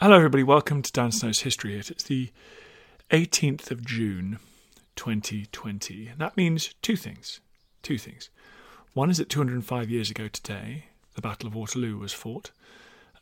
Hello, 0.00 0.14
everybody. 0.14 0.44
Welcome 0.44 0.80
to 0.82 0.92
Dan 0.92 1.10
Snow's 1.10 1.40
History 1.40 1.74
Hit. 1.74 1.90
It's 1.90 2.04
the 2.04 2.30
18th 3.10 3.72
of 3.72 3.84
June, 3.84 4.38
2020. 4.94 6.06
And 6.06 6.20
that 6.20 6.36
means 6.36 6.72
two 6.82 6.94
things. 6.94 7.40
Two 7.82 7.98
things. 7.98 8.30
One 8.94 9.10
is 9.10 9.16
that 9.16 9.28
205 9.28 9.90
years 9.90 10.08
ago 10.08 10.28
today, 10.28 10.84
the 11.16 11.20
Battle 11.20 11.48
of 11.48 11.56
Waterloo 11.56 11.98
was 11.98 12.12
fought. 12.12 12.52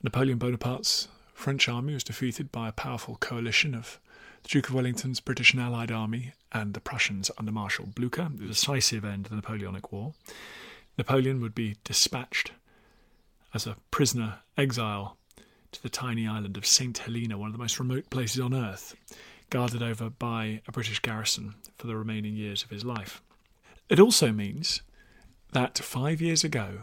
Napoleon 0.02 0.36
Bonaparte's 0.36 1.08
French 1.32 1.66
army 1.66 1.94
was 1.94 2.04
defeated 2.04 2.52
by 2.52 2.68
a 2.68 2.73
powerful 2.73 3.16
coalition 3.16 3.74
of 3.74 3.98
the 4.43 4.50
Duke 4.50 4.68
of 4.68 4.74
Wellington's 4.74 5.20
British 5.20 5.54
and 5.54 5.62
Allied 5.62 5.90
army 5.90 6.34
and 6.52 6.74
the 6.74 6.80
Prussians 6.80 7.30
under 7.38 7.52
Marshal 7.52 7.86
Blucher, 7.86 8.29
the 8.34 8.48
decisive 8.48 9.02
end 9.02 9.24
of 9.24 9.30
the 9.30 9.36
Napoleonic 9.36 9.93
War. 9.93 10.12
Napoleon 10.98 11.40
would 11.40 11.54
be 11.54 11.77
dispatched 11.84 12.52
as 13.54 13.66
a 13.66 13.79
prisoner 13.90 14.40
exile 14.58 15.16
to 15.77 15.82
the 15.82 15.88
tiny 15.88 16.27
island 16.27 16.56
of 16.56 16.66
St. 16.66 16.96
Helena, 16.96 17.36
one 17.36 17.48
of 17.48 17.52
the 17.52 17.62
most 17.62 17.79
remote 17.79 18.09
places 18.09 18.41
on 18.41 18.55
earth, 18.55 18.96
guarded 19.51 19.82
over 19.82 20.09
by 20.09 20.62
a 20.66 20.73
British 20.73 21.01
garrison 21.01 21.55
for 21.77 21.87
the 21.87 21.96
remaining 21.96 22.34
years 22.34 22.62
of 22.62 22.70
his 22.70 22.84
life. 22.84 23.23
It 23.88 24.01
also 24.01 24.32
means 24.32 24.80
that 25.52 25.78
five 25.78 26.20
years 26.20 26.45
ago, 26.45 26.82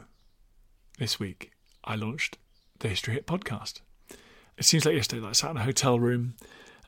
this 1.00 1.20
week, 1.20 1.52
I 1.84 1.96
launched 1.96 2.38
the 2.80 2.88
History 2.88 3.16
Hit 3.16 3.26
podcast. 3.26 3.82
It 4.58 4.66
seems 4.66 4.86
like 4.86 4.96
yesterday 4.96 5.22
that 5.22 5.30
I 5.30 5.34
sat 5.34 5.52
in 5.52 5.58
a 5.58 5.64
hotel 5.64 6.00
room. 6.00 6.36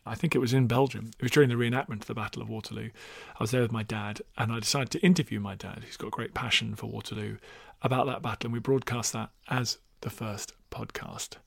I 0.06 0.14
think 0.14 0.36
it 0.36 0.40
was 0.40 0.54
in 0.54 0.68
Belgium. 0.68 1.10
It 1.18 1.24
was 1.24 1.32
during 1.32 1.50
the 1.50 1.56
reenactment 1.56 2.02
of 2.02 2.08
the 2.08 2.14
Battle 2.14 2.44
of 2.44 2.50
Waterloo. 2.50 2.92
I 3.36 3.44
was 3.44 3.50
there 3.50 3.64
with 3.64 3.72
my 3.72 3.84
dad, 3.84 4.22
and 4.38 4.52
I 4.52 4.60
decided 4.60 4.92
to 4.92 5.04
interview 5.04 5.40
my 5.40 5.56
dad, 5.56 5.84
who's 5.84 5.98
got 5.98 6.12
great 6.12 6.36
passion 6.36 6.76
for 6.76 6.86
Waterloo, 6.86 7.38
about 7.82 8.06
that 8.06 8.22
battle, 8.22 8.48
and 8.48 8.54
we 8.54 8.60
broadcast 8.60 9.14
that 9.14 9.32
as 9.50 9.80
the 10.02 10.12
first 10.12 10.54
podcast. 10.70 11.38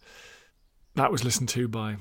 That 0.98 1.12
was 1.12 1.23
listened 1.23 1.48
to 1.51 1.69
by 1.69 1.97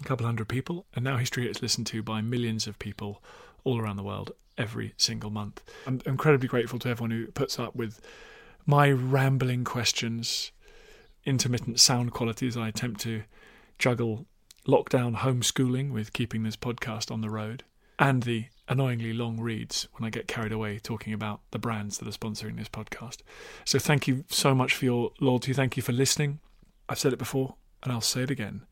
a 0.00 0.02
couple 0.02 0.26
hundred 0.26 0.48
people, 0.48 0.86
and 0.96 1.04
now 1.04 1.16
History 1.16 1.48
is 1.48 1.62
listened 1.62 1.86
to 1.86 2.02
by 2.02 2.20
millions 2.20 2.66
of 2.66 2.76
people 2.80 3.22
all 3.62 3.78
around 3.78 3.98
the 3.98 4.02
world 4.02 4.32
every 4.56 4.94
single 4.96 5.30
month. 5.30 5.62
I'm 5.86 6.00
incredibly 6.04 6.48
grateful 6.48 6.80
to 6.80 6.88
everyone 6.88 7.12
who 7.12 7.28
puts 7.28 7.56
up 7.56 7.76
with 7.76 8.00
my 8.66 8.90
rambling 8.90 9.62
questions, 9.62 10.50
intermittent 11.24 11.78
sound 11.78 12.10
quality 12.10 12.48
as 12.48 12.56
I 12.56 12.66
attempt 12.66 13.00
to 13.02 13.22
juggle 13.78 14.26
lockdown 14.66 15.18
homeschooling 15.18 15.92
with 15.92 16.12
keeping 16.12 16.42
this 16.42 16.56
podcast 16.56 17.12
on 17.12 17.20
the 17.20 17.30
road, 17.30 17.62
and 17.96 18.24
the 18.24 18.46
annoyingly 18.66 19.12
long 19.12 19.38
reads 19.38 19.86
when 19.92 20.04
I 20.04 20.10
get 20.10 20.26
carried 20.26 20.50
away 20.50 20.80
talking 20.80 21.12
about 21.12 21.42
the 21.52 21.60
brands 21.60 21.98
that 21.98 22.08
are 22.08 22.10
sponsoring 22.10 22.56
this 22.56 22.68
podcast. 22.68 23.18
So 23.64 23.78
thank 23.78 24.08
you 24.08 24.24
so 24.26 24.52
much 24.52 24.74
for 24.74 24.84
your 24.84 25.12
loyalty. 25.20 25.52
Thank 25.52 25.76
you 25.76 25.82
for 25.84 25.92
listening. 25.92 26.40
I've 26.88 26.98
said 26.98 27.12
it 27.12 27.20
before 27.20 27.54
and 27.82 27.92
I'll 27.92 28.00
say 28.00 28.22
it 28.22 28.30
again. 28.30 28.62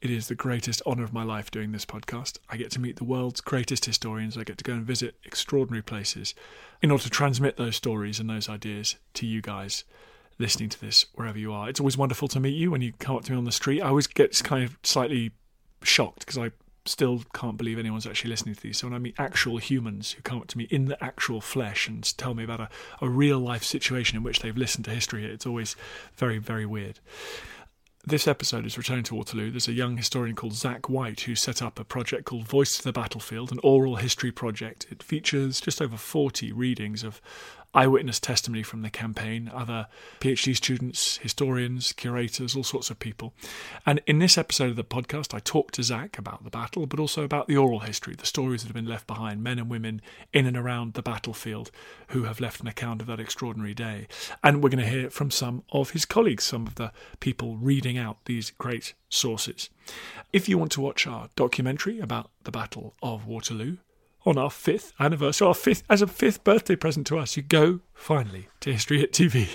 It 0.00 0.10
is 0.10 0.28
the 0.28 0.34
greatest 0.34 0.80
honour 0.86 1.04
of 1.04 1.12
my 1.12 1.22
life 1.22 1.50
doing 1.50 1.72
this 1.72 1.84
podcast. 1.84 2.38
I 2.48 2.56
get 2.56 2.70
to 2.72 2.80
meet 2.80 2.96
the 2.96 3.04
world's 3.04 3.42
greatest 3.42 3.84
historians. 3.84 4.38
I 4.38 4.44
get 4.44 4.56
to 4.58 4.64
go 4.64 4.72
and 4.72 4.84
visit 4.84 5.16
extraordinary 5.24 5.82
places 5.82 6.34
in 6.80 6.90
order 6.90 7.04
to 7.04 7.10
transmit 7.10 7.58
those 7.58 7.76
stories 7.76 8.18
and 8.18 8.30
those 8.30 8.48
ideas 8.48 8.96
to 9.14 9.26
you 9.26 9.42
guys 9.42 9.84
listening 10.38 10.70
to 10.70 10.80
this 10.80 11.04
wherever 11.14 11.38
you 11.38 11.52
are. 11.52 11.68
It's 11.68 11.80
always 11.80 11.98
wonderful 11.98 12.28
to 12.28 12.40
meet 12.40 12.54
you 12.54 12.70
when 12.70 12.80
you 12.80 12.94
come 12.98 13.16
up 13.16 13.24
to 13.24 13.32
me 13.32 13.36
on 13.36 13.44
the 13.44 13.52
street. 13.52 13.82
I 13.82 13.88
always 13.88 14.06
get 14.06 14.42
kind 14.42 14.64
of 14.64 14.78
slightly 14.82 15.32
shocked 15.82 16.20
because 16.20 16.38
I 16.38 16.52
still 16.86 17.22
can't 17.34 17.58
believe 17.58 17.78
anyone's 17.78 18.06
actually 18.06 18.30
listening 18.30 18.54
to 18.54 18.60
these. 18.62 18.78
So 18.78 18.86
when 18.86 18.94
I 18.94 18.98
meet 18.98 19.14
actual 19.18 19.58
humans 19.58 20.12
who 20.12 20.22
come 20.22 20.38
up 20.38 20.48
to 20.48 20.58
me 20.58 20.64
in 20.70 20.86
the 20.86 21.02
actual 21.04 21.42
flesh 21.42 21.86
and 21.88 22.02
tell 22.16 22.34
me 22.34 22.42
about 22.42 22.60
a, 22.60 22.68
a 23.02 23.08
real 23.08 23.38
life 23.38 23.64
situation 23.64 24.16
in 24.16 24.22
which 24.22 24.40
they've 24.40 24.56
listened 24.56 24.86
to 24.86 24.90
history, 24.90 25.26
it's 25.26 25.46
always 25.46 25.76
very, 26.16 26.38
very 26.38 26.64
weird. 26.64 27.00
This 28.10 28.26
episode 28.26 28.66
is 28.66 28.76
Returning 28.76 29.04
to 29.04 29.14
Waterloo. 29.14 29.52
There's 29.52 29.68
a 29.68 29.72
young 29.72 29.96
historian 29.96 30.34
called 30.34 30.54
Zack 30.54 30.88
White 30.88 31.20
who 31.20 31.36
set 31.36 31.62
up 31.62 31.78
a 31.78 31.84
project 31.84 32.24
called 32.24 32.48
Voice 32.48 32.76
to 32.76 32.82
the 32.82 32.92
Battlefield, 32.92 33.52
an 33.52 33.60
oral 33.62 33.96
history 33.96 34.32
project. 34.32 34.84
It 34.90 35.00
features 35.00 35.60
just 35.60 35.80
over 35.80 35.96
40 35.96 36.50
readings 36.50 37.04
of 37.04 37.22
eyewitness 37.72 38.18
testimony 38.18 38.62
from 38.62 38.82
the 38.82 38.90
campaign, 38.90 39.50
other 39.54 39.86
PhD 40.20 40.56
students, 40.56 41.18
historians, 41.18 41.92
curators, 41.92 42.56
all 42.56 42.64
sorts 42.64 42.90
of 42.90 42.98
people. 42.98 43.32
And 43.86 44.00
in 44.06 44.18
this 44.18 44.36
episode 44.36 44.70
of 44.70 44.76
the 44.76 44.84
podcast, 44.84 45.34
I 45.34 45.38
talked 45.38 45.74
to 45.74 45.82
Zack 45.82 46.18
about 46.18 46.42
the 46.42 46.50
battle, 46.50 46.86
but 46.86 46.98
also 46.98 47.22
about 47.22 47.46
the 47.46 47.56
oral 47.56 47.80
history, 47.80 48.14
the 48.14 48.26
stories 48.26 48.62
that 48.62 48.68
have 48.68 48.74
been 48.74 48.86
left 48.86 49.06
behind, 49.06 49.42
men 49.42 49.58
and 49.58 49.70
women 49.70 50.02
in 50.32 50.46
and 50.46 50.56
around 50.56 50.94
the 50.94 51.02
battlefield 51.02 51.70
who 52.08 52.24
have 52.24 52.40
left 52.40 52.60
an 52.60 52.66
account 52.66 53.00
of 53.00 53.06
that 53.06 53.20
extraordinary 53.20 53.74
day. 53.74 54.08
And 54.42 54.62
we're 54.62 54.70
going 54.70 54.84
to 54.84 54.90
hear 54.90 55.10
from 55.10 55.30
some 55.30 55.62
of 55.70 55.90
his 55.90 56.04
colleagues, 56.04 56.44
some 56.44 56.66
of 56.66 56.74
the 56.74 56.92
people 57.20 57.56
reading 57.56 57.96
out 57.96 58.24
these 58.24 58.50
great 58.50 58.94
sources. 59.08 59.70
If 60.32 60.48
you 60.48 60.58
want 60.58 60.72
to 60.72 60.80
watch 60.80 61.06
our 61.06 61.28
documentary 61.36 62.00
about 62.00 62.30
the 62.42 62.50
Battle 62.50 62.94
of 63.02 63.26
Waterloo, 63.26 63.76
on 64.26 64.36
our 64.36 64.50
fifth 64.50 64.92
anniversary, 65.00 65.46
our 65.46 65.54
fifth 65.54 65.82
as 65.88 66.02
a 66.02 66.06
fifth 66.06 66.44
birthday 66.44 66.76
present 66.76 67.06
to 67.06 67.18
us, 67.18 67.36
you 67.36 67.42
go 67.42 67.80
finally 67.94 68.48
to 68.60 68.72
History 68.72 68.98
Hit 68.98 69.12
TV. 69.12 69.48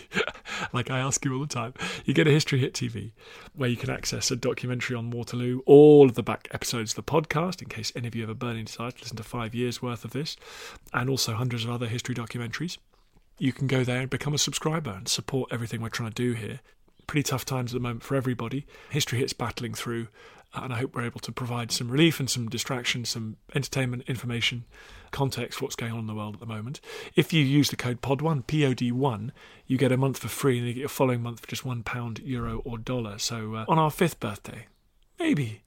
like 0.74 0.90
I 0.90 1.00
ask 1.00 1.24
you 1.24 1.34
all 1.34 1.42
the 1.42 1.48
time, 1.48 1.74
you 2.04 2.14
get 2.14 2.28
a 2.28 2.32
History 2.32 2.60
Hit 2.60 2.74
TV 2.74 3.12
where 3.54 3.70
you 3.70 3.78
can 3.78 3.90
access 3.90 4.32
a 4.32 4.36
documentary 4.36 4.96
on 4.96 5.12
Waterloo, 5.12 5.62
all 5.66 6.06
of 6.06 6.16
the 6.16 6.24
back 6.24 6.48
episodes 6.52 6.92
of 6.92 6.96
the 6.96 7.12
podcast, 7.12 7.62
in 7.62 7.70
case 7.70 7.92
any 7.96 8.08
of 8.08 8.16
you 8.16 8.22
have 8.22 8.30
a 8.30 8.36
burning 8.36 8.66
desire 8.66 8.92
to 8.92 9.02
listen 9.02 9.18
to 9.18 9.24
five 9.24 9.54
years 9.54 9.82
worth 9.82 10.04
of 10.04 10.12
this, 10.12 10.36
and 10.94 11.10
also 11.10 11.34
hundreds 11.34 11.64
of 11.64 11.72
other 11.72 11.88
history 11.88 12.16
documentaries. 12.16 12.78
You 13.38 13.54
can 13.54 13.68
go 13.68 13.84
there 13.84 14.02
and 14.02 14.10
become 14.10 14.34
a 14.34 14.40
subscriber 14.40 14.92
and 14.92 15.08
support 15.08 15.52
everything 15.52 15.82
we're 15.82 15.90
trying 15.90 16.12
to 16.12 16.16
do 16.16 16.34
here. 16.34 16.62
Pretty 17.06 17.24
tough 17.24 17.46
times 17.46 17.72
at 17.72 17.76
the 17.76 17.82
moment 17.82 18.02
for 18.02 18.16
everybody. 18.16 18.66
History 18.90 19.20
Hit's 19.20 19.34
battling 19.34 19.74
through 19.74 20.08
and 20.64 20.74
I 20.74 20.78
hope 20.78 20.96
we're 20.96 21.06
able 21.06 21.20
to 21.22 21.32
provide 21.32 21.72
some 21.72 21.90
relief 21.90 22.20
and 22.20 22.30
some 22.30 22.48
distraction, 22.48 23.06
some 23.06 23.38
entertainment, 23.54 24.04
information, 24.08 24.66
context 25.12 25.62
what's 25.62 25.76
going 25.76 25.92
on 25.92 26.00
in 26.00 26.08
the 26.08 26.16
world 26.16 26.36
at 26.36 26.40
the 26.40 26.46
moment. 26.46 26.82
If 27.16 27.32
you 27.32 27.44
use 27.44 27.70
the 27.70 27.76
code 27.76 28.02
POD1, 28.02 28.48
P 28.48 28.66
O 28.66 28.74
D 28.74 28.92
1, 28.92 29.32
you 29.68 29.78
get 29.78 29.92
a 29.92 29.98
month 29.98 30.18
for 30.18 30.28
free 30.28 30.58
and 30.58 30.68
you 30.68 30.74
get 30.74 30.80
your 30.82 30.90
following 30.90 31.22
month 31.22 31.40
for 31.40 31.48
just 31.48 31.64
£1, 31.64 32.22
euro, 32.24 32.62
or 32.66 32.78
dollar. 32.78 33.18
So 33.18 33.56
uh, 33.56 33.66
on 33.68 33.80
our 33.80 33.92
fifth 33.92 34.20
birthday, 34.20 34.68
maybe 35.20 35.64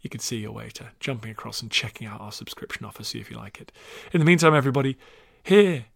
you 0.00 0.10
could 0.10 0.22
see 0.22 0.38
your 0.38 0.52
way 0.52 0.70
to 0.70 0.90
jumping 1.00 1.30
across 1.30 1.62
and 1.62 1.70
checking 1.70 2.06
out 2.06 2.20
our 2.20 2.32
subscription 2.32 2.86
offer, 2.86 3.04
see 3.04 3.20
if 3.20 3.30
you 3.30 3.36
like 3.36 3.60
it. 3.60 3.72
In 4.12 4.20
the 4.20 4.24
meantime, 4.24 4.54
everybody, 4.54 4.96
here 5.42 5.86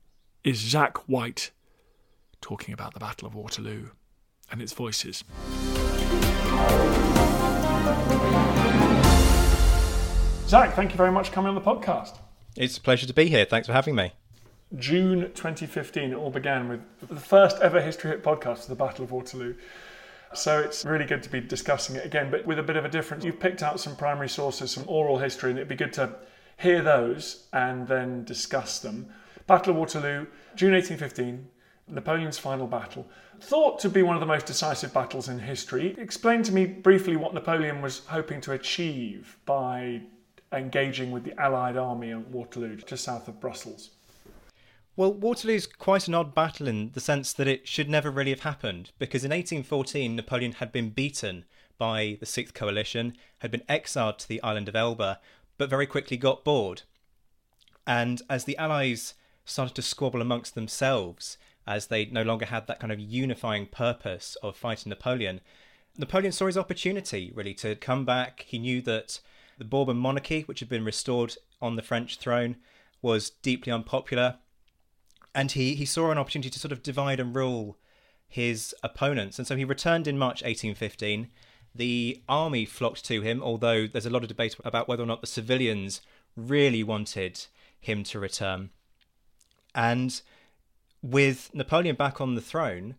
is 0.44 0.58
Zack 0.58 1.08
White 1.08 1.50
talking 2.40 2.74
about 2.74 2.94
the 2.94 3.00
Battle 3.00 3.28
of 3.28 3.34
Waterloo 3.34 3.90
and 4.50 4.60
its 4.60 4.72
voices. 4.72 5.24
Zack, 10.48 10.74
thank 10.74 10.90
you 10.90 10.96
very 10.96 11.12
much 11.12 11.28
for 11.28 11.34
coming 11.34 11.48
on 11.48 11.54
the 11.54 11.60
podcast. 11.60 12.18
It's 12.56 12.76
a 12.76 12.80
pleasure 12.80 13.06
to 13.06 13.14
be 13.14 13.26
here. 13.26 13.44
Thanks 13.44 13.68
for 13.68 13.72
having 13.72 13.94
me. 13.94 14.12
June 14.76 15.30
2015, 15.34 16.10
it 16.10 16.14
all 16.14 16.30
began 16.30 16.68
with 16.68 16.80
the 17.08 17.20
first 17.20 17.60
ever 17.60 17.80
History 17.80 18.10
Hit 18.10 18.22
podcast, 18.22 18.66
The 18.66 18.74
Battle 18.74 19.04
of 19.04 19.12
Waterloo. 19.12 19.54
So 20.34 20.60
it's 20.60 20.84
really 20.84 21.04
good 21.04 21.22
to 21.24 21.30
be 21.30 21.40
discussing 21.40 21.96
it 21.96 22.04
again, 22.04 22.30
but 22.30 22.46
with 22.46 22.58
a 22.58 22.62
bit 22.62 22.76
of 22.76 22.84
a 22.84 22.88
difference. 22.88 23.24
You've 23.24 23.40
picked 23.40 23.62
out 23.62 23.80
some 23.80 23.96
primary 23.96 24.28
sources, 24.28 24.70
some 24.70 24.84
oral 24.86 25.18
history, 25.18 25.50
and 25.50 25.58
it'd 25.58 25.68
be 25.68 25.76
good 25.76 25.92
to 25.94 26.14
hear 26.56 26.82
those 26.82 27.46
and 27.52 27.88
then 27.88 28.24
discuss 28.24 28.78
them. 28.78 29.08
Battle 29.46 29.72
of 29.72 29.78
Waterloo, 29.78 30.26
June 30.54 30.72
1815, 30.72 31.48
Napoleon's 31.90 32.38
final 32.38 32.66
battle. 32.66 33.06
Thought 33.40 33.78
to 33.80 33.88
be 33.88 34.02
one 34.02 34.16
of 34.16 34.20
the 34.20 34.26
most 34.26 34.46
decisive 34.46 34.92
battles 34.92 35.28
in 35.28 35.38
history. 35.38 35.94
Explain 35.98 36.42
to 36.44 36.52
me 36.52 36.66
briefly 36.66 37.16
what 37.16 37.34
Napoleon 37.34 37.82
was 37.82 38.06
hoping 38.06 38.40
to 38.42 38.52
achieve 38.52 39.38
by 39.46 40.02
engaging 40.52 41.10
with 41.10 41.24
the 41.24 41.38
Allied 41.40 41.76
army 41.76 42.10
at 42.12 42.28
Waterloo, 42.28 42.76
just 42.76 43.04
south 43.04 43.28
of 43.28 43.40
Brussels. 43.40 43.90
Well, 44.96 45.14
Waterloo's 45.14 45.66
quite 45.66 46.08
an 46.08 46.14
odd 46.14 46.34
battle 46.34 46.68
in 46.68 46.90
the 46.92 47.00
sense 47.00 47.32
that 47.32 47.48
it 47.48 47.66
should 47.66 47.88
never 47.88 48.10
really 48.10 48.30
have 48.30 48.40
happened, 48.40 48.90
because 48.98 49.24
in 49.24 49.30
1814 49.30 50.14
Napoleon 50.14 50.52
had 50.52 50.72
been 50.72 50.90
beaten 50.90 51.44
by 51.78 52.18
the 52.20 52.26
Sixth 52.26 52.52
Coalition, 52.52 53.16
had 53.38 53.50
been 53.50 53.62
exiled 53.68 54.18
to 54.18 54.28
the 54.28 54.42
island 54.42 54.68
of 54.68 54.76
Elba, 54.76 55.20
but 55.56 55.70
very 55.70 55.86
quickly 55.86 56.16
got 56.16 56.44
bored. 56.44 56.82
And 57.86 58.20
as 58.28 58.44
the 58.44 58.56
Allies 58.58 59.14
started 59.44 59.74
to 59.76 59.82
squabble 59.82 60.20
amongst 60.20 60.54
themselves, 60.54 61.38
as 61.70 61.86
they 61.86 62.06
no 62.06 62.22
longer 62.22 62.46
had 62.46 62.66
that 62.66 62.80
kind 62.80 62.92
of 62.92 62.98
unifying 62.98 63.64
purpose 63.64 64.36
of 64.42 64.56
fighting 64.56 64.90
Napoleon, 64.90 65.40
Napoleon 65.96 66.32
saw 66.32 66.46
his 66.46 66.58
opportunity 66.58 67.30
really 67.32 67.54
to 67.54 67.76
come 67.76 68.04
back. 68.04 68.44
He 68.48 68.58
knew 68.58 68.82
that 68.82 69.20
the 69.56 69.64
Bourbon 69.64 69.96
monarchy, 69.96 70.42
which 70.42 70.58
had 70.58 70.68
been 70.68 70.84
restored 70.84 71.36
on 71.62 71.76
the 71.76 71.82
French 71.82 72.18
throne, 72.18 72.56
was 73.02 73.30
deeply 73.30 73.72
unpopular, 73.72 74.38
and 75.32 75.52
he, 75.52 75.76
he 75.76 75.84
saw 75.84 76.10
an 76.10 76.18
opportunity 76.18 76.50
to 76.50 76.58
sort 76.58 76.72
of 76.72 76.82
divide 76.82 77.20
and 77.20 77.36
rule 77.36 77.78
his 78.26 78.74
opponents. 78.82 79.38
And 79.38 79.46
so 79.46 79.54
he 79.54 79.64
returned 79.64 80.08
in 80.08 80.18
March 80.18 80.42
1815. 80.42 81.28
The 81.72 82.20
army 82.28 82.64
flocked 82.64 83.04
to 83.04 83.20
him, 83.20 83.40
although 83.40 83.86
there's 83.86 84.06
a 84.06 84.10
lot 84.10 84.22
of 84.22 84.28
debate 84.28 84.56
about 84.64 84.88
whether 84.88 85.04
or 85.04 85.06
not 85.06 85.20
the 85.20 85.28
civilians 85.28 86.00
really 86.36 86.82
wanted 86.82 87.46
him 87.78 88.02
to 88.04 88.18
return. 88.18 88.70
And 89.72 90.20
with 91.02 91.50
Napoleon 91.54 91.96
back 91.96 92.20
on 92.20 92.34
the 92.34 92.40
throne, 92.40 92.96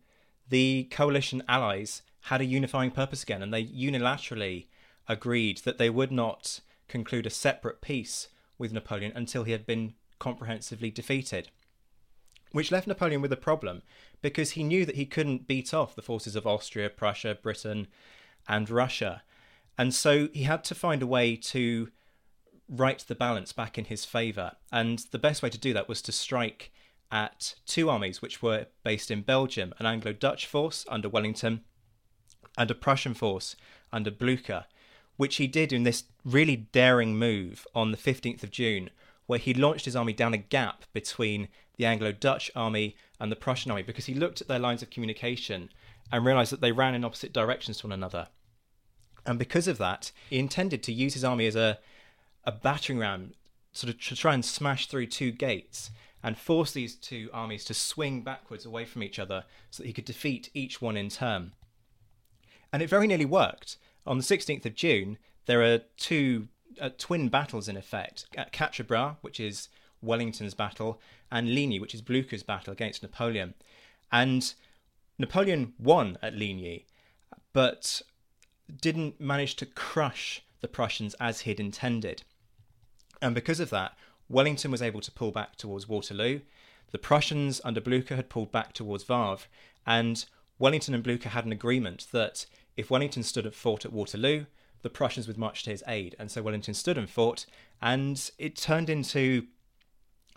the 0.50 0.86
coalition 0.92 1.44
allies 1.48 2.02
had 2.26 2.42
a 2.42 2.46
unifying 2.46 2.92
purpose 2.92 3.24
again, 3.24 3.42
and 3.42 3.54
they 3.54 3.64
unilaterally 3.66 4.66
agreed 5.08 5.60
that 5.60 5.78
they 5.78 5.90
would 5.90 6.12
not 6.12 6.60
conclude 6.88 7.26
a 7.26 7.32
separate 7.32 7.82
peace 7.82 8.28
with 8.58 8.74
Napoleon 8.74 9.12
until 9.16 9.44
he 9.44 9.52
had 9.52 9.66
been 9.66 9.94
comprehensively 10.20 10.92
defeated. 10.92 11.50
Which 12.52 12.72
left 12.72 12.86
Napoleon 12.86 13.22
with 13.22 13.32
a 13.32 13.38
problem 13.38 13.82
because 14.22 14.52
he 14.52 14.64
knew 14.64 14.86
that 14.86 14.96
he 14.96 15.06
couldn't 15.06 15.48
beat 15.48 15.74
off 15.74 15.96
the 15.96 16.02
forces 16.02 16.36
of 16.36 16.46
Austria, 16.46 16.90
Prussia, 16.90 17.38
Britain, 17.42 17.88
and 18.48 18.70
Russia. 18.70 19.24
And 19.78 19.94
so 19.94 20.28
he 20.34 20.44
had 20.44 20.64
to 20.66 20.76
find 20.76 21.02
a 21.02 21.08
way 21.08 21.36
to 21.38 21.90
right 22.70 23.00
the 23.00 23.16
balance 23.16 23.54
back 23.54 23.78
in 23.78 23.86
his 23.86 24.06
favour. 24.06 24.54
And 24.72 25.00
the 25.12 25.18
best 25.18 25.42
way 25.42 25.50
to 25.50 25.58
do 25.58 25.74
that 25.74 25.88
was 25.88 26.02
to 26.04 26.12
strike 26.12 26.72
at 27.12 27.56
two 27.66 27.90
armies 27.90 28.22
which 28.22 28.42
were 28.42 28.68
based 28.84 29.12
in 29.12 29.22
Belgium 29.22 29.74
an 29.80 29.86
Anglo 29.86 30.14
Dutch 30.14 30.48
force 30.48 30.86
under 30.90 31.10
Wellington 31.10 31.62
and 32.58 32.72
a 32.72 32.76
Prussian 32.76 33.14
force 33.14 33.56
under 33.92 34.12
Blucher, 34.12 34.66
which 35.18 35.36
he 35.36 35.48
did 35.48 35.74
in 35.74 35.84
this 35.84 36.06
really 36.24 36.56
daring 36.56 37.18
move 37.18 37.66
on 37.76 37.92
the 37.92 37.98
15th 37.98 38.44
of 38.44 38.52
June, 38.52 38.90
where 39.26 39.40
he 39.40 39.54
launched 39.54 39.86
his 39.86 39.96
army 39.96 40.14
down 40.14 40.34
a 40.34 40.38
gap 40.38 40.84
between 40.94 41.48
the 41.78 41.86
Anglo 41.86 42.12
Dutch 42.12 42.52
army 42.56 42.96
and 43.20 43.32
the 43.32 43.36
Prussian 43.36 43.72
army 43.72 43.84
because 43.84 44.06
he 44.06 44.14
looked 44.14 44.42
at 44.42 44.48
their 44.48 44.60
lines 44.60 44.82
of 44.82 44.90
communication 44.90 45.70
and 46.12 46.26
realised 46.26 46.52
that 46.52 46.62
they 46.62 46.72
ran 46.72 46.96
in 46.96 47.06
opposite 47.06 47.34
directions 47.34 47.78
to 47.78 47.88
one 47.88 47.94
another. 47.94 48.28
And 49.26 49.38
because 49.38 49.68
of 49.68 49.78
that, 49.78 50.12
he 50.30 50.40
intended 50.40 50.84
to 50.84 50.94
use 50.94 51.14
his 51.14 51.24
army 51.24 51.48
as 51.48 51.56
a, 51.56 51.80
a 52.44 52.52
battering 52.52 53.00
ram, 53.00 53.34
sort 53.72 53.94
of 53.94 54.02
to 54.02 54.16
try 54.16 54.34
and 54.34 54.44
smash 54.44 54.88
through 54.88 55.08
two 55.08 55.32
gates 55.32 55.92
and 56.24 56.38
force 56.38 56.72
these 56.72 56.96
two 56.96 57.30
armies 57.34 57.66
to 57.66 57.74
swing 57.74 58.22
backwards 58.22 58.66
away 58.66 58.86
from 58.86 59.04
each 59.04 59.20
other 59.20 59.44
so 59.70 59.84
that 59.84 59.88
he 59.88 59.94
could 59.94 60.06
defeat 60.06 60.50
each 60.54 60.82
one 60.82 60.98
in 60.98 61.10
turn. 61.10 61.54
And 62.72 62.82
it 62.82 62.90
very 62.90 63.08
nearly 63.08 63.26
worked. 63.26 63.78
On 64.06 64.18
the 64.18 64.24
16th 64.24 64.66
of 64.66 64.76
June, 64.76 65.18
there 65.46 65.62
are 65.62 65.80
two 65.98 66.48
uh, 66.80 66.90
twin 66.98 67.30
battles 67.30 67.68
in 67.68 67.78
effect 67.78 68.26
at 68.38 68.52
Quatre 68.52 69.18
which 69.22 69.40
is 69.40 69.70
Wellington's 70.02 70.54
battle, 70.54 71.00
and 71.32 71.54
Ligny, 71.54 71.80
which 71.80 71.94
is 71.94 72.02
Blucher's 72.02 72.44
battle 72.44 72.74
against 72.74 73.04
Napoleon. 73.04 73.54
And 74.12 74.54
Napoleon 75.18 75.74
won 75.78 76.18
at 76.22 76.34
Ligny, 76.34 76.88
but 77.54 78.02
didn't 78.82 79.20
manage 79.20 79.56
to 79.58 79.66
crush 79.66 80.42
the 80.62 80.68
Prussians 80.68 81.14
as 81.20 81.42
he'd 81.42 81.60
intended. 81.60 82.24
And 83.22 83.36
because 83.36 83.60
of 83.60 83.70
that, 83.70 83.96
Wellington 84.32 84.72
was 84.72 84.82
able 84.82 85.02
to 85.02 85.12
pull 85.12 85.32
back 85.32 85.56
towards 85.56 85.88
Waterloo. 85.88 86.42
The 86.92 86.98
Prussians 86.98 87.62
under 87.64 87.82
Blucher 87.82 88.16
had 88.16 88.30
pulled 88.30 88.52
back 88.52 88.74
towards 88.74 89.04
Wavre, 89.04 89.46
and 89.86 90.26
Wellington 90.60 90.94
and 90.94 91.04
Blucher 91.04 91.30
had 91.30 91.46
an 91.46 91.52
agreement 91.52 92.08
that 92.12 92.46
if 92.78 92.90
Wellington 92.90 93.24
stood 93.24 93.46
and 93.46 93.56
fought 93.56 93.86
at 93.86 93.94
Waterloo, 93.94 94.46
the 94.82 94.90
Prussians 94.90 95.28
would 95.28 95.38
march 95.38 95.64
to 95.64 95.70
his 95.70 95.84
aid. 95.88 96.16
And 96.18 96.32
so 96.32 96.42
Wellington 96.42 96.74
stood 96.74 96.98
and 96.98 97.10
fought, 97.10 97.46
and 97.82 98.32
it 98.38 98.56
turned 98.56 98.90
into 98.90 99.48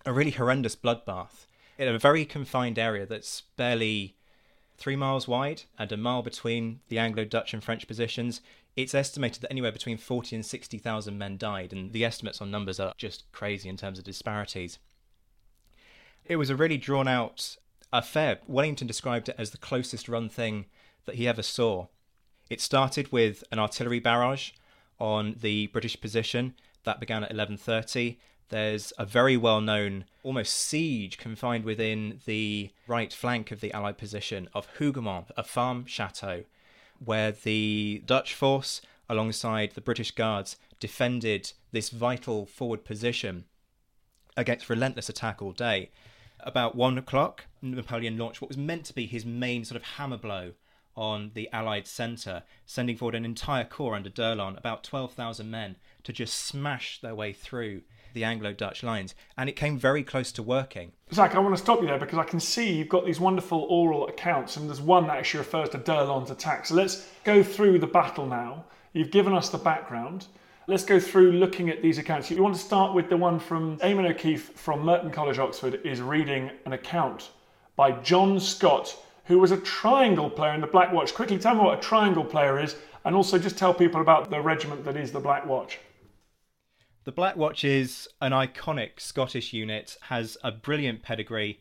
a 0.05 0.13
really 0.13 0.33
horrendous 0.33 0.77
bloodbath 0.77 1.47
in 1.79 1.89
a 1.89 1.99
very 1.99 2.25
confined 2.25 2.79
area 2.79 3.07
that's 3.07 3.43
barely 3.57 4.17
three 4.77 4.97
miles 4.97 5.29
wide 5.29 5.63
and 5.79 5.91
a 5.93 5.97
mile 5.97 6.23
between 6.23 6.81
the 6.89 6.99
Anglo 6.99 7.25
Dutch 7.25 7.55
and 7.55 7.63
French 7.63 7.87
positions 7.87 8.41
it's 8.77 8.95
estimated 8.95 9.43
that 9.43 9.51
anywhere 9.51 9.73
between 9.73 9.97
40 9.97 10.37
and 10.37 10.45
60,000 10.47 11.17
men 11.17 11.37
died, 11.37 11.73
and 11.73 11.93
the 11.93 12.05
estimates 12.05 12.41
on 12.41 12.51
numbers 12.51 12.81
are 12.81 12.93
just 12.97 13.31
crazy 13.33 13.69
in 13.69 13.77
terms 13.77 13.99
of 13.99 14.05
disparities. 14.05 14.79
It 16.25 16.37
was 16.37 16.51
a 16.51 16.57
really 16.57 16.79
drawn 16.79 17.07
out 17.07 17.57
affair. 17.93 18.39
Wellington 18.47 18.87
described 18.87 19.29
it 19.29 19.37
as 19.39 19.51
the 19.51 19.59
closest 19.59 20.09
run 20.09 20.29
thing 20.29 20.67
that 21.05 21.17
he 21.17 21.29
ever 21.29 21.43
saw. 21.43 21.87
It 22.51 22.61
started 22.61 23.13
with 23.13 23.45
an 23.53 23.59
artillery 23.59 24.01
barrage 24.01 24.51
on 24.99 25.37
the 25.41 25.69
British 25.69 26.01
position 26.01 26.55
that 26.85 27.01
began 27.01 27.25
at 27.25 27.31
11:30. 27.31 28.19
There's 28.49 28.93
a 28.99 29.07
very 29.07 29.37
well-known 29.37 30.05
almost 30.23 30.55
siege 30.55 31.17
confined 31.17 31.65
within 31.65 32.21
the 32.27 32.73
right 32.87 33.13
flank 33.13 33.51
of 33.51 33.61
the 33.61 33.73
Allied 33.73 33.99
position 33.99 34.49
of 34.53 34.69
Hougoumont, 34.79 35.31
a 35.37 35.43
farm 35.43 35.87
chateau 35.87 36.45
where 36.99 37.33
the 37.33 38.03
Dutch 38.05 38.35
force, 38.35 38.81
alongside 39.09 39.73
the 39.73 39.81
British 39.81 40.11
Guards, 40.11 40.57
defended 40.81 41.53
this 41.73 41.91
vital 41.91 42.47
forward 42.47 42.85
position 42.85 43.45
against 44.37 44.69
relentless 44.69 45.09
attack 45.09 45.41
all 45.41 45.53
day. 45.53 45.91
About 46.41 46.75
one 46.75 46.99
o'clock, 46.99 47.47
Napoleon 47.63 48.19
launched 48.19 48.43
what 48.43 48.49
was 48.49 48.59
meant 48.59 48.85
to 48.87 48.95
be 48.95 49.07
his 49.07 49.25
main 49.25 49.65
sort 49.65 49.81
of 49.81 49.89
hammer 49.97 50.19
blow 50.19 50.53
on 50.97 51.33
the 51.35 51.49
Allied 51.53 51.87
centre, 51.87 52.43
sending 52.67 52.97
forward 52.97 53.15
an 53.15 53.25
entire 53.25 53.65
corps 53.65 53.95
under 53.95 54.11
d'Erlon, 54.11 54.57
about 54.57 54.85
12,000 54.85 55.51
men, 55.51 55.77
to 56.05 56.13
just 56.13 56.35
smash 56.35 57.01
their 57.01 57.15
way 57.15 57.33
through 57.33 57.83
the 58.15 58.25
Anglo 58.25 58.53
Dutch 58.53 58.83
lines, 58.83 59.15
and 59.37 59.49
it 59.49 59.57
came 59.57 59.79
very 59.79 60.03
close 60.03 60.33
to 60.33 60.43
working. 60.43 60.93
Zack, 61.13 61.35
I 61.35 61.39
want 61.39 61.55
to 61.55 61.63
stop 61.63 61.81
you 61.81 61.87
there 61.87 61.99
because 61.99 62.19
I 62.19 62.25
can 62.25 62.41
see 62.41 62.73
you've 62.73 62.89
got 62.89 63.05
these 63.05 63.21
wonderful 63.21 63.67
oral 63.69 64.09
accounts, 64.09 64.57
and 64.57 64.69
there's 64.69 64.81
one 64.81 65.07
that 65.09 65.19
actually 65.19 65.41
refers 65.41 65.69
to 65.71 65.79
d'Erlon's 65.79 66.31
attack. 66.31 66.67
So 66.67 66.75
let's 66.75 67.07
go 67.25 67.43
through 67.43 67.79
the 67.81 67.87
battle 67.87 68.27
now. 68.27 68.65
You've 68.95 69.11
given 69.11 69.35
us 69.35 69.51
the 69.51 69.59
background. 69.59 70.27
Let's 70.67 70.85
go 70.85 70.99
through 70.99 71.33
looking 71.33 71.69
at 71.69 71.83
these 71.83 71.99
accounts. 71.99 72.31
You 72.31 72.43
want 72.43 72.55
to 72.55 72.61
start 72.61 72.95
with 72.95 73.11
the 73.11 73.17
one 73.19 73.39
from 73.39 73.77
Eamonn 73.81 74.09
O'Keeffe 74.11 74.53
from 74.55 74.81
Merton 74.81 75.11
College, 75.11 75.39
Oxford, 75.39 75.81
is 75.85 76.01
reading 76.01 76.51
an 76.65 76.73
account 76.73 77.31
by 77.77 77.93
John 78.01 78.41
Scott, 78.41 78.97
who 79.27 79.39
was 79.39 79.51
a 79.51 79.59
triangle 79.59 80.31
player 80.31 80.55
in 80.55 80.61
the 80.61 80.67
Black 80.67 80.93
Watch. 80.93 81.15
Quickly 81.15 81.39
tell 81.39 81.55
me 81.55 81.61
what 81.61 81.79
a 81.79 81.83
triangle 81.83 82.25
player 82.25 82.59
is, 82.59 82.77
and 83.05 83.15
also 83.15 83.39
just 83.39 83.59
tell 83.59 83.75
people 83.75 84.01
about 84.01 84.31
the 84.31 84.41
regiment 84.41 84.85
that 84.85 84.97
is 84.97 85.13
the 85.13 85.21
Black 85.21 85.45
Watch. 85.45 85.81
The 87.05 87.13
Black 87.13 87.37
Watch 87.37 87.65
is 87.65 88.09
an 88.23 88.33
iconic 88.33 88.99
Scottish 88.99 89.53
unit, 89.53 89.99
has 90.09 90.39
a 90.43 90.51
brilliant 90.51 91.03
pedigree 91.03 91.61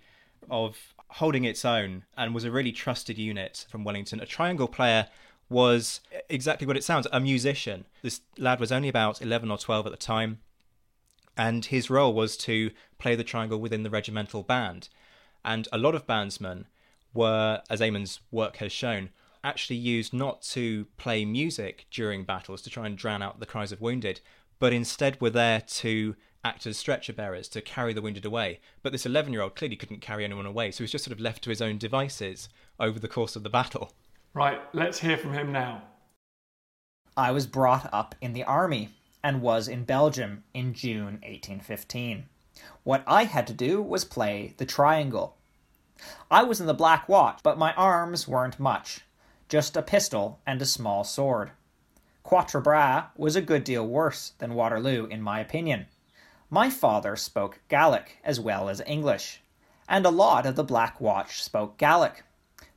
of 0.49 0.93
holding 1.09 1.43
its 1.43 1.65
own, 1.65 2.05
and 2.15 2.33
was 2.33 2.45
a 2.45 2.51
really 2.51 2.71
trusted 2.71 3.17
unit 3.17 3.65
from 3.69 3.83
Wellington. 3.83 4.21
A 4.21 4.25
triangle 4.25 4.69
player 4.69 5.07
was 5.49 5.99
exactly 6.29 6.65
what 6.65 6.77
it 6.77 6.83
sounds 6.83 7.07
a 7.11 7.19
musician. 7.19 7.85
This 8.01 8.21
lad 8.37 8.61
was 8.61 8.71
only 8.71 8.87
about 8.87 9.21
11 9.21 9.51
or 9.51 9.57
12 9.57 9.85
at 9.85 9.91
the 9.91 9.97
time, 9.97 10.39
and 11.35 11.65
his 11.65 11.89
role 11.89 12.13
was 12.13 12.37
to 12.37 12.71
play 12.97 13.15
the 13.15 13.23
triangle 13.25 13.59
within 13.59 13.83
the 13.83 13.89
regimental 13.89 14.43
band. 14.43 14.87
And 15.43 15.67
a 15.73 15.77
lot 15.77 15.93
of 15.93 16.07
bandsmen 16.07 16.65
were, 17.13 17.61
as 17.69 17.81
Eamonn's 17.81 18.21
work 18.31 18.57
has 18.57 18.71
shown, 18.71 19.09
actually 19.43 19.75
used 19.75 20.13
not 20.13 20.41
to 20.41 20.85
play 20.95 21.25
music 21.25 21.85
during 21.91 22.23
battles 22.23 22.61
to 22.61 22.69
try 22.69 22.85
and 22.85 22.97
drown 22.97 23.21
out 23.21 23.41
the 23.41 23.45
cries 23.45 23.73
of 23.73 23.81
wounded, 23.81 24.21
but 24.63 24.71
instead 24.71 25.19
were 25.19 25.29
there 25.29 25.59
to 25.59 26.15
act 26.45 26.65
as 26.65 26.77
stretcher 26.77 27.11
bearers 27.11 27.49
to 27.49 27.59
carry 27.59 27.91
the 27.91 28.01
wounded 28.01 28.23
away. 28.23 28.61
But 28.81 28.93
this 28.93 29.05
11 29.05 29.33
year 29.33 29.41
old 29.41 29.57
clearly 29.57 29.75
couldn't 29.75 29.99
carry 29.99 30.23
anyone 30.23 30.45
away, 30.45 30.71
so 30.71 30.77
he 30.77 30.83
was 30.85 30.91
just 30.93 31.03
sort 31.03 31.11
of 31.11 31.19
left 31.19 31.43
to 31.43 31.49
his 31.49 31.61
own 31.61 31.77
devices 31.77 32.47
over 32.79 32.97
the 32.97 33.09
course 33.09 33.35
of 33.35 33.43
the 33.43 33.49
battle. 33.49 33.91
Right, 34.33 34.61
let's 34.71 34.99
hear 34.99 35.17
from 35.17 35.33
him 35.33 35.51
now. 35.51 35.81
I 37.17 37.31
was 37.31 37.45
brought 37.45 37.89
up 37.91 38.15
in 38.21 38.31
the 38.31 38.45
army 38.45 38.91
and 39.21 39.41
was 39.41 39.67
in 39.67 39.83
Belgium 39.83 40.45
in 40.53 40.73
June 40.73 41.19
1815. 41.25 42.29
What 42.83 43.03
I 43.05 43.25
had 43.25 43.45
to 43.47 43.53
do 43.53 43.81
was 43.81 44.05
play 44.05 44.53
the 44.55 44.65
triangle. 44.65 45.35
I 46.31 46.43
was 46.43 46.61
in 46.61 46.67
the 46.67 46.73
Black 46.73 47.09
Watch, 47.09 47.41
but 47.43 47.57
my 47.57 47.73
arms 47.73 48.29
weren't 48.29 48.61
much 48.61 49.01
just 49.49 49.75
a 49.75 49.81
pistol 49.81 50.39
and 50.47 50.61
a 50.61 50.65
small 50.65 51.03
sword. 51.03 51.51
Quatre 52.23 52.61
Bras 52.61 53.07
was 53.17 53.35
a 53.35 53.41
good 53.41 53.65
deal 53.65 53.85
worse 53.85 54.31
than 54.39 54.55
Waterloo, 54.55 55.05
in 55.07 55.21
my 55.21 55.41
opinion. 55.41 55.87
My 56.49 56.69
father 56.69 57.17
spoke 57.17 57.59
Gaelic 57.67 58.17
as 58.23 58.39
well 58.39 58.69
as 58.69 58.81
English, 58.87 59.41
and 59.89 60.05
a 60.05 60.09
lot 60.09 60.45
of 60.45 60.55
the 60.55 60.63
Black 60.63 61.01
Watch 61.01 61.43
spoke 61.43 61.77
Gaelic. 61.77 62.23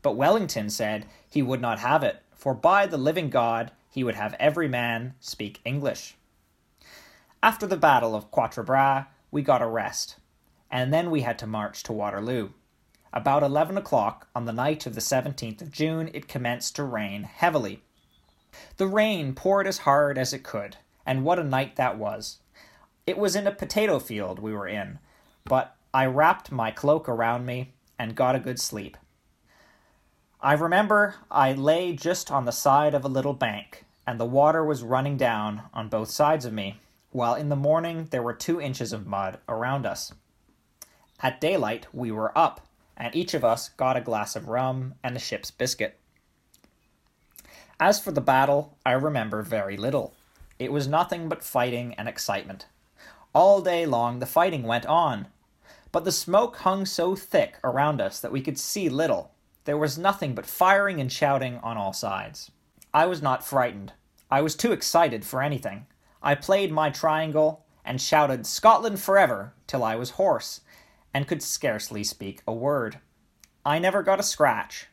But 0.03 0.17
Wellington 0.17 0.69
said 0.69 1.07
he 1.29 1.43
would 1.43 1.61
not 1.61 1.79
have 1.79 2.03
it, 2.03 2.23
for 2.35 2.55
by 2.55 2.87
the 2.87 2.99
living 2.99 3.31
God 3.31 3.71
he 3.89 4.03
would 4.03 4.17
have 4.17 4.35
every 4.41 4.69
man 4.69 5.15
speak 5.21 5.61
English. 5.65 6.17
After 7.41 7.67
the 7.67 7.77
Battle 7.77 8.17
of 8.17 8.33
Quatre 8.33 8.65
Bras, 8.65 9.07
we 9.31 9.43
got 9.43 9.63
a 9.63 9.67
rest, 9.67 10.17
and 10.71 10.93
then 10.93 11.11
we 11.11 11.21
had 11.21 11.39
to 11.39 11.47
march 11.47 11.85
to 11.85 11.93
Waterloo. 11.93 12.51
About 13.13 13.45
eleven 13.45 13.79
o'clock 13.79 14.29
on 14.35 14.45
the 14.45 14.53
night 14.53 14.87
of 14.87 14.95
the 14.95 15.01
17th 15.01 15.63
of 15.63 15.71
June, 15.71 16.11
it 16.13 16.29
commenced 16.29 16.75
to 16.77 16.83
rain 16.83 17.23
heavily, 17.23 17.83
the 18.77 18.87
rain 18.87 19.35
poured 19.35 19.67
as 19.67 19.79
hard 19.79 20.19
as 20.19 20.33
it 20.33 20.43
could, 20.43 20.77
and 21.05 21.25
what 21.25 21.39
a 21.39 21.45
night 21.45 21.77
that 21.77 21.99
was. 21.99 22.39
It 23.07 23.19
was 23.19 23.37
in 23.37 23.47
a 23.47 23.53
potato 23.53 23.99
field 23.99 24.39
we 24.39 24.53
were 24.53 24.67
in, 24.67 24.99
but 25.45 25.77
I 25.95 26.07
wrapped 26.07 26.51
my 26.51 26.71
cloak 26.71 27.09
around 27.09 27.47
me 27.47 27.73
and 27.99 28.15
got 28.15 28.35
a 28.35 28.41
good 28.41 28.61
sleep. 28.61 28.97
I 30.41 30.53
remember 30.53 31.17
I 31.31 31.53
lay 31.53 31.95
just 31.95 32.31
on 32.31 32.45
the 32.45 32.53
side 32.53 32.95
of 32.95 33.05
a 33.05 33.09
little 33.09 33.33
bank, 33.33 33.85
and 34.07 34.21
the 34.21 34.27
water 34.27 34.65
was 34.65 34.83
running 34.83 35.17
down 35.17 35.63
on 35.73 35.89
both 35.89 36.11
sides 36.11 36.45
of 36.45 36.53
me, 36.53 36.81
while 37.11 37.35
in 37.35 37.49
the 37.49 37.57
morning 37.57 38.09
there 38.11 38.23
were 38.23 38.35
two 38.35 38.61
inches 38.61 38.93
of 38.93 39.07
mud 39.07 39.39
around 39.49 39.87
us. 39.87 40.13
At 41.21 41.41
daylight 41.41 41.87
we 41.93 42.13
were 42.13 42.37
up, 42.37 42.67
and 42.97 43.15
each 43.15 43.33
of 43.33 43.45
us 43.45 43.71
got 43.71 43.97
a 43.97 44.03
glass 44.03 44.37
of 44.37 44.49
rum 44.49 44.95
and 45.03 45.17
a 45.17 45.21
ship's 45.21 45.51
biscuit. 45.51 45.99
As 47.79 48.01
for 48.01 48.11
the 48.11 48.23
battle, 48.23 48.79
I 48.87 48.93
remember 48.93 49.43
very 49.43 49.77
little. 49.77 50.15
It 50.59 50.73
was 50.73 50.89
nothing 50.89 51.29
but 51.29 51.43
fighting 51.43 51.95
and 51.95 52.09
excitement. 52.09 52.67
All 53.35 53.61
day 53.61 53.85
long 53.85 54.19
the 54.19 54.25
fighting 54.27 54.63
went 54.63 54.87
on, 54.87 55.29
but 55.93 56.05
the 56.05 56.13
smoke 56.13 56.57
hung 56.59 56.87
so 56.87 57.15
thick 57.15 57.59
around 57.63 58.01
us 58.01 58.19
that 58.21 58.33
we 58.33 58.41
could 58.41 58.59
see 58.59 58.89
little. 58.89 59.33
There 59.65 59.77
was 59.77 59.99
nothing 59.99 60.35
but 60.35 60.47
firing 60.47 61.01
and 61.01 61.13
shouting 61.13 61.59
on 61.59 61.77
all 61.77 61.93
sides. 61.93 62.51
I 62.95 63.05
was 63.05 63.21
not 63.21 63.45
frightened. 63.45 63.93
I 64.31 64.41
was 64.41 64.57
too 64.57 64.73
excited 64.73 65.27
for 65.27 65.43
anything. 65.43 65.87
I 66.23 66.35
played 66.35 66.73
my 66.73 66.89
triangle 66.89 67.67
and 67.85 68.01
shouted 68.01 68.47
Scotland 68.47 69.01
forever 69.01 69.53
till 69.67 69.85
I 69.85 69.97
was 69.97 70.11
hoarse 70.11 70.63
and 71.13 71.29
could 71.29 71.43
scarcely 71.43 72.05
speak 72.05 72.41
a 72.47 72.55
word. 72.55 73.01
I 73.67 73.79
never 73.79 74.03
got 74.03 74.21
a 74.21 74.23
scratch, 74.23 74.87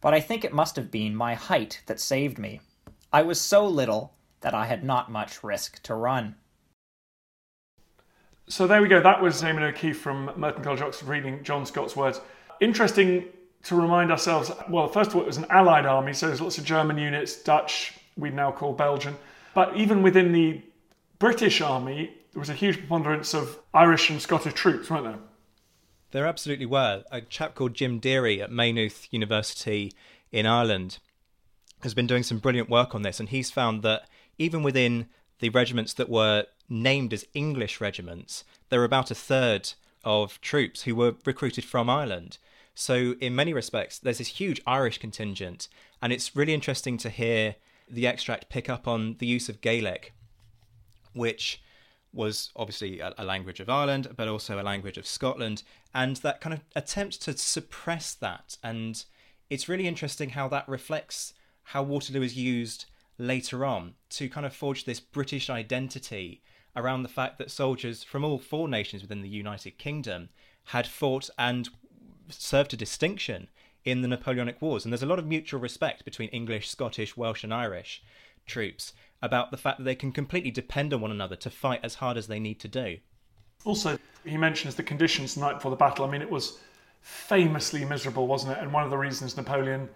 but 0.00 0.14
I 0.14 0.20
think 0.20 0.44
it 0.44 0.52
must 0.52 0.76
have 0.76 0.90
been 0.90 1.14
my 1.14 1.34
height 1.34 1.82
that 1.86 2.00
saved 2.00 2.38
me. 2.38 2.60
I 3.12 3.22
was 3.22 3.40
so 3.40 3.66
little 3.66 4.14
that 4.40 4.54
I 4.54 4.66
had 4.66 4.84
not 4.84 5.10
much 5.10 5.42
risk 5.42 5.82
to 5.84 5.94
run. 5.94 6.36
So 8.48 8.66
there 8.66 8.80
we 8.80 8.88
go. 8.88 9.00
That 9.00 9.20
was 9.20 9.42
Eamonn 9.42 9.68
O'Keeffe 9.68 9.98
from 9.98 10.30
Merton 10.36 10.62
College 10.62 10.80
Oxford 10.80 11.08
reading 11.08 11.42
John 11.42 11.66
Scott's 11.66 11.96
words. 11.96 12.20
Interesting 12.60 13.24
to 13.64 13.74
remind 13.74 14.12
ourselves. 14.12 14.52
Well, 14.68 14.86
first 14.86 15.10
of 15.10 15.16
all, 15.16 15.22
it 15.22 15.26
was 15.26 15.36
an 15.36 15.46
Allied 15.50 15.86
army, 15.86 16.12
so 16.12 16.28
there's 16.28 16.40
lots 16.40 16.58
of 16.58 16.64
German 16.64 16.98
units, 16.98 17.42
Dutch, 17.42 17.94
we'd 18.16 18.34
now 18.34 18.52
call 18.52 18.72
Belgian. 18.72 19.16
But 19.54 19.76
even 19.76 20.02
within 20.02 20.32
the 20.32 20.62
British 21.18 21.60
army, 21.60 22.14
there 22.32 22.40
was 22.40 22.50
a 22.50 22.54
huge 22.54 22.78
preponderance 22.78 23.34
of 23.34 23.58
Irish 23.74 24.10
and 24.10 24.20
Scottish 24.20 24.54
troops, 24.54 24.90
weren't 24.90 25.04
there? 25.04 25.18
There 26.12 26.26
absolutely 26.26 26.66
were. 26.66 27.04
A 27.10 27.20
chap 27.20 27.54
called 27.54 27.74
Jim 27.74 27.98
Deary 27.98 28.40
at 28.40 28.50
Maynooth 28.50 29.08
University 29.10 29.92
in 30.32 30.46
Ireland 30.46 30.98
has 31.82 31.94
been 31.94 32.06
doing 32.06 32.22
some 32.22 32.38
brilliant 32.38 32.70
work 32.70 32.94
on 32.94 33.02
this, 33.02 33.20
and 33.20 33.28
he's 33.28 33.50
found 33.50 33.82
that 33.82 34.08
even 34.38 34.62
within 34.62 35.08
the 35.40 35.50
regiments 35.50 35.92
that 35.94 36.08
were 36.08 36.46
named 36.68 37.12
as 37.12 37.26
English 37.34 37.80
regiments, 37.80 38.44
there 38.68 38.78
were 38.80 38.84
about 38.84 39.10
a 39.10 39.14
third 39.14 39.72
of 40.04 40.40
troops 40.40 40.82
who 40.82 40.94
were 40.94 41.14
recruited 41.24 41.64
from 41.64 41.90
Ireland. 41.90 42.38
So, 42.74 43.14
in 43.20 43.34
many 43.34 43.52
respects, 43.52 43.98
there's 43.98 44.18
this 44.18 44.28
huge 44.28 44.60
Irish 44.66 44.98
contingent, 44.98 45.68
and 46.00 46.12
it's 46.12 46.36
really 46.36 46.54
interesting 46.54 46.98
to 46.98 47.10
hear 47.10 47.56
the 47.88 48.06
extract 48.06 48.48
pick 48.48 48.68
up 48.68 48.86
on 48.86 49.16
the 49.18 49.26
use 49.26 49.48
of 49.48 49.60
Gaelic, 49.60 50.12
which 51.12 51.62
was 52.12 52.50
obviously 52.56 53.00
a, 53.00 53.12
language 53.22 53.60
of 53.60 53.68
Ireland, 53.68 54.08
but 54.16 54.26
also 54.26 54.60
a 54.60 54.62
language 54.62 54.96
of 54.96 55.06
Scotland, 55.06 55.62
and 55.96 56.16
that 56.16 56.42
kind 56.42 56.52
of 56.52 56.60
attempt 56.76 57.22
to 57.22 57.34
suppress 57.38 58.12
that. 58.12 58.58
And 58.62 59.02
it's 59.48 59.66
really 59.66 59.88
interesting 59.88 60.30
how 60.30 60.46
that 60.48 60.68
reflects 60.68 61.32
how 61.62 61.82
Waterloo 61.82 62.20
is 62.20 62.36
used 62.36 62.84
later 63.16 63.64
on 63.64 63.94
to 64.10 64.28
kind 64.28 64.44
of 64.44 64.54
forge 64.54 64.84
this 64.84 65.00
British 65.00 65.48
identity 65.48 66.42
around 66.76 67.02
the 67.02 67.08
fact 67.08 67.38
that 67.38 67.50
soldiers 67.50 68.04
from 68.04 68.24
all 68.24 68.38
four 68.38 68.68
nations 68.68 69.00
within 69.00 69.22
the 69.22 69.28
United 69.28 69.78
Kingdom 69.78 70.28
had 70.64 70.86
fought 70.86 71.30
and 71.38 71.70
served 72.28 72.72
to 72.72 72.76
distinction 72.76 73.48
in 73.82 74.02
the 74.02 74.08
Napoleonic 74.08 74.60
Wars. 74.60 74.84
And 74.84 74.92
there's 74.92 75.02
a 75.02 75.06
lot 75.06 75.18
of 75.18 75.26
mutual 75.26 75.60
respect 75.60 76.04
between 76.04 76.28
English, 76.28 76.68
Scottish, 76.68 77.16
Welsh, 77.16 77.42
and 77.42 77.54
Irish 77.54 78.02
troops 78.44 78.92
about 79.22 79.50
the 79.50 79.56
fact 79.56 79.78
that 79.78 79.84
they 79.84 79.94
can 79.94 80.12
completely 80.12 80.50
depend 80.50 80.92
on 80.92 81.00
one 81.00 81.10
another 81.10 81.36
to 81.36 81.48
fight 81.48 81.80
as 81.82 81.94
hard 81.94 82.18
as 82.18 82.26
they 82.26 82.38
need 82.38 82.60
to 82.60 82.68
do. 82.68 82.98
Also, 83.64 83.98
he 84.24 84.36
mentions 84.36 84.74
the 84.74 84.82
conditions 84.82 85.34
the 85.34 85.40
night 85.40 85.54
before 85.54 85.70
the 85.70 85.76
battle. 85.76 86.04
I 86.04 86.10
mean, 86.10 86.22
it 86.22 86.30
was 86.30 86.58
famously 87.00 87.84
miserable, 87.84 88.26
wasn't 88.26 88.52
it? 88.52 88.58
And 88.58 88.72
one 88.72 88.84
of 88.84 88.90
the 88.90 88.98
reasons 88.98 89.36
Napoleon 89.36 89.88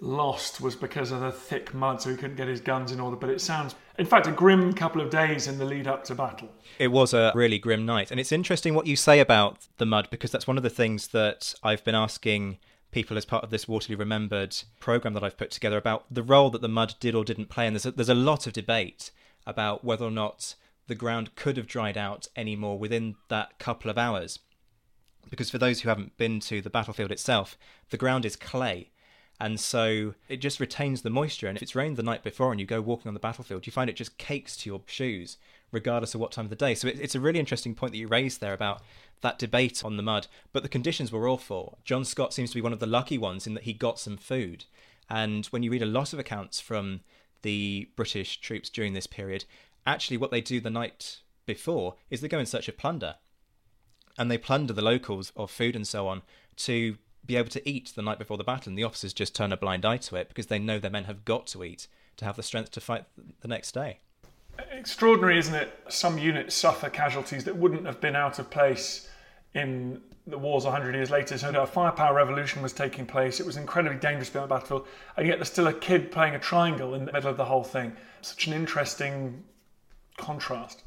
lost 0.00 0.60
was 0.60 0.76
because 0.76 1.10
of 1.10 1.20
the 1.20 1.32
thick 1.32 1.74
mud, 1.74 2.00
so 2.00 2.10
he 2.10 2.16
couldn't 2.16 2.36
get 2.36 2.48
his 2.48 2.60
guns 2.60 2.92
in 2.92 3.00
order. 3.00 3.16
But 3.16 3.30
it 3.30 3.40
sounds, 3.40 3.74
in 3.98 4.06
fact, 4.06 4.26
a 4.26 4.32
grim 4.32 4.72
couple 4.72 5.00
of 5.00 5.10
days 5.10 5.48
in 5.48 5.58
the 5.58 5.64
lead 5.64 5.86
up 5.86 6.04
to 6.04 6.14
battle. 6.14 6.48
It 6.78 6.88
was 6.88 7.12
a 7.12 7.32
really 7.34 7.58
grim 7.58 7.84
night. 7.84 8.10
And 8.10 8.20
it's 8.20 8.32
interesting 8.32 8.74
what 8.74 8.86
you 8.86 8.96
say 8.96 9.20
about 9.20 9.66
the 9.78 9.86
mud, 9.86 10.08
because 10.10 10.30
that's 10.30 10.46
one 10.46 10.56
of 10.56 10.62
the 10.62 10.70
things 10.70 11.08
that 11.08 11.54
I've 11.62 11.84
been 11.84 11.94
asking 11.94 12.58
people 12.90 13.18
as 13.18 13.24
part 13.24 13.44
of 13.44 13.50
this 13.50 13.68
Waterloo 13.68 13.98
Remembered 13.98 14.56
program 14.80 15.14
that 15.14 15.24
I've 15.24 15.36
put 15.36 15.50
together 15.50 15.76
about 15.76 16.06
the 16.10 16.22
role 16.22 16.48
that 16.50 16.62
the 16.62 16.68
mud 16.68 16.94
did 17.00 17.14
or 17.14 17.24
didn't 17.24 17.50
play. 17.50 17.66
And 17.66 17.74
there's 17.74 17.86
a, 17.86 17.90
there's 17.90 18.08
a 18.08 18.14
lot 18.14 18.46
of 18.46 18.52
debate 18.52 19.10
about 19.46 19.84
whether 19.84 20.06
or 20.06 20.10
not 20.10 20.54
the 20.88 20.94
ground 20.94 21.36
could 21.36 21.56
have 21.56 21.66
dried 21.66 21.96
out 21.96 22.26
anymore 22.34 22.78
within 22.78 23.14
that 23.28 23.58
couple 23.58 23.90
of 23.90 23.96
hours. 23.96 24.40
Because 25.30 25.50
for 25.50 25.58
those 25.58 25.80
who 25.80 25.88
haven't 25.88 26.16
been 26.16 26.40
to 26.40 26.60
the 26.60 26.70
battlefield 26.70 27.12
itself, 27.12 27.56
the 27.90 27.98
ground 27.98 28.24
is 28.24 28.34
clay. 28.34 28.90
And 29.40 29.60
so 29.60 30.14
it 30.28 30.38
just 30.38 30.58
retains 30.58 31.02
the 31.02 31.10
moisture. 31.10 31.46
And 31.46 31.56
if 31.56 31.62
it's 31.62 31.76
rained 31.76 31.96
the 31.96 32.02
night 32.02 32.24
before 32.24 32.50
and 32.50 32.58
you 32.58 32.66
go 32.66 32.80
walking 32.80 33.08
on 33.08 33.14
the 33.14 33.20
battlefield, 33.20 33.66
you 33.66 33.72
find 33.72 33.88
it 33.88 33.96
just 33.96 34.18
cakes 34.18 34.56
to 34.56 34.70
your 34.70 34.80
shoes, 34.86 35.36
regardless 35.70 36.14
of 36.14 36.20
what 36.20 36.32
time 36.32 36.46
of 36.46 36.50
the 36.50 36.56
day. 36.56 36.74
So 36.74 36.88
it's 36.88 37.14
a 37.14 37.20
really 37.20 37.38
interesting 37.38 37.74
point 37.74 37.92
that 37.92 37.98
you 37.98 38.08
raised 38.08 38.40
there 38.40 38.54
about 38.54 38.82
that 39.20 39.38
debate 39.38 39.84
on 39.84 39.96
the 39.96 40.02
mud, 40.02 40.26
but 40.52 40.62
the 40.62 40.68
conditions 40.68 41.12
were 41.12 41.28
awful. 41.28 41.78
John 41.84 42.04
Scott 42.04 42.32
seems 42.32 42.50
to 42.50 42.54
be 42.56 42.60
one 42.60 42.72
of 42.72 42.80
the 42.80 42.86
lucky 42.86 43.18
ones 43.18 43.46
in 43.46 43.54
that 43.54 43.64
he 43.64 43.72
got 43.72 44.00
some 44.00 44.16
food. 44.16 44.64
And 45.08 45.46
when 45.46 45.62
you 45.62 45.70
read 45.70 45.82
a 45.82 45.86
lot 45.86 46.12
of 46.12 46.18
accounts 46.18 46.60
from 46.60 47.00
the 47.42 47.88
British 47.94 48.40
troops 48.40 48.68
during 48.68 48.92
this 48.92 49.06
period, 49.06 49.44
actually 49.88 50.18
what 50.18 50.30
they 50.30 50.40
do 50.40 50.60
the 50.60 50.70
night 50.70 51.22
before 51.46 51.96
is 52.10 52.20
they 52.20 52.28
go 52.28 52.38
in 52.38 52.46
search 52.46 52.68
of 52.68 52.76
plunder. 52.76 53.16
And 54.18 54.30
they 54.30 54.38
plunder 54.38 54.72
the 54.72 54.82
locals 54.82 55.32
of 55.36 55.50
food 55.50 55.76
and 55.76 55.86
so 55.86 56.08
on 56.08 56.22
to 56.56 56.96
be 57.24 57.36
able 57.36 57.50
to 57.50 57.68
eat 57.68 57.92
the 57.94 58.02
night 58.02 58.18
before 58.18 58.36
the 58.36 58.44
battle. 58.44 58.70
And 58.70 58.78
the 58.78 58.84
officers 58.84 59.12
just 59.12 59.34
turn 59.34 59.52
a 59.52 59.56
blind 59.56 59.84
eye 59.84 59.96
to 59.98 60.16
it 60.16 60.28
because 60.28 60.46
they 60.46 60.58
know 60.58 60.78
their 60.78 60.90
men 60.90 61.04
have 61.04 61.24
got 61.24 61.46
to 61.48 61.64
eat 61.64 61.88
to 62.16 62.24
have 62.24 62.36
the 62.36 62.42
strength 62.42 62.70
to 62.72 62.80
fight 62.80 63.04
the 63.40 63.48
next 63.48 63.72
day. 63.72 64.00
Extraordinary, 64.72 65.38
isn't 65.38 65.54
it? 65.54 65.72
Some 65.88 66.18
units 66.18 66.54
suffer 66.54 66.90
casualties 66.90 67.44
that 67.44 67.56
wouldn't 67.56 67.86
have 67.86 68.00
been 68.00 68.16
out 68.16 68.38
of 68.40 68.50
place 68.50 69.08
in 69.54 70.00
the 70.26 70.36
wars 70.36 70.64
100 70.64 70.94
years 70.94 71.10
later. 71.10 71.38
So 71.38 71.48
a 71.50 71.66
firepower 71.66 72.14
revolution 72.14 72.60
was 72.60 72.72
taking 72.72 73.06
place. 73.06 73.38
It 73.40 73.46
was 73.46 73.56
incredibly 73.56 73.98
dangerous 73.98 74.28
to 74.28 74.34
be 74.34 74.38
on 74.40 74.48
the 74.48 74.54
battlefield. 74.54 74.86
And 75.16 75.26
yet 75.26 75.38
there's 75.38 75.50
still 75.50 75.68
a 75.68 75.72
kid 75.72 76.10
playing 76.10 76.34
a 76.34 76.40
triangle 76.40 76.94
in 76.94 77.04
the 77.04 77.12
middle 77.12 77.30
of 77.30 77.36
the 77.36 77.44
whole 77.44 77.64
thing. 77.64 77.92
Such 78.20 78.48
an 78.48 78.52
interesting 78.52 79.44
contrast. 80.18 80.84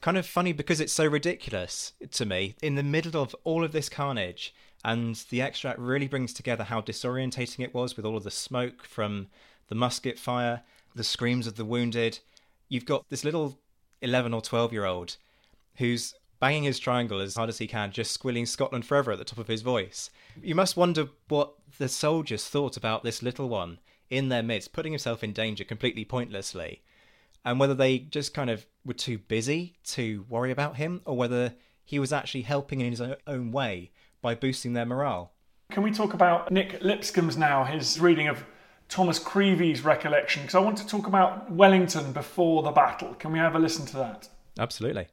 Kind 0.00 0.16
of 0.16 0.26
funny 0.26 0.52
because 0.52 0.80
it's 0.80 0.92
so 0.92 1.06
ridiculous 1.06 1.92
to 2.12 2.26
me. 2.26 2.54
In 2.62 2.74
the 2.74 2.82
middle 2.82 3.22
of 3.22 3.36
all 3.44 3.62
of 3.62 3.72
this 3.72 3.88
carnage, 3.88 4.54
and 4.84 5.14
the 5.28 5.42
extract 5.42 5.78
really 5.78 6.08
brings 6.08 6.32
together 6.32 6.64
how 6.64 6.80
disorientating 6.80 7.62
it 7.62 7.74
was 7.74 7.96
with 7.96 8.06
all 8.06 8.16
of 8.16 8.24
the 8.24 8.30
smoke 8.30 8.84
from 8.84 9.28
the 9.68 9.74
musket 9.74 10.18
fire, 10.18 10.62
the 10.94 11.04
screams 11.04 11.46
of 11.46 11.56
the 11.56 11.64
wounded, 11.64 12.18
you've 12.68 12.86
got 12.86 13.04
this 13.10 13.24
little 13.24 13.58
11 14.02 14.32
or 14.32 14.40
12 14.40 14.72
year 14.72 14.86
old 14.86 15.16
who's 15.76 16.14
banging 16.40 16.62
his 16.62 16.78
triangle 16.78 17.20
as 17.20 17.36
hard 17.36 17.50
as 17.50 17.58
he 17.58 17.66
can, 17.66 17.92
just 17.92 18.12
squilling 18.12 18.46
Scotland 18.46 18.86
forever 18.86 19.12
at 19.12 19.18
the 19.18 19.24
top 19.24 19.38
of 19.38 19.48
his 19.48 19.60
voice. 19.60 20.10
You 20.42 20.54
must 20.54 20.76
wonder 20.76 21.08
what 21.28 21.52
the 21.78 21.88
soldiers 21.88 22.46
thought 22.46 22.76
about 22.76 23.04
this 23.04 23.22
little 23.22 23.48
one 23.48 23.78
in 24.08 24.30
their 24.30 24.42
midst, 24.42 24.72
putting 24.72 24.92
himself 24.92 25.22
in 25.22 25.32
danger 25.32 25.64
completely 25.64 26.04
pointlessly, 26.04 26.80
and 27.44 27.58
whether 27.58 27.74
they 27.74 27.98
just 27.98 28.34
kind 28.34 28.50
of 28.50 28.66
were 28.84 28.94
too 28.94 29.18
busy 29.18 29.76
to 29.84 30.24
worry 30.28 30.50
about 30.50 30.76
him, 30.76 31.02
or 31.04 31.16
whether 31.16 31.54
he 31.84 31.98
was 31.98 32.12
actually 32.12 32.42
helping 32.42 32.80
in 32.80 32.90
his 32.90 33.02
own 33.26 33.50
way 33.50 33.90
by 34.22 34.34
boosting 34.34 34.72
their 34.72 34.86
morale. 34.86 35.32
Can 35.70 35.82
we 35.82 35.90
talk 35.90 36.14
about 36.14 36.50
Nick 36.50 36.80
Lipscombe's 36.80 37.36
now, 37.36 37.64
his 37.64 38.00
reading 38.00 38.28
of 38.28 38.44
Thomas 38.90 39.20
Creevey's 39.20 39.84
recollection 39.84 40.42
because 40.42 40.56
I 40.56 40.60
want 40.60 40.76
to 40.78 40.86
talk 40.86 41.06
about 41.06 41.48
Wellington 41.50 42.12
before 42.12 42.64
the 42.64 42.72
battle. 42.72 43.14
Can 43.14 43.30
we 43.30 43.38
have 43.38 43.54
a 43.54 43.58
listen 43.58 43.86
to 43.86 43.96
that? 43.98 44.28
Absolutely. 44.58 45.06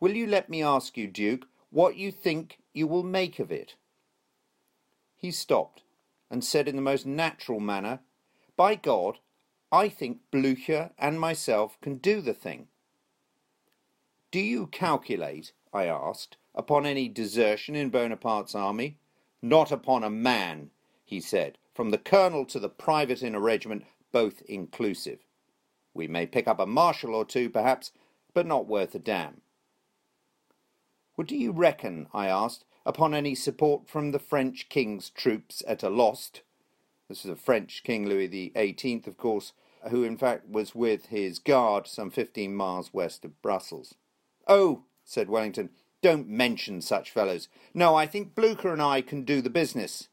Will 0.00 0.16
you 0.16 0.26
let 0.26 0.50
me 0.50 0.62
ask 0.62 0.96
you, 0.96 1.06
Duke, 1.06 1.46
what 1.70 1.96
you 1.96 2.10
think 2.10 2.58
you 2.74 2.88
will 2.88 3.04
make 3.04 3.38
of 3.38 3.52
it? 3.52 3.76
He 5.16 5.30
stopped 5.30 5.82
and 6.30 6.44
said 6.44 6.66
in 6.66 6.74
the 6.74 6.82
most 6.82 7.06
natural 7.06 7.60
manner, 7.60 8.00
By 8.56 8.74
God, 8.74 9.18
I 9.70 9.88
think 9.88 10.20
Blucher 10.30 10.90
and 10.98 11.20
myself 11.20 11.78
can 11.80 11.96
do 11.96 12.20
the 12.20 12.32
thing. 12.32 12.68
Do 14.30 14.40
you 14.40 14.66
calculate, 14.66 15.52
I 15.72 15.86
asked, 15.86 16.36
upon 16.54 16.86
any 16.86 17.08
desertion 17.08 17.74
in 17.74 17.90
Bonaparte's 17.90 18.54
army? 18.54 18.96
Not 19.42 19.70
upon 19.70 20.02
a 20.02 20.10
man, 20.10 20.70
he 21.04 21.20
said, 21.20 21.58
from 21.74 21.90
the 21.90 21.98
colonel 21.98 22.44
to 22.46 22.58
the 22.58 22.68
private 22.68 23.22
in 23.22 23.34
a 23.34 23.40
regiment, 23.40 23.84
both 24.10 24.42
inclusive. 24.48 25.20
We 25.94 26.08
may 26.08 26.26
pick 26.26 26.48
up 26.48 26.58
a 26.58 26.66
marshal 26.66 27.14
or 27.14 27.24
two, 27.24 27.50
perhaps, 27.50 27.92
but 28.34 28.46
not 28.46 28.66
worth 28.66 28.94
a 28.94 28.98
damn. 28.98 29.42
What 31.14 31.26
do 31.26 31.36
you 31.36 31.52
reckon, 31.52 32.06
I 32.14 32.28
asked, 32.28 32.64
upon 32.86 33.14
any 33.14 33.34
support 33.34 33.88
from 33.88 34.12
the 34.12 34.18
French 34.18 34.68
king's 34.68 35.10
troops 35.10 35.62
at 35.66 35.82
a 35.82 35.88
Alost? 35.88 36.42
This 37.08 37.24
is 37.24 37.30
a 37.30 37.36
French 37.36 37.82
King 37.84 38.06
Louis 38.06 38.28
XVIII, 38.28 39.04
of 39.06 39.16
course, 39.16 39.52
who 39.90 40.04
in 40.04 40.16
fact 40.16 40.48
was 40.48 40.74
with 40.74 41.06
his 41.06 41.38
guard 41.38 41.86
some 41.86 42.10
fifteen 42.10 42.54
miles 42.54 42.92
west 42.92 43.24
of 43.24 43.40
Brussels. 43.42 43.94
Oh, 44.46 44.84
said 45.04 45.28
Wellington, 45.28 45.70
don't 46.02 46.28
mention 46.28 46.80
such 46.80 47.10
fellows. 47.10 47.48
No, 47.74 47.94
I 47.94 48.06
think 48.06 48.34
Blucher 48.34 48.72
and 48.72 48.82
I 48.82 49.00
can 49.00 49.22
do 49.22 49.40
the 49.40 49.50
business. 49.50 50.08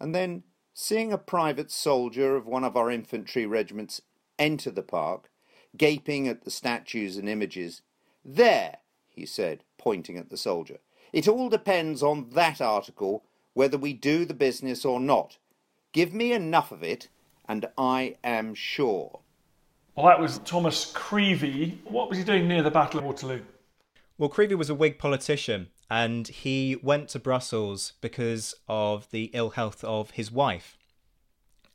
And 0.00 0.14
then 0.14 0.44
Seeing 0.76 1.12
a 1.12 1.18
private 1.18 1.70
soldier 1.70 2.34
of 2.34 2.48
one 2.48 2.64
of 2.64 2.76
our 2.76 2.90
infantry 2.90 3.46
regiments 3.46 4.02
enter 4.40 4.72
the 4.72 4.82
park, 4.82 5.30
gaping 5.76 6.26
at 6.26 6.42
the 6.42 6.50
statues 6.50 7.16
and 7.16 7.28
images, 7.28 7.82
there, 8.24 8.78
he 9.08 9.24
said, 9.24 9.62
pointing 9.78 10.18
at 10.18 10.30
the 10.30 10.36
soldier, 10.36 10.80
it 11.12 11.28
all 11.28 11.48
depends 11.48 12.02
on 12.02 12.30
that 12.30 12.60
article 12.60 13.24
whether 13.52 13.78
we 13.78 13.92
do 13.92 14.24
the 14.24 14.34
business 14.34 14.84
or 14.84 14.98
not. 14.98 15.38
Give 15.94 16.12
me 16.12 16.32
enough 16.32 16.72
of 16.72 16.82
it, 16.82 17.08
and 17.48 17.66
I 17.78 18.16
am 18.24 18.54
sure. 18.54 19.20
Well, 19.94 20.06
that 20.06 20.20
was 20.20 20.38
Thomas 20.40 20.92
Creevey. 20.92 21.78
What 21.84 22.08
was 22.08 22.18
he 22.18 22.24
doing 22.24 22.48
near 22.48 22.64
the 22.64 22.70
Battle 22.70 22.98
of 22.98 23.06
Waterloo? 23.06 23.42
Well, 24.18 24.28
Creevey 24.28 24.56
was 24.56 24.68
a 24.68 24.74
Whig 24.74 24.98
politician 24.98 25.68
and 25.88 26.26
he 26.26 26.76
went 26.82 27.10
to 27.10 27.20
Brussels 27.20 27.92
because 28.00 28.56
of 28.68 29.08
the 29.10 29.30
ill 29.34 29.50
health 29.50 29.84
of 29.84 30.10
his 30.10 30.32
wife. 30.32 30.76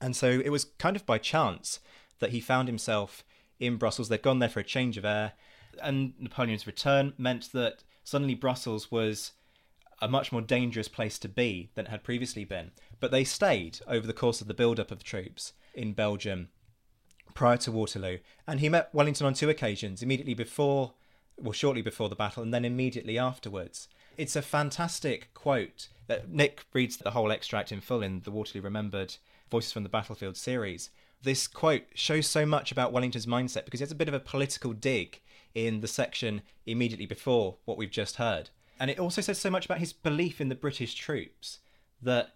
And 0.01 0.15
so 0.15 0.27
it 0.27 0.49
was 0.49 0.65
kind 0.65 0.97
of 0.97 1.05
by 1.05 1.17
chance 1.17 1.79
that 2.19 2.31
he 2.31 2.41
found 2.41 2.67
himself 2.67 3.23
in 3.57 3.77
Brussels. 3.77 4.09
They'd 4.09 4.21
gone 4.21 4.39
there 4.39 4.49
for 4.49 4.59
a 4.59 4.65
change 4.65 4.97
of 4.97 5.05
air, 5.05 5.33
and 5.81 6.13
Napoleon's 6.19 6.67
return 6.67 7.13
meant 7.17 7.53
that 7.53 7.85
suddenly 8.03 8.35
Brussels 8.35 8.91
was 8.91 9.31
a 10.01 10.07
much 10.07 10.31
more 10.31 10.41
dangerous 10.41 10.87
place 10.87 11.19
to 11.19 11.29
be 11.29 11.69
than 11.75 11.85
it 11.85 11.91
had 11.91 12.03
previously 12.03 12.45
been. 12.45 12.71
But 12.99 13.11
they 13.11 13.23
stayed 13.23 13.79
over 13.87 14.05
the 14.05 14.13
course 14.13 14.41
of 14.41 14.47
the 14.47 14.53
build 14.53 14.79
up 14.79 14.91
of 14.91 15.03
troops 15.03 15.53
in 15.73 15.93
Belgium 15.93 16.49
prior 17.33 17.57
to 17.57 17.71
Waterloo, 17.71 18.17
and 18.47 18.59
he 18.59 18.69
met 18.69 18.93
Wellington 18.93 19.27
on 19.27 19.33
two 19.33 19.49
occasions 19.49 20.01
immediately 20.01 20.33
before, 20.33 20.93
well, 21.37 21.53
shortly 21.53 21.81
before 21.81 22.09
the 22.09 22.15
battle, 22.15 22.43
and 22.43 22.53
then 22.53 22.65
immediately 22.65 23.17
afterwards. 23.17 23.87
It's 24.17 24.35
a 24.35 24.41
fantastic 24.41 25.33
quote 25.33 25.87
that 26.07 26.29
Nick 26.29 26.65
reads 26.73 26.97
the 26.97 27.11
whole 27.11 27.31
extract 27.31 27.71
in 27.71 27.81
full 27.81 28.01
in 28.01 28.21
the 28.21 28.31
Waterloo 28.31 28.63
Remembered 28.63 29.15
Voices 29.49 29.71
from 29.71 29.83
the 29.83 29.89
Battlefield 29.89 30.35
series. 30.35 30.89
This 31.21 31.47
quote 31.47 31.83
shows 31.93 32.27
so 32.27 32.45
much 32.45 32.71
about 32.71 32.91
Wellington's 32.91 33.25
mindset 33.25 33.65
because 33.65 33.79
he 33.79 33.83
has 33.83 33.91
a 33.91 33.95
bit 33.95 34.07
of 34.07 34.13
a 34.13 34.19
political 34.19 34.73
dig 34.73 35.21
in 35.53 35.81
the 35.81 35.87
section 35.87 36.41
immediately 36.65 37.05
before 37.05 37.57
what 37.65 37.77
we've 37.77 37.91
just 37.91 38.15
heard. 38.15 38.49
And 38.79 38.89
it 38.89 38.99
also 38.99 39.21
says 39.21 39.37
so 39.37 39.49
much 39.49 39.65
about 39.65 39.79
his 39.79 39.91
belief 39.91 40.39
in 40.39 40.49
the 40.49 40.55
British 40.55 40.95
troops 40.95 41.59
that, 42.01 42.35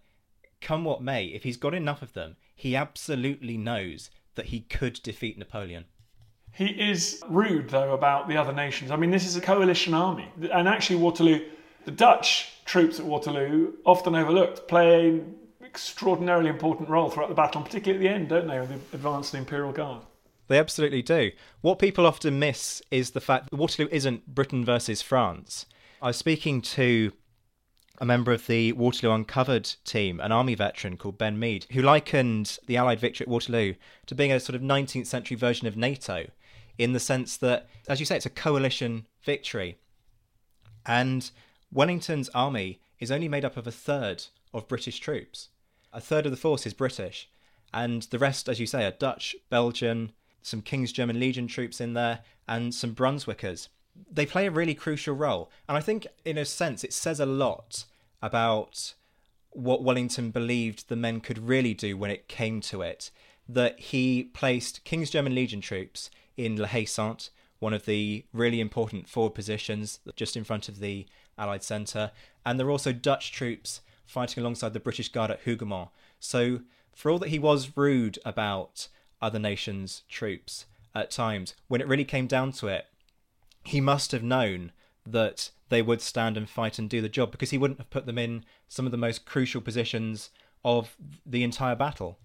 come 0.61 0.83
what 0.83 1.01
may, 1.01 1.25
if 1.25 1.43
he's 1.43 1.57
got 1.57 1.73
enough 1.73 2.01
of 2.01 2.13
them, 2.13 2.35
he 2.55 2.75
absolutely 2.75 3.57
knows 3.57 4.09
that 4.35 4.47
he 4.47 4.61
could 4.61 5.01
defeat 5.03 5.37
Napoleon. 5.37 5.85
He 6.51 6.67
is 6.67 7.21
rude, 7.27 7.69
though, 7.69 7.93
about 7.93 8.27
the 8.27 8.37
other 8.37 8.53
nations. 8.53 8.91
I 8.91 8.95
mean, 8.95 9.09
this 9.09 9.25
is 9.25 9.35
a 9.35 9.41
coalition 9.41 9.93
army. 9.93 10.27
And 10.51 10.67
actually, 10.67 10.97
Waterloo, 10.97 11.45
the 11.85 11.91
Dutch 11.91 12.51
troops 12.65 12.99
at 12.99 13.05
Waterloo, 13.05 13.73
often 13.85 14.13
overlooked, 14.13 14.67
play 14.67 15.09
an 15.09 15.35
extraordinarily 15.63 16.49
important 16.49 16.89
role 16.89 17.09
throughout 17.09 17.29
the 17.29 17.35
battle, 17.35 17.61
and 17.61 17.65
particularly 17.65 18.05
at 18.05 18.09
the 18.09 18.15
end, 18.15 18.29
don't 18.29 18.47
they, 18.47 18.59
with 18.59 18.69
the 18.69 18.97
advance 18.97 19.27
of 19.27 19.31
the 19.31 19.37
Imperial 19.39 19.71
Guard? 19.71 20.03
They 20.47 20.59
absolutely 20.59 21.01
do. 21.01 21.31
What 21.61 21.79
people 21.79 22.05
often 22.05 22.37
miss 22.37 22.81
is 22.91 23.11
the 23.11 23.21
fact 23.21 23.49
that 23.49 23.57
Waterloo 23.57 23.89
isn't 23.91 24.35
Britain 24.35 24.63
versus 24.63 25.01
France. 25.01 25.65
I 26.03 26.07
was 26.07 26.17
speaking 26.17 26.61
to 26.61 27.13
a 27.99 28.05
member 28.05 28.33
of 28.33 28.45
the 28.47 28.73
Waterloo 28.73 29.15
Uncovered 29.15 29.73
team, 29.85 30.19
an 30.19 30.33
army 30.33 30.53
veteran 30.53 30.97
called 30.97 31.17
Ben 31.17 31.39
Mead, 31.39 31.65
who 31.71 31.81
likened 31.81 32.57
the 32.67 32.75
Allied 32.75 32.99
victory 32.99 33.23
at 33.23 33.29
Waterloo 33.29 33.75
to 34.07 34.13
being 34.13 34.29
a 34.33 34.41
sort 34.41 34.57
of 34.57 34.61
19th 34.61 35.07
century 35.07 35.37
version 35.37 35.65
of 35.65 35.77
NATO, 35.77 36.25
in 36.77 36.91
the 36.91 36.99
sense 36.99 37.37
that, 37.37 37.69
as 37.87 38.01
you 38.01 38.05
say, 38.05 38.17
it's 38.17 38.25
a 38.25 38.29
coalition 38.29 39.07
victory. 39.23 39.77
And 40.85 41.31
Wellington's 41.71 42.27
army 42.35 42.81
is 42.99 43.09
only 43.09 43.29
made 43.29 43.45
up 43.45 43.55
of 43.55 43.65
a 43.65 43.71
third 43.71 44.25
of 44.53 44.67
British 44.67 44.99
troops. 44.99 45.51
A 45.93 46.01
third 46.01 46.25
of 46.25 46.31
the 46.31 46.37
force 46.37 46.65
is 46.65 46.73
British, 46.73 47.29
and 47.73 48.01
the 48.01 48.19
rest, 48.19 48.49
as 48.49 48.59
you 48.59 48.67
say, 48.67 48.83
are 48.85 48.91
Dutch, 48.91 49.37
Belgian, 49.49 50.11
some 50.41 50.61
King's 50.61 50.91
German 50.91 51.17
Legion 51.17 51.47
troops 51.47 51.79
in 51.79 51.93
there, 51.93 52.19
and 52.45 52.75
some 52.75 52.91
Brunswickers. 52.91 53.69
They 54.11 54.25
play 54.25 54.47
a 54.47 54.51
really 54.51 54.75
crucial 54.75 55.15
role, 55.15 55.51
and 55.67 55.77
I 55.77 55.81
think, 55.81 56.07
in 56.25 56.37
a 56.37 56.45
sense, 56.45 56.83
it 56.83 56.93
says 56.93 57.19
a 57.19 57.25
lot 57.25 57.85
about 58.21 58.93
what 59.51 59.83
Wellington 59.83 60.31
believed 60.31 60.89
the 60.89 60.95
men 60.95 61.19
could 61.19 61.37
really 61.37 61.73
do 61.73 61.95
when 61.97 62.11
it 62.11 62.27
came 62.27 62.61
to 62.61 62.81
it. 62.81 63.11
That 63.47 63.79
he 63.79 64.23
placed 64.23 64.83
King's 64.83 65.09
German 65.09 65.35
Legion 65.35 65.61
troops 65.61 66.09
in 66.37 66.55
La 66.55 66.67
Haye 66.67 66.85
Sainte, 66.85 67.29
one 67.59 67.73
of 67.73 67.85
the 67.85 68.25
really 68.33 68.59
important 68.59 69.07
forward 69.07 69.35
positions 69.35 69.99
just 70.15 70.35
in 70.35 70.43
front 70.43 70.69
of 70.69 70.79
the 70.79 71.05
Allied 71.37 71.63
centre, 71.63 72.11
and 72.45 72.59
there 72.59 72.65
were 72.65 72.71
also 72.71 72.93
Dutch 72.93 73.31
troops 73.31 73.81
fighting 74.05 74.41
alongside 74.41 74.73
the 74.73 74.79
British 74.79 75.09
Guard 75.09 75.31
at 75.31 75.43
Hougoumont. 75.45 75.89
So, 76.19 76.61
for 76.93 77.09
all 77.09 77.19
that 77.19 77.29
he 77.29 77.39
was 77.39 77.75
rude 77.75 78.19
about 78.25 78.87
other 79.21 79.39
nations' 79.39 80.03
troops 80.09 80.65
at 80.93 81.09
times, 81.09 81.55
when 81.67 81.81
it 81.81 81.87
really 81.87 82.05
came 82.05 82.27
down 82.27 82.51
to 82.53 82.67
it, 82.67 82.85
he 83.63 83.81
must 83.81 84.11
have 84.11 84.23
known 84.23 84.71
that 85.05 85.51
they 85.69 85.81
would 85.81 86.01
stand 86.01 86.37
and 86.37 86.49
fight 86.49 86.77
and 86.77 86.89
do 86.89 87.01
the 87.01 87.09
job 87.09 87.31
because 87.31 87.49
he 87.49 87.57
wouldn't 87.57 87.79
have 87.79 87.89
put 87.89 88.05
them 88.05 88.17
in 88.17 88.45
some 88.67 88.85
of 88.85 88.91
the 88.91 88.97
most 88.97 89.25
crucial 89.25 89.61
positions 89.61 90.29
of 90.63 90.95
the 91.25 91.43
entire 91.43 91.75
battle. 91.75 92.19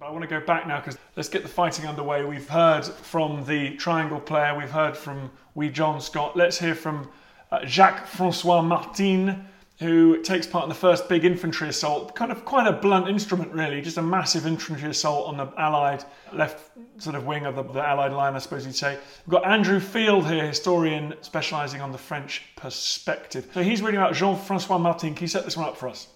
I 0.00 0.10
want 0.10 0.22
to 0.22 0.28
go 0.28 0.40
back 0.40 0.68
now 0.68 0.78
because 0.78 0.96
let's 1.16 1.28
get 1.28 1.42
the 1.42 1.48
fighting 1.48 1.84
underway. 1.84 2.24
We've 2.24 2.48
heard 2.48 2.84
from 2.84 3.44
the 3.46 3.74
triangle 3.76 4.20
player, 4.20 4.56
we've 4.56 4.70
heard 4.70 4.96
from 4.96 5.30
Wee 5.56 5.70
John 5.70 6.00
Scott. 6.00 6.36
Let's 6.36 6.58
hear 6.58 6.76
from 6.76 7.10
uh, 7.50 7.66
Jacques 7.66 8.06
Francois 8.06 8.62
Martin, 8.62 9.44
who 9.78 10.20
takes 10.22 10.46
part 10.46 10.64
in 10.64 10.68
the 10.68 10.74
first 10.74 11.08
big 11.08 11.24
infantry 11.24 11.68
assault. 11.68 12.14
Kind 12.16 12.32
of 12.32 12.44
quite 12.44 12.66
a 12.66 12.72
blunt 12.72 13.08
instrument, 13.08 13.52
really, 13.52 13.80
just 13.80 13.96
a 13.96 14.02
massive 14.02 14.44
infantry 14.44 14.90
assault 14.90 15.28
on 15.28 15.36
the 15.36 15.52
Allied 15.56 16.04
left 16.32 16.72
sort 17.00 17.14
of 17.14 17.26
wing 17.26 17.46
of 17.46 17.54
the, 17.54 17.62
the 17.62 17.80
Allied 17.80 18.12
line, 18.12 18.34
I 18.34 18.38
suppose 18.38 18.66
you'd 18.66 18.74
say. 18.74 18.98
We've 19.24 19.32
got 19.32 19.46
Andrew 19.46 19.78
Field 19.78 20.26
here, 20.26 20.46
historian 20.46 21.14
specialising 21.20 21.80
on 21.80 21.92
the 21.92 21.98
French 21.98 22.42
perspective. 22.56 23.48
So 23.54 23.62
he's 23.62 23.80
reading 23.80 24.00
about 24.00 24.14
Jean 24.14 24.36
Francois 24.36 24.78
Martin. 24.78 25.14
Can 25.14 25.24
you 25.24 25.28
set 25.28 25.44
this 25.44 25.56
one 25.56 25.68
up 25.68 25.76
for 25.76 25.88
us? 25.88 26.08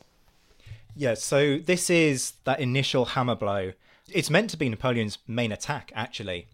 Yeah, 0.97 1.15
so 1.15 1.59
this 1.59 1.89
is 1.89 2.33
that 2.45 2.59
initial 2.59 3.05
hammer 3.05 3.37
blow. 3.37 3.73
It's 4.11 4.29
meant 4.29 4.51
to 4.51 4.57
be 4.57 4.69
Napoleon's 4.69 5.19
main 5.29 5.53
attack, 5.53 5.93
actually. 5.95 6.49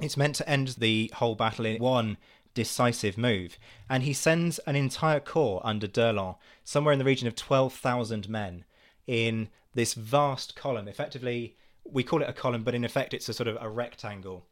It's 0.00 0.18
meant 0.18 0.36
to 0.36 0.48
end 0.48 0.76
the 0.78 1.10
whole 1.14 1.34
battle 1.34 1.64
in 1.64 1.82
one 1.82 2.18
decisive 2.56 3.16
move. 3.16 3.58
And 3.88 4.02
he 4.02 4.12
sends 4.12 4.58
an 4.60 4.74
entire 4.74 5.20
corps 5.20 5.60
under 5.62 5.86
d'Erlon, 5.86 6.34
somewhere 6.64 6.92
in 6.92 6.98
the 6.98 7.04
region 7.04 7.28
of 7.28 7.36
12,000 7.36 8.28
men, 8.28 8.64
in 9.06 9.48
this 9.74 9.94
vast 9.94 10.56
column. 10.56 10.88
Effectively, 10.88 11.54
we 11.84 12.02
call 12.02 12.22
it 12.22 12.28
a 12.28 12.32
column, 12.32 12.64
but 12.64 12.74
in 12.74 12.84
effect, 12.84 13.14
it's 13.14 13.28
a 13.28 13.34
sort 13.34 13.46
of 13.46 13.58
a 13.60 13.68
rectangle 13.68 14.46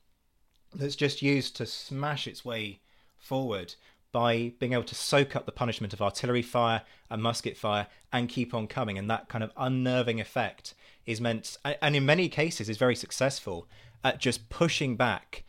that's 0.72 0.94
just 0.94 1.22
used 1.22 1.56
to 1.56 1.66
smash 1.66 2.28
its 2.28 2.44
way 2.44 2.80
forward 3.16 3.74
by 4.12 4.52
being 4.60 4.74
able 4.74 4.84
to 4.84 4.94
soak 4.94 5.34
up 5.34 5.46
the 5.46 5.52
punishment 5.52 5.92
of 5.92 6.02
artillery 6.02 6.42
fire 6.42 6.82
and 7.10 7.22
musket 7.22 7.56
fire 7.56 7.86
and 8.12 8.28
keep 8.28 8.54
on 8.54 8.68
coming. 8.68 8.98
And 8.98 9.10
that 9.10 9.28
kind 9.28 9.42
of 9.42 9.50
unnerving 9.56 10.20
effect 10.20 10.74
is 11.06 11.20
meant, 11.20 11.56
and 11.64 11.96
in 11.96 12.06
many 12.06 12.28
cases, 12.28 12.68
is 12.68 12.76
very 12.76 12.94
successful 12.94 13.66
at 14.04 14.20
just 14.20 14.48
pushing 14.50 14.94
back 14.94 15.42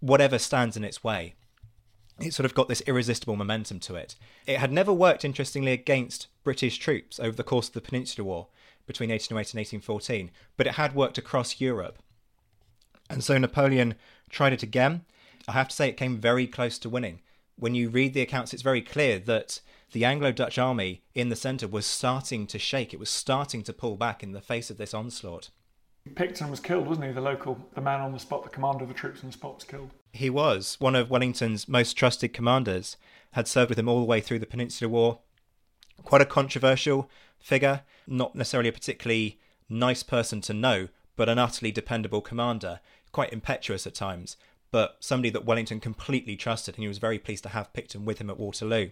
whatever 0.00 0.38
stands 0.38 0.76
in 0.76 0.84
its 0.84 1.04
way. 1.04 1.34
It 2.20 2.34
sort 2.34 2.44
of 2.44 2.54
got 2.54 2.68
this 2.68 2.82
irresistible 2.86 3.36
momentum 3.36 3.80
to 3.80 3.94
it. 3.94 4.16
It 4.46 4.58
had 4.58 4.72
never 4.72 4.92
worked, 4.92 5.24
interestingly, 5.24 5.72
against 5.72 6.26
British 6.42 6.78
troops 6.78 7.20
over 7.20 7.36
the 7.36 7.44
course 7.44 7.68
of 7.68 7.74
the 7.74 7.80
Peninsular 7.80 8.26
War 8.26 8.48
between 8.86 9.10
1808 9.10 9.52
and 9.52 9.58
1814, 9.58 10.30
but 10.56 10.66
it 10.66 10.74
had 10.74 10.94
worked 10.94 11.18
across 11.18 11.60
Europe. 11.60 11.98
And 13.08 13.22
so 13.22 13.38
Napoleon 13.38 13.94
tried 14.30 14.52
it 14.52 14.62
again. 14.62 15.04
I 15.46 15.52
have 15.52 15.68
to 15.68 15.76
say, 15.76 15.88
it 15.88 15.96
came 15.96 16.18
very 16.18 16.46
close 16.46 16.78
to 16.80 16.88
winning 16.88 17.20
when 17.58 17.74
you 17.74 17.88
read 17.88 18.14
the 18.14 18.20
accounts, 18.20 18.52
it's 18.52 18.62
very 18.62 18.82
clear 18.82 19.18
that 19.18 19.60
the 19.92 20.04
Anglo 20.04 20.32
Dutch 20.32 20.58
army 20.58 21.02
in 21.14 21.28
the 21.28 21.36
centre 21.36 21.66
was 21.66 21.86
starting 21.86 22.46
to 22.46 22.58
shake. 22.58 22.94
It 22.94 23.00
was 23.00 23.10
starting 23.10 23.62
to 23.64 23.72
pull 23.72 23.96
back 23.96 24.22
in 24.22 24.32
the 24.32 24.40
face 24.40 24.70
of 24.70 24.78
this 24.78 24.94
onslaught. 24.94 25.50
Picton 26.14 26.50
was 26.50 26.60
killed, 26.60 26.86
wasn't 26.86 27.06
he? 27.06 27.12
The 27.12 27.20
local, 27.20 27.58
the 27.74 27.80
man 27.80 28.00
on 28.00 28.12
the 28.12 28.18
spot, 28.18 28.44
the 28.44 28.48
commander 28.48 28.84
of 28.84 28.88
the 28.88 28.94
troops 28.94 29.22
on 29.22 29.30
the 29.30 29.32
spot 29.32 29.56
was 29.56 29.64
killed. 29.64 29.90
He 30.12 30.30
was. 30.30 30.76
One 30.80 30.94
of 30.94 31.10
Wellington's 31.10 31.68
most 31.68 31.94
trusted 31.94 32.32
commanders 32.32 32.96
had 33.32 33.46
served 33.46 33.68
with 33.68 33.78
him 33.78 33.88
all 33.88 34.00
the 34.00 34.06
way 34.06 34.20
through 34.20 34.38
the 34.38 34.46
Peninsular 34.46 34.90
War. 34.90 35.20
Quite 36.02 36.22
a 36.22 36.26
controversial 36.26 37.10
figure, 37.38 37.82
not 38.06 38.34
necessarily 38.34 38.68
a 38.68 38.72
particularly 38.72 39.38
nice 39.68 40.02
person 40.02 40.40
to 40.42 40.54
know, 40.54 40.88
but 41.16 41.28
an 41.28 41.38
utterly 41.38 41.70
dependable 41.70 42.20
commander, 42.20 42.80
quite 43.12 43.32
impetuous 43.32 43.86
at 43.86 43.94
times, 43.94 44.36
but 44.70 44.96
somebody 45.00 45.30
that 45.30 45.44
Wellington 45.44 45.80
completely 45.80 46.36
trusted, 46.36 46.76
and 46.76 46.82
he 46.82 46.88
was 46.88 46.98
very 46.98 47.18
pleased 47.18 47.42
to 47.42 47.50
have 47.50 47.72
Picton 47.72 48.04
with 48.04 48.18
him 48.18 48.30
at 48.30 48.38
Waterloo. 48.38 48.90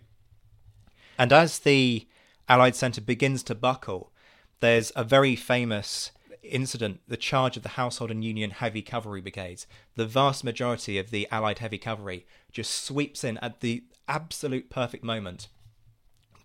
And 1.18 1.33
as 1.33 1.59
the 1.61 2.07
Allied 2.48 2.76
centre 2.76 3.00
begins 3.00 3.42
to 3.44 3.55
buckle, 3.55 4.12
there's 4.61 4.92
a 4.96 5.05
very 5.05 5.37
famous 5.37 6.11
incident 6.52 7.00
the 7.06 7.16
charge 7.16 7.56
of 7.56 7.62
the 7.62 7.70
Household 7.70 8.11
and 8.11 8.24
Union 8.24 8.50
Heavy 8.50 8.82
Cavalry 8.82 9.20
Brigades. 9.20 9.66
The 9.94 10.06
vast 10.06 10.44
majority 10.44 10.98
of 10.98 11.11
the 11.11 11.28
Allied 11.30 11.59
heavy 11.59 11.78
cavalry 11.78 12.26
just 12.52 12.85
sweeps 12.85 13.24
in 13.24 13.38
at 13.38 13.61
the 13.61 13.85
absolute 14.09 14.70
perfect 14.70 15.04
moment 15.04 15.48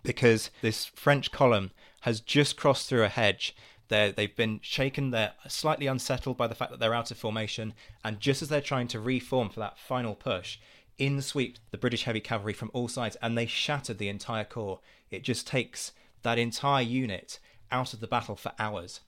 because 0.02 0.50
this 0.60 0.86
French 0.86 1.30
column 1.30 1.70
has 2.00 2.20
just 2.20 2.56
crossed 2.56 2.88
through 2.88 3.04
a 3.04 3.08
hedge. 3.08 3.54
They're, 3.88 4.12
they've 4.12 4.34
been 4.34 4.60
shaken, 4.62 5.10
they're 5.10 5.34
slightly 5.48 5.86
unsettled 5.86 6.36
by 6.36 6.46
the 6.46 6.54
fact 6.54 6.70
that 6.70 6.80
they're 6.80 6.94
out 6.94 7.10
of 7.10 7.18
formation, 7.18 7.74
and 8.04 8.20
just 8.20 8.42
as 8.42 8.48
they're 8.48 8.60
trying 8.60 8.88
to 8.88 9.00
reform 9.00 9.50
for 9.50 9.60
that 9.60 9.78
final 9.78 10.14
push, 10.14 10.58
in 10.98 11.20
sweep 11.20 11.58
the 11.70 11.78
British 11.78 12.04
heavy 12.04 12.20
cavalry 12.20 12.52
from 12.52 12.70
all 12.72 12.88
sides, 12.88 13.16
and 13.22 13.36
they 13.36 13.46
shattered 13.46 13.98
the 13.98 14.08
entire 14.08 14.44
corps. 14.44 14.80
It 15.10 15.24
just 15.24 15.46
takes 15.46 15.92
that 16.22 16.38
entire 16.38 16.82
unit 16.82 17.38
out 17.70 17.92
of 17.92 18.00
the 18.00 18.06
battle 18.06 18.36
for 18.36 18.52
hours. 18.58 19.00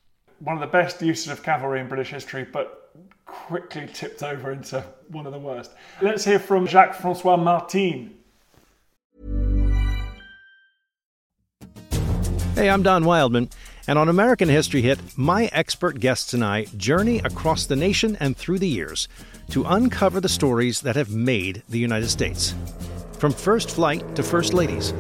One 0.44 0.57
of 0.57 0.61
the 0.61 0.66
best 0.66 1.00
uses 1.00 1.28
of 1.28 1.42
cavalry 1.42 1.80
in 1.80 1.88
British 1.88 2.11
history, 2.11 2.44
but 2.44 2.92
quickly 3.24 3.88
tipped 3.90 4.22
over 4.22 4.52
into 4.52 4.85
one 5.09 5.24
of 5.24 5.33
the 5.33 5.38
worst. 5.38 5.70
Let's 6.02 6.26
hear 6.26 6.38
from 6.38 6.66
Jacques 6.66 6.96
Francois 6.96 7.38
Martin. 7.38 8.14
Hey, 12.54 12.68
I'm 12.68 12.83
Don 12.83 13.07
Wildman, 13.07 13.48
and 13.88 13.98
on 13.98 14.11
American 14.11 14.50
History 14.50 14.83
Hit, 14.83 14.98
my 15.16 15.46
expert 15.46 15.98
guests 15.98 16.35
and 16.35 16.44
I 16.44 16.66
journey 16.76 17.20
across 17.20 17.64
the 17.64 17.74
nation 17.74 18.18
and 18.20 18.37
through 18.37 18.59
the 18.59 18.68
years 18.68 19.09
to 19.48 19.64
uncover 19.64 20.20
the 20.20 20.28
stories 20.28 20.83
that 20.83 20.94
have 20.94 21.11
made 21.11 21.62
the 21.70 21.78
United 21.78 22.11
States. 22.11 22.54
From 23.18 23.33
first 23.33 23.70
flight 23.70 24.14
to 24.14 24.22
first 24.22 24.52
ladies, 24.52 24.92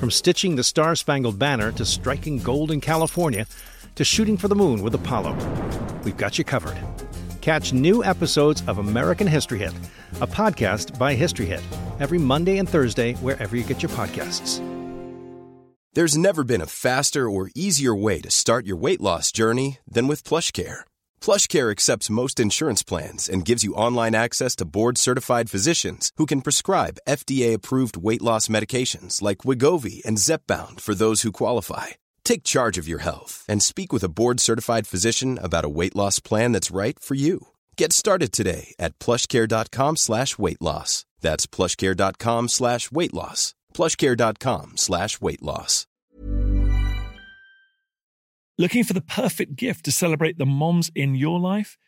from 0.00 0.10
stitching 0.10 0.56
the 0.56 0.64
Star 0.64 0.96
Spangled 0.96 1.38
Banner 1.38 1.70
to 1.72 1.84
striking 1.84 2.38
gold 2.38 2.70
in 2.70 2.80
California 2.80 3.46
to 3.96 4.04
shooting 4.04 4.36
for 4.36 4.48
the 4.48 4.54
moon 4.54 4.82
with 4.82 4.94
Apollo. 4.94 5.36
We've 6.04 6.16
got 6.16 6.38
you 6.38 6.44
covered. 6.44 6.78
Catch 7.40 7.72
new 7.72 8.04
episodes 8.04 8.62
of 8.66 8.78
American 8.78 9.26
History 9.26 9.58
Hit, 9.58 9.72
a 10.20 10.26
podcast 10.26 10.98
by 10.98 11.14
History 11.14 11.46
Hit, 11.46 11.62
every 12.00 12.18
Monday 12.18 12.58
and 12.58 12.68
Thursday 12.68 13.14
wherever 13.14 13.56
you 13.56 13.64
get 13.64 13.82
your 13.82 13.90
podcasts. 13.90 14.62
There's 15.94 16.18
never 16.18 16.44
been 16.44 16.60
a 16.60 16.66
faster 16.66 17.30
or 17.30 17.50
easier 17.54 17.94
way 17.94 18.20
to 18.20 18.30
start 18.30 18.66
your 18.66 18.76
weight 18.76 19.00
loss 19.00 19.32
journey 19.32 19.78
than 19.88 20.08
with 20.08 20.24
PlushCare. 20.24 20.80
PlushCare 21.22 21.70
accepts 21.70 22.10
most 22.10 22.38
insurance 22.38 22.82
plans 22.82 23.30
and 23.30 23.46
gives 23.46 23.64
you 23.64 23.72
online 23.74 24.14
access 24.14 24.54
to 24.56 24.66
board-certified 24.66 25.48
physicians 25.48 26.12
who 26.16 26.26
can 26.26 26.42
prescribe 26.42 26.98
FDA-approved 27.08 27.96
weight 27.96 28.20
loss 28.20 28.48
medications 28.48 29.22
like 29.22 29.38
Wegovy 29.38 30.04
and 30.04 30.18
Zepbound 30.18 30.80
for 30.80 30.94
those 30.94 31.22
who 31.22 31.32
qualify. 31.32 31.86
Take 32.26 32.42
charge 32.42 32.76
of 32.76 32.88
your 32.88 32.98
health 32.98 33.44
and 33.48 33.62
speak 33.62 33.92
with 33.92 34.02
a 34.02 34.08
board-certified 34.08 34.88
physician 34.88 35.38
about 35.40 35.64
a 35.64 35.68
weight 35.68 35.94
loss 35.94 36.18
plan 36.18 36.50
that's 36.50 36.72
right 36.72 36.98
for 36.98 37.14
you. 37.14 37.46
Get 37.76 37.92
started 37.92 38.32
today 38.32 38.74
at 38.80 38.98
plushcare.com 38.98 39.96
slash 39.96 40.36
weight 40.36 40.60
loss. 40.60 41.06
That's 41.20 41.46
plushcare.com 41.46 42.48
slash 42.48 42.90
weight 42.90 43.14
loss. 43.14 43.54
plushcare.com 43.74 44.72
slash 44.76 45.20
weight 45.20 45.40
loss. 45.40 45.86
Looking 48.58 48.82
for 48.82 48.94
the 48.94 49.02
perfect 49.02 49.54
gift 49.54 49.84
to 49.84 49.92
celebrate 49.92 50.36
the 50.36 50.46
moms 50.46 50.90
in 50.96 51.14
your 51.14 51.38
life? 51.38 51.78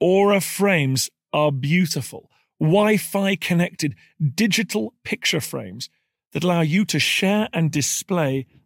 Aura 0.00 0.40
frames 0.40 1.10
are 1.32 1.52
beautiful, 1.52 2.30
Wi 2.58 2.96
Fi 2.96 3.36
connected 3.36 3.96
digital 4.34 4.94
picture 5.04 5.40
frames 5.40 5.90
that 6.32 6.44
allow 6.44 6.62
you 6.62 6.86
to 6.86 6.98
share 6.98 7.48
and 7.52 7.70
display 7.70 8.46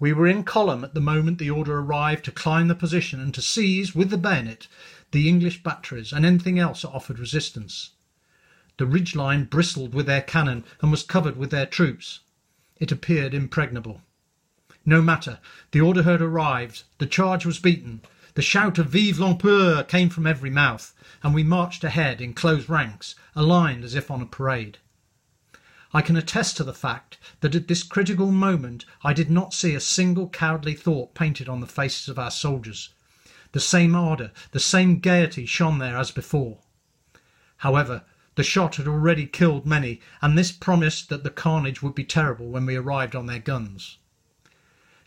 We 0.00 0.12
were 0.12 0.26
in 0.26 0.42
column 0.42 0.82
at 0.82 0.94
the 0.94 1.00
moment 1.00 1.38
the 1.38 1.50
order 1.50 1.78
arrived 1.78 2.24
to 2.24 2.32
climb 2.32 2.68
the 2.68 2.74
position 2.74 3.20
and 3.20 3.32
to 3.34 3.40
seize, 3.40 3.94
with 3.94 4.10
the 4.10 4.18
bayonet, 4.18 4.66
the 5.12 5.28
English 5.28 5.62
batteries 5.62 6.12
and 6.12 6.26
anything 6.26 6.58
else 6.58 6.82
that 6.82 6.90
offered 6.90 7.18
resistance. 7.18 7.90
The 8.76 8.86
ridge 8.86 9.14
line 9.14 9.44
bristled 9.44 9.94
with 9.94 10.06
their 10.06 10.20
cannon 10.20 10.64
and 10.80 10.90
was 10.90 11.04
covered 11.04 11.36
with 11.36 11.50
their 11.50 11.66
troops. 11.66 12.20
It 12.80 12.90
appeared 12.90 13.34
impregnable. 13.34 14.02
No 14.84 15.00
matter, 15.00 15.38
the 15.70 15.80
order 15.80 16.02
had 16.02 16.20
arrived, 16.20 16.82
the 16.98 17.06
charge 17.06 17.46
was 17.46 17.60
beaten, 17.60 18.00
the 18.34 18.42
shout 18.42 18.78
of 18.78 18.90
Vive 18.90 19.20
l'Empereur 19.20 19.84
came 19.84 20.10
from 20.10 20.26
every 20.26 20.50
mouth, 20.50 20.92
and 21.22 21.32
we 21.32 21.44
marched 21.44 21.84
ahead 21.84 22.20
in 22.20 22.34
close 22.34 22.68
ranks, 22.68 23.14
aligned 23.36 23.84
as 23.84 23.94
if 23.94 24.10
on 24.10 24.20
a 24.20 24.26
parade. 24.26 24.78
I 25.96 26.02
can 26.02 26.16
attest 26.16 26.56
to 26.56 26.64
the 26.64 26.74
fact 26.74 27.18
that 27.40 27.54
at 27.54 27.68
this 27.68 27.84
critical 27.84 28.32
moment 28.32 28.84
I 29.04 29.12
did 29.12 29.30
not 29.30 29.54
see 29.54 29.76
a 29.76 29.80
single 29.80 30.28
cowardly 30.28 30.74
thought 30.74 31.14
painted 31.14 31.48
on 31.48 31.60
the 31.60 31.68
faces 31.68 32.08
of 32.08 32.18
our 32.18 32.32
soldiers. 32.32 32.92
The 33.52 33.60
same 33.60 33.94
ardour, 33.94 34.32
the 34.50 34.58
same 34.58 34.98
gaiety 34.98 35.46
shone 35.46 35.78
there 35.78 35.96
as 35.96 36.10
before. 36.10 36.58
However, 37.58 38.02
the 38.34 38.42
shot 38.42 38.74
had 38.74 38.88
already 38.88 39.26
killed 39.26 39.66
many, 39.66 40.00
and 40.20 40.36
this 40.36 40.50
promised 40.50 41.10
that 41.10 41.22
the 41.22 41.30
carnage 41.30 41.80
would 41.80 41.94
be 41.94 42.02
terrible 42.02 42.48
when 42.48 42.66
we 42.66 42.74
arrived 42.74 43.14
on 43.14 43.26
their 43.26 43.38
guns. 43.38 43.98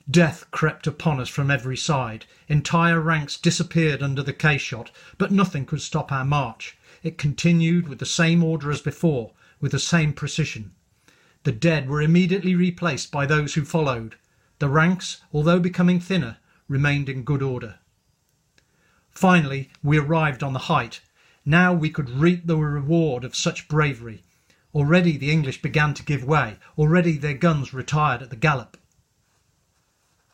Death 0.09 0.49
crept 0.51 0.87
upon 0.87 1.19
us 1.19 1.27
from 1.27 1.51
every 1.51 1.75
side. 1.75 2.25
Entire 2.47 3.01
ranks 3.01 3.35
disappeared 3.35 4.01
under 4.01 4.23
the 4.23 4.31
case 4.31 4.61
shot, 4.61 4.91
but 5.17 5.31
nothing 5.31 5.65
could 5.65 5.81
stop 5.81 6.13
our 6.13 6.23
march. 6.23 6.77
It 7.03 7.17
continued 7.17 7.89
with 7.89 7.99
the 7.99 8.05
same 8.05 8.41
order 8.41 8.71
as 8.71 8.79
before, 8.79 9.33
with 9.59 9.73
the 9.73 9.79
same 9.79 10.13
precision. 10.13 10.71
The 11.47 11.53
dead 11.53 11.87
were 11.87 12.01
immediately 12.01 12.55
replaced 12.55 13.09
by 13.09 13.25
those 13.25 13.53
who 13.53 13.63
followed. 13.63 14.17
The 14.59 14.67
ranks, 14.67 15.21
although 15.31 15.61
becoming 15.61 16.01
thinner, 16.01 16.39
remained 16.67 17.07
in 17.07 17.23
good 17.23 17.41
order. 17.41 17.79
Finally, 19.11 19.69
we 19.81 19.97
arrived 19.97 20.43
on 20.43 20.51
the 20.51 20.67
height. 20.67 20.99
Now 21.45 21.71
we 21.71 21.89
could 21.89 22.09
reap 22.09 22.47
the 22.47 22.57
reward 22.57 23.23
of 23.23 23.33
such 23.33 23.69
bravery. 23.69 24.23
Already 24.75 25.15
the 25.15 25.31
English 25.31 25.61
began 25.61 25.93
to 25.93 26.03
give 26.03 26.21
way. 26.21 26.57
Already 26.77 27.17
their 27.17 27.33
guns 27.33 27.73
retired 27.73 28.21
at 28.21 28.29
the 28.29 28.35
gallop. 28.35 28.75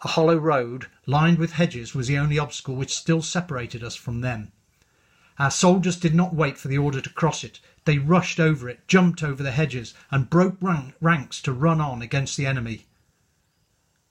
A 0.01 0.07
hollow 0.07 0.37
road, 0.37 0.87
lined 1.05 1.37
with 1.37 1.51
hedges, 1.51 1.93
was 1.93 2.07
the 2.07 2.17
only 2.17 2.39
obstacle 2.39 2.75
which 2.75 2.97
still 2.97 3.21
separated 3.21 3.83
us 3.83 3.93
from 3.93 4.21
them. 4.21 4.51
Our 5.37 5.51
soldiers 5.51 5.97
did 5.97 6.15
not 6.15 6.33
wait 6.33 6.57
for 6.57 6.69
the 6.69 6.79
order 6.79 7.01
to 7.01 7.09
cross 7.11 7.43
it. 7.43 7.59
They 7.85 7.97
rushed 7.97 8.39
over 8.39 8.69
it, 8.69 8.87
jumped 8.87 9.23
over 9.23 9.43
the 9.43 9.51
hedges, 9.51 9.93
and 10.09 10.29
broke 10.29 10.57
rank 10.61 10.95
ranks 11.01 11.41
to 11.41 11.51
run 11.51 11.81
on 11.81 12.01
against 12.01 12.37
the 12.37 12.45
enemy. 12.45 12.85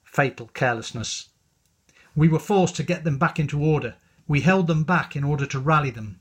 Fatal 0.03 0.47
carelessness. 0.53 1.29
We 2.15 2.27
were 2.27 2.37
forced 2.37 2.75
to 2.75 2.83
get 2.83 3.03
them 3.03 3.17
back 3.17 3.39
into 3.39 3.59
order. 3.59 3.95
We 4.27 4.41
held 4.41 4.67
them 4.67 4.83
back 4.83 5.15
in 5.15 5.23
order 5.23 5.47
to 5.47 5.59
rally 5.59 5.89
them. 5.89 6.19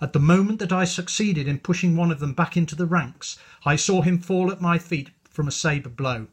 At 0.00 0.14
the 0.14 0.18
moment 0.18 0.58
that 0.60 0.72
I 0.72 0.84
succeeded 0.84 1.46
in 1.46 1.58
pushing 1.58 1.96
one 1.96 2.10
of 2.10 2.20
them 2.20 2.32
back 2.32 2.56
into 2.56 2.74
the 2.74 2.86
ranks, 2.86 3.38
I 3.64 3.76
saw 3.76 4.00
him 4.02 4.18
fall 4.18 4.50
at 4.50 4.60
my 4.60 4.78
feet 4.78 5.10
from 5.24 5.48
a 5.48 5.52
sabre 5.52 5.90
blow. 5.90 6.28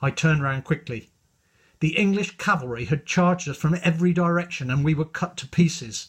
I 0.00 0.10
turned 0.10 0.42
round 0.42 0.64
quickly. 0.64 1.10
The 1.80 1.96
English 1.96 2.38
cavalry 2.38 2.86
had 2.86 3.04
charged 3.04 3.48
us 3.48 3.58
from 3.58 3.76
every 3.82 4.14
direction, 4.14 4.70
and 4.70 4.82
we 4.82 4.94
were 4.94 5.04
cut 5.04 5.36
to 5.38 5.46
pieces. 5.46 6.08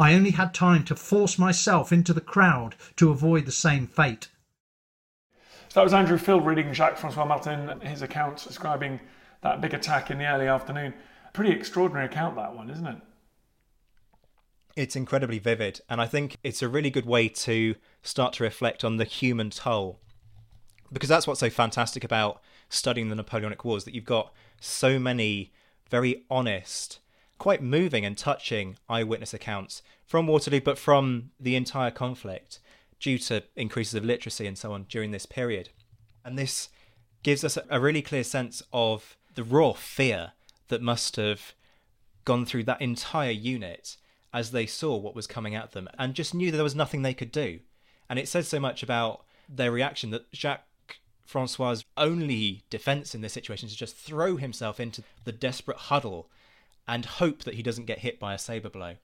I 0.00 0.14
only 0.14 0.30
had 0.30 0.54
time 0.54 0.84
to 0.84 0.96
force 0.96 1.38
myself 1.38 1.92
into 1.92 2.14
the 2.14 2.22
crowd 2.22 2.74
to 2.96 3.10
avoid 3.10 3.44
the 3.44 3.52
same 3.52 3.86
fate. 3.86 4.28
So 5.68 5.74
that 5.74 5.84
was 5.84 5.92
Andrew 5.92 6.16
Field 6.16 6.46
reading 6.46 6.72
Jacques 6.72 6.96
Francois 6.96 7.26
Martin, 7.26 7.78
his 7.82 8.00
account 8.00 8.42
describing 8.42 8.98
that 9.42 9.60
big 9.60 9.74
attack 9.74 10.10
in 10.10 10.16
the 10.16 10.24
early 10.24 10.48
afternoon. 10.48 10.94
Pretty 11.34 11.52
extraordinary 11.52 12.06
account, 12.06 12.34
that 12.36 12.56
one, 12.56 12.70
isn't 12.70 12.86
it? 12.86 12.96
It's 14.74 14.96
incredibly 14.96 15.38
vivid, 15.38 15.82
and 15.90 16.00
I 16.00 16.06
think 16.06 16.38
it's 16.42 16.62
a 16.62 16.68
really 16.68 16.88
good 16.88 17.04
way 17.04 17.28
to 17.28 17.74
start 18.02 18.32
to 18.34 18.42
reflect 18.42 18.82
on 18.82 18.96
the 18.96 19.04
human 19.04 19.50
toll. 19.50 20.00
Because 20.90 21.10
that's 21.10 21.26
what's 21.26 21.40
so 21.40 21.50
fantastic 21.50 22.04
about 22.04 22.40
studying 22.70 23.10
the 23.10 23.16
Napoleonic 23.16 23.66
Wars 23.66 23.84
that 23.84 23.94
you've 23.94 24.06
got 24.06 24.32
so 24.60 24.98
many 24.98 25.52
very 25.90 26.24
honest 26.30 27.00
quite 27.40 27.62
moving 27.62 28.04
and 28.04 28.18
touching 28.18 28.76
eyewitness 28.86 29.32
accounts 29.32 29.82
from 30.04 30.26
Waterloo, 30.26 30.60
but 30.60 30.78
from 30.78 31.30
the 31.40 31.56
entire 31.56 31.90
conflict 31.90 32.60
due 33.00 33.16
to 33.16 33.42
increases 33.56 33.94
of 33.94 34.04
literacy 34.04 34.46
and 34.46 34.58
so 34.58 34.72
on 34.74 34.84
during 34.90 35.10
this 35.10 35.24
period. 35.24 35.70
And 36.22 36.38
this 36.38 36.68
gives 37.22 37.42
us 37.42 37.56
a 37.70 37.80
really 37.80 38.02
clear 38.02 38.24
sense 38.24 38.62
of 38.74 39.16
the 39.34 39.42
raw 39.42 39.72
fear 39.72 40.32
that 40.68 40.82
must 40.82 41.16
have 41.16 41.54
gone 42.26 42.44
through 42.44 42.64
that 42.64 42.82
entire 42.82 43.30
unit 43.30 43.96
as 44.34 44.50
they 44.50 44.66
saw 44.66 44.98
what 44.98 45.16
was 45.16 45.26
coming 45.26 45.54
at 45.54 45.72
them 45.72 45.88
and 45.98 46.12
just 46.12 46.34
knew 46.34 46.50
that 46.50 46.58
there 46.58 46.62
was 46.62 46.74
nothing 46.74 47.00
they 47.00 47.14
could 47.14 47.32
do. 47.32 47.60
And 48.10 48.18
it 48.18 48.28
says 48.28 48.48
so 48.48 48.60
much 48.60 48.82
about 48.82 49.24
their 49.48 49.72
reaction 49.72 50.10
that 50.10 50.26
Jacques 50.34 50.66
Francois' 51.24 51.84
only 51.96 52.64
defense 52.68 53.14
in 53.14 53.22
this 53.22 53.32
situation 53.32 53.68
is 53.68 53.72
to 53.72 53.78
just 53.78 53.96
throw 53.96 54.36
himself 54.36 54.78
into 54.78 55.02
the 55.24 55.32
desperate 55.32 55.78
huddle 55.78 56.28
and 56.86 57.04
hope 57.04 57.44
that 57.44 57.54
he 57.54 57.62
doesn't 57.62 57.86
get 57.86 58.00
hit 58.00 58.18
by 58.18 58.34
a 58.34 58.38
saber 58.38 58.70
blow. 58.70 58.94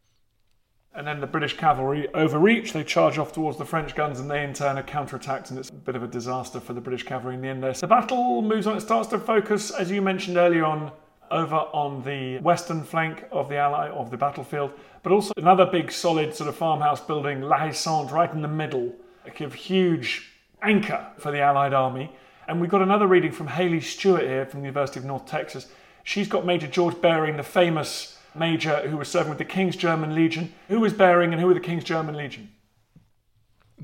And 0.95 1.07
then 1.07 1.21
the 1.21 1.27
British 1.27 1.57
cavalry 1.57 2.09
overreach. 2.15 2.73
They 2.73 2.83
charge 2.83 3.19
off 3.19 3.33
towards 3.33 3.59
the 3.59 3.67
French 3.67 3.95
guns, 3.95 4.19
and 4.19 4.31
they 4.31 4.43
in 4.43 4.55
turn 4.55 4.79
are 4.79 4.83
counterattacked, 4.83 5.51
and 5.51 5.59
it's 5.59 5.69
a 5.69 5.75
bit 5.75 5.95
of 5.95 6.03
a 6.03 6.07
disaster 6.07 6.59
for 6.59 6.73
the 6.73 6.81
British 6.81 7.03
cavalry 7.03 7.35
in 7.35 7.43
the 7.43 7.49
end. 7.49 7.63
There, 7.63 7.73
the 7.73 7.87
battle 7.87 8.41
moves 8.41 8.67
on. 8.67 8.79
It 8.79 8.81
starts 8.81 9.09
to 9.11 9.19
focus, 9.19 9.71
as 9.71 9.91
you 9.91 10.01
mentioned 10.01 10.39
earlier 10.39 10.65
on, 10.65 10.91
over 11.31 11.57
on 11.57 12.03
the 12.03 12.39
western 12.39 12.83
flank 12.83 13.25
of 13.31 13.49
the 13.49 13.57
ally 13.57 13.89
of 13.91 14.11
the 14.11 14.17
battlefield, 14.17 14.73
but 15.03 15.13
also 15.13 15.33
another 15.37 15.67
big, 15.67 15.93
solid 15.93 16.35
sort 16.35 16.49
of 16.49 16.57
farmhouse 16.57 17.01
building, 17.01 17.43
La 17.43 17.59
Haye 17.59 17.73
Sainte, 17.73 18.11
right 18.11 18.33
in 18.33 18.41
the 18.41 18.49
middle, 18.49 18.95
a 19.27 19.31
kind 19.31 19.43
of 19.43 19.55
huge 19.55 20.33
anchor 20.63 21.07
for 21.19 21.31
the 21.31 21.41
Allied 21.41 21.75
army. 21.75 22.11
And 22.49 22.61
we've 22.61 22.71
got 22.71 22.83
another 22.83 23.07
reading 23.07 23.33
from 23.33 23.49
Haley 23.49 23.81
Stewart 23.81 24.23
here 24.23 24.47
from 24.47 24.61
the 24.61 24.67
University 24.67 25.01
of 25.01 25.05
North 25.05 25.27
Texas. 25.27 25.67
She's 26.07 26.29
got 26.29 26.47
Major 26.47 26.69
George 26.69 27.01
Baring, 27.01 27.37
the 27.37 27.43
famous 27.43 28.17
major 28.33 28.89
who 28.89 28.97
was 28.97 29.09
serving 29.09 29.29
with 29.29 29.39
the 29.39 29.45
King's 29.45 29.75
German 29.75 30.15
Legion. 30.15 30.55
Who 30.69 30.79
was 30.79 30.93
Baring 30.93 31.33
and 31.33 31.41
who 31.41 31.49
were 31.49 31.55
the 31.55 31.59
King's 31.59 31.83
German 31.83 32.15
Legion? 32.15 32.53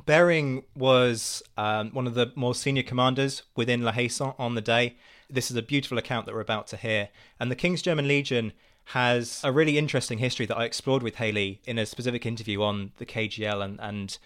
Baring 0.06 0.62
was 0.76 1.42
um, 1.58 1.90
one 1.90 2.06
of 2.06 2.14
the 2.14 2.30
more 2.36 2.54
senior 2.54 2.84
commanders 2.84 3.42
within 3.56 3.82
La 3.82 3.90
Haye 3.90 4.08
on 4.38 4.54
the 4.54 4.60
day. 4.60 4.94
This 5.28 5.50
is 5.50 5.56
a 5.56 5.62
beautiful 5.62 5.98
account 5.98 6.26
that 6.26 6.34
we're 6.34 6.40
about 6.40 6.68
to 6.68 6.76
hear. 6.76 7.08
And 7.40 7.50
the 7.50 7.56
King's 7.56 7.82
German 7.82 8.06
Legion 8.06 8.52
has 8.84 9.40
a 9.42 9.50
really 9.50 9.76
interesting 9.76 10.18
history 10.18 10.46
that 10.46 10.56
I 10.56 10.64
explored 10.64 11.02
with 11.02 11.16
Haley 11.16 11.60
in 11.66 11.76
a 11.76 11.84
specific 11.84 12.24
interview 12.24 12.62
on 12.62 12.92
the 12.98 13.06
KGL 13.06 13.64
and, 13.64 13.80
and 13.80 14.16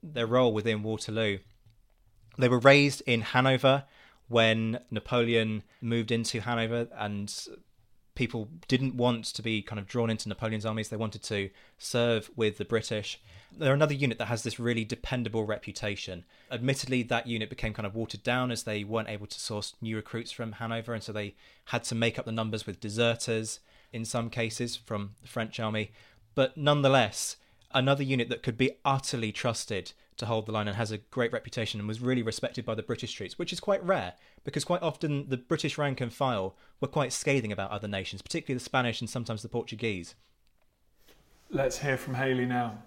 their 0.00 0.26
role 0.26 0.54
within 0.54 0.84
Waterloo. 0.84 1.38
They 2.38 2.48
were 2.48 2.60
raised 2.60 3.02
in 3.06 3.22
Hanover 3.22 3.86
when 4.30 4.78
Napoleon 4.92 5.64
moved 5.82 6.12
into 6.12 6.40
Hanover 6.40 6.86
and 6.96 7.48
people 8.14 8.48
didn't 8.68 8.94
want 8.94 9.24
to 9.24 9.42
be 9.42 9.60
kind 9.60 9.80
of 9.80 9.88
drawn 9.88 10.08
into 10.08 10.28
Napoleon's 10.28 10.64
armies. 10.64 10.88
They 10.88 10.96
wanted 10.96 11.24
to 11.24 11.50
serve 11.78 12.30
with 12.36 12.56
the 12.56 12.64
British. 12.64 13.20
They're 13.50 13.74
another 13.74 13.92
unit 13.92 14.18
that 14.18 14.26
has 14.26 14.44
this 14.44 14.60
really 14.60 14.84
dependable 14.84 15.44
reputation. 15.44 16.24
Admittedly, 16.48 17.02
that 17.02 17.26
unit 17.26 17.50
became 17.50 17.74
kind 17.74 17.86
of 17.86 17.96
watered 17.96 18.22
down 18.22 18.52
as 18.52 18.62
they 18.62 18.84
weren't 18.84 19.08
able 19.08 19.26
to 19.26 19.40
source 19.40 19.74
new 19.80 19.96
recruits 19.96 20.30
from 20.30 20.52
Hanover, 20.52 20.94
and 20.94 21.02
so 21.02 21.10
they 21.12 21.34
had 21.66 21.82
to 21.84 21.96
make 21.96 22.16
up 22.16 22.24
the 22.24 22.30
numbers 22.30 22.66
with 22.66 22.78
deserters 22.78 23.58
in 23.92 24.04
some 24.04 24.30
cases 24.30 24.76
from 24.76 25.16
the 25.22 25.28
French 25.28 25.58
army. 25.58 25.90
But 26.36 26.56
nonetheless, 26.56 27.36
another 27.72 28.04
unit 28.04 28.28
that 28.28 28.44
could 28.44 28.56
be 28.56 28.76
utterly 28.84 29.32
trusted 29.32 29.92
to 30.20 30.26
hold 30.26 30.46
the 30.46 30.52
line 30.52 30.68
and 30.68 30.76
has 30.76 30.92
a 30.92 30.98
great 30.98 31.32
reputation 31.32 31.80
and 31.80 31.88
was 31.88 32.00
really 32.00 32.22
respected 32.22 32.64
by 32.64 32.74
the 32.74 32.82
British 32.82 33.12
troops, 33.12 33.38
which 33.38 33.52
is 33.52 33.60
quite 33.60 33.84
rare 33.84 34.14
because 34.44 34.64
quite 34.64 34.82
often 34.82 35.28
the 35.28 35.36
British 35.36 35.76
rank 35.76 36.00
and 36.00 36.12
file 36.12 36.56
were 36.80 36.88
quite 36.88 37.12
scathing 37.12 37.52
about 37.52 37.70
other 37.70 37.88
nations, 37.88 38.22
particularly 38.22 38.56
the 38.56 38.64
Spanish 38.64 39.00
and 39.00 39.10
sometimes 39.10 39.42
the 39.42 39.48
Portuguese. 39.48 40.14
Let's 41.50 41.78
hear 41.78 41.96
from 41.96 42.14
Haley 42.14 42.46
now. 42.46 42.78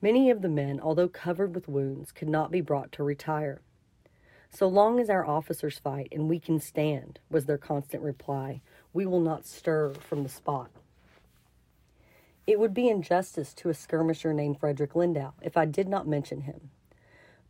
Many 0.00 0.30
of 0.30 0.42
the 0.42 0.48
men, 0.48 0.80
although 0.80 1.08
covered 1.08 1.54
with 1.54 1.68
wounds, 1.68 2.10
could 2.10 2.28
not 2.28 2.50
be 2.50 2.60
brought 2.60 2.90
to 2.92 3.04
retire. 3.04 3.60
So 4.50 4.66
long 4.66 4.98
as 4.98 5.08
our 5.08 5.24
officers 5.24 5.78
fight 5.78 6.08
and 6.10 6.28
we 6.28 6.40
can 6.40 6.58
stand, 6.60 7.20
was 7.30 7.46
their 7.46 7.58
constant 7.58 8.02
reply, 8.02 8.62
we 8.92 9.06
will 9.06 9.20
not 9.20 9.46
stir 9.46 9.92
from 9.94 10.22
the 10.24 10.28
spot. 10.28 10.70
It 12.46 12.58
would 12.58 12.74
be 12.74 12.88
injustice 12.88 13.54
to 13.54 13.68
a 13.68 13.74
skirmisher 13.74 14.32
named 14.32 14.58
Frederick 14.58 14.96
Lindau 14.96 15.32
if 15.42 15.56
I 15.56 15.64
did 15.64 15.88
not 15.88 16.08
mention 16.08 16.42
him. 16.42 16.70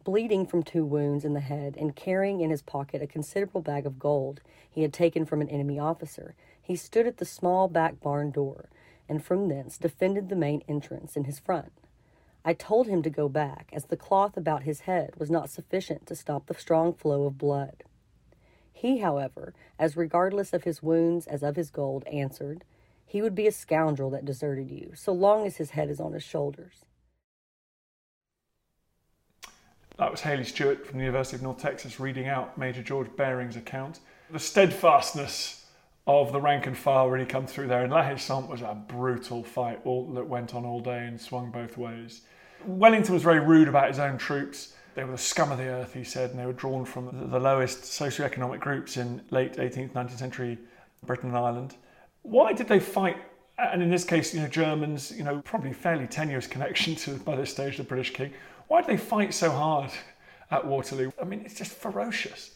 Bleeding 0.05 0.46
from 0.46 0.62
two 0.62 0.85
wounds 0.85 1.24
in 1.24 1.33
the 1.33 1.40
head 1.40 1.76
and 1.78 1.96
carrying 1.96 2.40
in 2.40 2.50
his 2.50 2.62
pocket 2.62 3.00
a 3.00 3.07
considerable 3.07 3.62
bag 3.62 3.87
of 3.87 3.98
gold 3.98 4.40
he 4.70 4.83
had 4.83 4.92
taken 4.92 5.24
from 5.24 5.40
an 5.40 5.48
enemy 5.48 5.78
officer, 5.78 6.35
he 6.61 6.76
stood 6.76 7.07
at 7.07 7.18
the 7.18 7.24
small 7.24 7.68
back 7.68 8.00
barn 8.00 8.31
door 8.31 8.68
and 9.09 9.24
from 9.24 9.48
thence 9.48 9.78
defended 9.78 10.28
the 10.28 10.37
main 10.37 10.62
entrance 10.68 11.16
in 11.16 11.24
his 11.24 11.38
front. 11.38 11.72
I 12.44 12.55
told 12.55 12.88
him 12.88 13.02
to 13.02 13.11
go 13.11 13.28
back, 13.28 13.70
as 13.72 13.85
the 13.85 13.96
cloth 13.96 14.37
about 14.37 14.64
his 14.64 14.81
head 14.81 15.14
was 15.16 15.31
not 15.31 15.50
sufficient 15.50 16.07
to 16.07 16.16
stop 16.16 16.46
the 16.46 16.55
strong 16.55 16.92
flow 16.92 17.24
of 17.24 17.38
blood. 17.38 17.85
He, 18.72 18.98
however, 18.98 19.55
as 19.78 19.96
regardless 19.96 20.52
of 20.52 20.64
his 20.64 20.83
wounds 20.83 21.28
as 21.28 21.42
of 21.44 21.55
his 21.55 21.70
gold, 21.70 22.05
answered, 22.05 22.64
he 23.06 23.22
would 23.22 23.34
be 23.34 23.46
a 23.46 23.52
scoundrel 23.52 24.10
that 24.10 24.24
deserted 24.24 24.70
you, 24.70 24.92
so 24.94 25.12
long 25.12 25.46
as 25.46 25.56
his 25.56 25.70
head 25.70 25.90
is 25.90 26.00
on 26.00 26.12
his 26.12 26.22
shoulders. 26.22 26.84
That 29.98 30.10
was 30.10 30.22
Haley 30.22 30.44
Stewart 30.44 30.86
from 30.86 30.98
the 30.98 31.04
University 31.04 31.36
of 31.36 31.42
North 31.42 31.58
Texas 31.58 32.00
reading 32.00 32.26
out 32.26 32.56
Major 32.56 32.82
George 32.82 33.14
Baring's 33.16 33.56
account. 33.56 34.00
The 34.30 34.38
steadfastness 34.38 35.66
of 36.06 36.32
the 36.32 36.40
rank 36.40 36.66
and 36.66 36.76
file 36.76 37.08
really 37.08 37.26
come 37.26 37.46
through 37.46 37.68
there. 37.68 37.82
And 37.82 37.92
La 37.92 38.02
Haye 38.02 38.16
Sainte 38.16 38.48
was 38.48 38.62
a 38.62 38.74
brutal 38.88 39.44
fight 39.44 39.80
all, 39.84 40.06
that 40.14 40.26
went 40.26 40.54
on 40.54 40.64
all 40.64 40.80
day 40.80 41.06
and 41.06 41.20
swung 41.20 41.50
both 41.50 41.76
ways. 41.76 42.22
Wellington 42.66 43.14
was 43.14 43.22
very 43.22 43.40
rude 43.40 43.68
about 43.68 43.88
his 43.88 43.98
own 43.98 44.18
troops. 44.18 44.74
They 44.94 45.04
were 45.04 45.12
the 45.12 45.18
scum 45.18 45.52
of 45.52 45.58
the 45.58 45.68
earth, 45.68 45.94
he 45.94 46.04
said, 46.04 46.30
and 46.30 46.38
they 46.38 46.46
were 46.46 46.52
drawn 46.52 46.84
from 46.84 47.30
the 47.30 47.40
lowest 47.40 47.82
socioeconomic 47.82 48.60
groups 48.60 48.96
in 48.96 49.22
late 49.30 49.54
18th, 49.54 49.92
19th 49.92 50.18
century 50.18 50.58
Britain 51.04 51.30
and 51.30 51.38
Ireland. 51.38 51.76
Why 52.22 52.52
did 52.52 52.68
they 52.68 52.80
fight? 52.80 53.16
And 53.58 53.82
in 53.82 53.90
this 53.90 54.04
case, 54.04 54.35
you 54.35 54.40
know, 54.40 54.48
Germans, 54.48 55.12
you 55.16 55.24
know, 55.24 55.40
probably 55.42 55.72
fairly 55.72 56.06
tenuous 56.06 56.46
connection 56.46 56.94
to, 56.96 57.16
by 57.18 57.37
this 57.37 57.50
stage, 57.50 57.76
the 57.76 57.85
British 57.85 58.12
king. 58.12 58.32
Why 58.68 58.80
did 58.80 58.90
they 58.90 58.96
fight 58.96 59.35
so 59.35 59.50
hard 59.50 59.90
at 60.50 60.66
Waterloo? 60.66 61.12
I 61.20 61.24
mean, 61.24 61.42
it's 61.44 61.54
just 61.54 61.72
ferocious. 61.72 62.52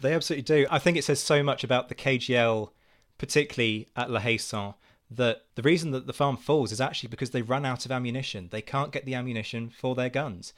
They 0.00 0.14
absolutely 0.14 0.42
do. 0.42 0.66
I 0.70 0.78
think 0.78 0.96
it 0.96 1.04
says 1.04 1.20
so 1.20 1.42
much 1.42 1.62
about 1.62 1.88
the 1.88 1.94
KGL, 1.94 2.70
particularly 3.18 3.88
at 3.94 4.10
La 4.10 4.20
Haye 4.20 4.38
Sainte, 4.38 4.76
that 5.10 5.42
the 5.56 5.62
reason 5.62 5.90
that 5.90 6.06
the 6.06 6.12
farm 6.12 6.36
falls 6.36 6.72
is 6.72 6.80
actually 6.80 7.08
because 7.08 7.30
they 7.30 7.42
run 7.42 7.66
out 7.66 7.84
of 7.84 7.92
ammunition. 7.92 8.48
They 8.50 8.62
can't 8.62 8.92
get 8.92 9.04
the 9.04 9.14
ammunition 9.14 9.68
for 9.68 9.94
their 9.94 10.08
guns, 10.08 10.52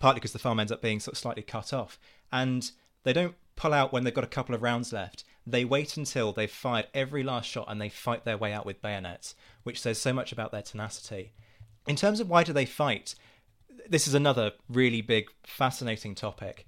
partly 0.00 0.18
because 0.18 0.32
the 0.32 0.38
farm 0.38 0.58
ends 0.58 0.72
up 0.72 0.82
being 0.82 0.98
sort 0.98 1.14
of 1.14 1.18
slightly 1.18 1.42
cut 1.42 1.72
off. 1.72 1.98
And 2.32 2.70
they 3.04 3.12
don't 3.12 3.34
pull 3.54 3.74
out 3.74 3.92
when 3.92 4.04
they've 4.04 4.14
got 4.14 4.24
a 4.24 4.28
couple 4.28 4.54
of 4.54 4.62
rounds 4.62 4.92
left. 4.92 5.24
They 5.46 5.64
wait 5.64 5.96
until 5.96 6.32
they've 6.32 6.50
fired 6.50 6.86
every 6.94 7.22
last 7.22 7.48
shot 7.48 7.66
and 7.68 7.80
they 7.80 7.88
fight 7.88 8.24
their 8.24 8.38
way 8.38 8.52
out 8.52 8.66
with 8.66 8.82
bayonets, 8.82 9.34
which 9.62 9.80
says 9.80 9.98
so 9.98 10.12
much 10.12 10.32
about 10.32 10.52
their 10.52 10.62
tenacity. 10.62 11.32
In 11.86 11.96
terms 11.96 12.20
of 12.20 12.30
why 12.30 12.44
do 12.44 12.52
they 12.52 12.64
fight, 12.64 13.14
this 13.88 14.06
is 14.06 14.14
another 14.14 14.52
really 14.68 15.00
big, 15.00 15.30
fascinating 15.44 16.14
topic 16.14 16.66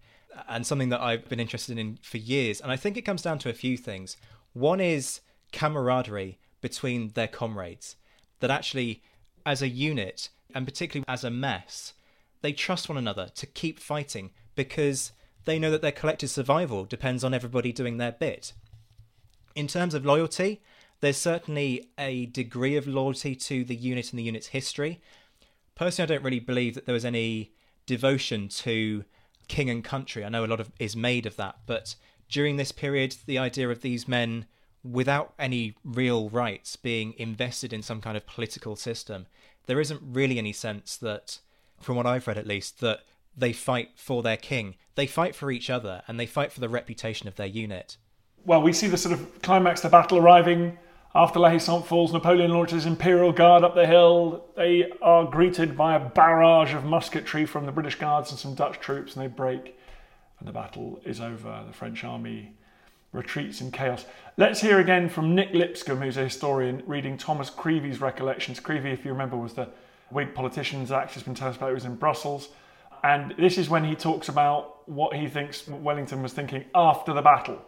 and 0.49 0.67
something 0.67 0.89
that 0.89 1.01
I've 1.01 1.29
been 1.29 1.41
interested 1.41 1.79
in 1.79 1.99
for 2.03 2.19
years. 2.19 2.61
And 2.61 2.73
I 2.73 2.77
think 2.77 2.97
it 2.97 3.03
comes 3.03 3.23
down 3.23 3.39
to 3.41 3.49
a 3.49 3.55
few 3.55 3.77
things. 3.77 4.17
One 4.53 4.81
is 4.81 5.21
camaraderie 5.53 6.39
between 6.61 7.11
their 7.11 7.29
comrades, 7.29 7.97
that 8.41 8.51
actually, 8.51 9.03
as 9.47 9.63
a 9.63 9.69
unit, 9.69 10.31
and 10.55 10.67
particularly 10.67 11.05
as 11.07 11.23
a 11.23 11.31
mess, 11.31 11.93
they 12.43 12.53
trust 12.53 12.89
one 12.89 12.99
another 12.99 13.29
to 13.37 13.47
keep 13.47 13.79
fighting 13.79 14.31
because 14.55 15.13
they 15.45 15.59
know 15.59 15.71
that 15.71 15.83
their 15.83 15.93
collective 15.93 16.31
survival 16.31 16.85
depends 16.85 17.23
on 17.23 17.35
everybody 17.35 17.73
doing 17.73 17.99
their 17.99 18.13
bit. 18.13 18.53
In 19.55 19.67
terms 19.69 19.95
of 19.95 20.05
loyalty, 20.05 20.63
there's 21.01 21.17
certainly 21.17 21.91
a 21.99 22.27
degree 22.27 22.77
of 22.77 22.87
loyalty 22.87 23.35
to 23.37 23.65
the 23.65 23.77
unit 23.77 24.11
and 24.11 24.19
the 24.19 24.25
unit's 24.25 24.49
history. 24.49 25.01
Personally, 25.75 26.11
I 26.11 26.15
don't 26.15 26.25
really 26.25 26.41
believe 26.41 26.75
that 26.75 26.87
there 26.87 26.95
was 26.95 27.05
any 27.05 27.53
devotion 27.87 28.49
to 28.49 29.05
king 29.49 29.69
and 29.69 29.85
country. 29.85 30.25
I 30.25 30.29
know 30.29 30.45
a 30.45 30.47
lot 30.47 30.61
of 30.61 30.73
is 30.79 30.97
made 30.97 31.27
of 31.27 31.37
that, 31.37 31.57
but 31.67 31.95
during 32.29 32.57
this 32.57 32.73
period, 32.73 33.17
the 33.27 33.39
idea 33.39 33.69
of 33.69 33.83
these 33.83 34.09
men 34.09 34.47
without 34.83 35.35
any 35.39 35.75
real 35.85 36.29
rights 36.29 36.77
being 36.77 37.15
invested 37.17 37.73
in 37.73 37.83
some 37.83 38.01
kind 38.01 38.17
of 38.17 38.27
political 38.27 38.77
system, 38.77 39.27
there 39.67 39.81
isn't 39.81 40.03
really 40.03 40.39
any 40.39 40.53
sense 40.53 40.97
that, 40.97 41.39
from 41.81 41.97
what 41.97 42.07
I've 42.07 42.27
read 42.27 42.39
at 42.39 42.47
least, 42.47 42.81
that 42.81 43.01
they 43.37 43.53
fight 43.53 43.91
for 43.97 44.23
their 44.23 44.37
king. 44.37 44.77
They 44.95 45.07
fight 45.07 45.35
for 45.35 45.51
each 45.51 45.71
other 45.71 46.03
and 46.07 46.21
they 46.21 46.27
fight 46.27 46.53
for 46.53 46.61
the 46.61 46.69
reputation 46.69 47.29
of 47.29 47.37
their 47.37 47.47
unit. 47.47 47.97
Well, 48.47 48.61
we 48.61 48.75
see 48.75 48.89
the 48.89 48.99
sort 48.99 49.15
of 49.15 49.41
climax 49.41 49.81
the 49.81 49.89
battle 49.89 50.19
arriving 50.19 50.77
after 51.15 51.39
La 51.39 51.49
Haye 51.49 51.59
falls. 51.59 52.13
Napoleon 52.13 52.51
launches 52.51 52.85
Imperial 52.85 53.33
Guard 53.33 53.65
up 53.65 53.75
the 53.75 53.87
hill. 53.87 54.45
They 54.55 54.93
are 55.01 55.25
greeted 55.25 55.79
by 55.79 55.95
a 55.95 56.01
barrage 56.01 56.75
of 56.75 56.85
musketry 56.85 57.47
from 57.47 57.65
the 57.65 57.73
British 57.73 57.95
Guards 57.95 58.31
and 58.31 58.39
some 58.39 58.55
Dutch 58.55 58.81
troops, 58.81 59.17
and 59.17 59.25
they 59.25 59.29
break, 59.29 59.79
and 60.39 60.47
the 60.47 60.53
battle 60.53 61.01
is 61.07 61.23
over. 61.23 61.65
The 61.67 61.73
French 61.73 62.05
army 62.05 62.55
retreats 63.13 63.63
in 63.63 63.71
chaos. 63.71 64.05
Let's 64.37 64.61
hear 64.61 64.79
again 64.79 65.09
from 65.09 65.35
Nick 65.35 65.55
Lipscombe, 65.55 66.03
who's 66.03 66.19
a 66.19 66.25
historian, 66.25 66.83
reading 66.87 67.17
Thomas 67.17 67.49
Creevey's 67.49 68.03
recollections. 68.03 68.61
Creevey, 68.61 68.93
if 68.93 69.07
you 69.07 69.13
remember, 69.13 69.39
was 69.39 69.55
the 69.55 69.71
Whig 70.11 70.35
politician 70.35 70.85
Zack's 70.85 71.15
just 71.15 71.25
been 71.25 71.35
telling 71.35 71.53
us 71.53 71.57
about, 71.57 71.69
he 71.69 71.75
was 71.75 71.87
in 71.87 71.97
Brussels. 71.97 72.51
And 73.03 73.35
this 73.39 73.57
is 73.57 73.71
when 73.71 73.85
he 73.85 73.95
talks 73.95 74.29
about 74.29 74.87
what 74.87 75.15
he 75.17 75.29
thinks 75.29 75.67
Wellington 75.67 76.23
was 76.23 76.35
thinking 76.35 76.65
after 76.75 77.15
the 77.15 77.23
battle. 77.23 77.65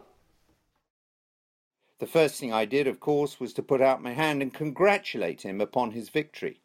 The 1.99 2.07
first 2.07 2.39
thing 2.39 2.53
I 2.53 2.67
did, 2.67 2.87
of 2.87 3.01
course, 3.01 3.41
was 3.41 3.55
to 3.55 3.63
put 3.63 3.81
out 3.81 4.03
my 4.03 4.13
hand 4.13 4.43
and 4.43 4.53
congratulate 4.53 5.43
him 5.43 5.61
upon 5.61 5.93
his 5.93 6.11
victory. 6.11 6.61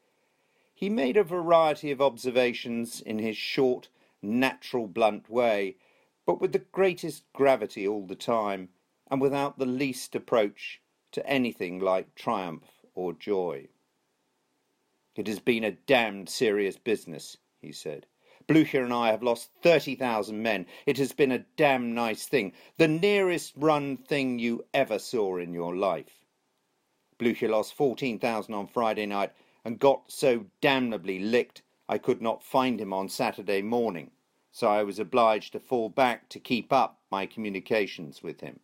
He 0.74 0.90
made 0.90 1.16
a 1.16 1.24
variety 1.24 1.92
of 1.92 2.02
observations 2.02 3.00
in 3.00 3.20
his 3.20 3.38
short, 3.38 3.88
natural, 4.22 4.88
blunt 4.88 5.30
way, 5.30 5.78
but 6.26 6.42
with 6.42 6.52
the 6.52 6.60
greatest 6.60 7.24
gravity 7.34 7.88
all 7.88 8.06
the 8.06 8.16
time, 8.16 8.70
and 9.10 9.22
without 9.22 9.58
the 9.58 9.66
least 9.66 10.16
approach 10.16 10.82
to 11.12 11.26
anything 11.26 11.80
like 11.80 12.16
triumph 12.16 12.86
or 12.94 13.14
joy. 13.14 13.68
It 15.16 15.28
has 15.28 15.40
been 15.40 15.64
a 15.64 15.72
damned 15.72 16.30
serious 16.30 16.78
business, 16.78 17.38
he 17.60 17.72
said. 17.72 18.06
Blucher 18.48 18.84
and 18.84 18.94
I 18.94 19.12
have 19.12 19.24
lost 19.24 19.50
30,000 19.62 20.42
men. 20.42 20.66
It 20.86 20.98
has 20.98 21.12
been 21.12 21.32
a 21.32 21.46
damn 21.58 21.94
nice 21.94 22.26
thing. 22.26 22.54
The 22.78 22.88
nearest 22.88 23.54
run 23.56 23.98
thing 23.98 24.40
you 24.40 24.66
ever 24.74 25.00
saw 25.00 25.38
in 25.38 25.54
your 25.54 25.76
life. 25.76 26.22
Blucher 27.18 27.50
lost 27.50 27.76
14,000 27.76 28.54
on 28.54 28.68
Friday 28.68 29.06
night 29.06 29.32
and 29.64 29.80
got 29.80 30.12
so 30.12 30.46
damnably 30.60 31.20
licked 31.20 31.62
I 31.88 31.98
could 31.98 32.22
not 32.22 32.44
find 32.44 32.80
him 32.80 32.94
on 32.94 33.10
Saturday 33.10 33.62
morning, 33.62 34.12
so 34.52 34.68
I 34.70 34.84
was 34.84 34.98
obliged 34.98 35.52
to 35.54 35.60
fall 35.60 35.90
back 35.90 36.30
to 36.30 36.40
keep 36.40 36.72
up 36.72 37.00
my 37.12 37.26
communications 37.26 38.24
with 38.24 38.40
him. 38.40 38.62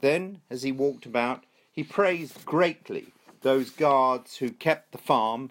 Then, 0.00 0.40
as 0.50 0.62
he 0.62 0.72
walked 0.72 1.06
about, 1.06 1.44
he 1.70 1.84
praised 1.84 2.44
greatly 2.44 3.12
those 3.42 3.70
guards 3.70 4.36
who 4.36 4.50
kept 4.50 4.92
the 4.92 4.98
farm, 4.98 5.50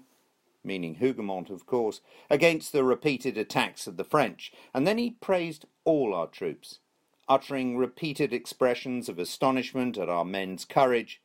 meaning 0.63 0.95
Hougoumont, 0.95 1.49
of 1.49 1.65
course, 1.65 2.01
against 2.29 2.71
the 2.71 2.83
repeated 2.83 3.37
attacks 3.37 3.87
of 3.87 3.97
the 3.97 4.03
French, 4.03 4.51
and 4.73 4.85
then 4.85 4.97
he 4.97 5.11
praised 5.11 5.65
all 5.83 6.13
our 6.13 6.27
troops, 6.27 6.79
uttering 7.27 7.77
repeated 7.77 8.33
expressions 8.33 9.09
of 9.09 9.17
astonishment 9.17 9.97
at 9.97 10.09
our 10.09 10.25
men's 10.25 10.65
courage. 10.65 11.21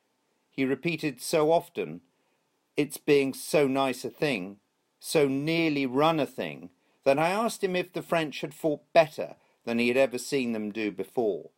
He 0.51 0.65
repeated 0.65 1.21
so 1.21 1.53
often 1.53 2.01
its 2.77 2.97
being 2.97 3.35
so 3.35 3.67
nice 3.67 4.05
a 4.05 4.11
thing, 4.11 4.59
so 5.01 5.29
nearly 5.29 5.87
run 5.87 6.21
a 6.21 6.27
thing, 6.27 6.71
that 7.05 7.19
I 7.19 7.29
asked 7.29 7.63
him 7.63 7.77
if 7.77 7.93
the 7.93 8.03
French 8.03 8.41
had 8.41 8.55
fought 8.55 8.83
better 8.93 9.37
than 9.65 9.79
he 9.79 9.89
had 9.89 9.97
ever 9.97 10.19
seen 10.19 10.53
them 10.53 10.73
do 10.73 10.91
before. 10.91 11.51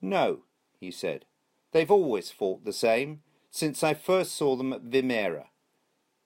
No, 0.00 0.44
he 0.80 0.90
said, 0.90 1.24
they've 1.72 1.90
always 1.90 2.30
fought 2.30 2.64
the 2.64 2.72
same, 2.72 3.22
since 3.50 3.82
I 3.82 3.94
first 3.94 4.34
saw 4.34 4.56
them 4.56 4.72
at 4.72 4.84
Vimeiro. 4.84 5.44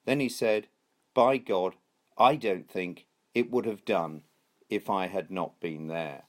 Then 0.06 0.20
he 0.20 0.30
said, 0.30 0.68
By 1.12 1.36
God, 1.36 1.74
I 2.16 2.36
don't 2.36 2.70
think 2.70 3.06
it 3.34 3.50
would 3.50 3.66
have 3.66 3.84
done 3.84 4.22
if 4.70 4.88
I 4.88 5.08
had 5.08 5.30
not 5.30 5.60
been 5.60 5.88
there. 5.88 6.22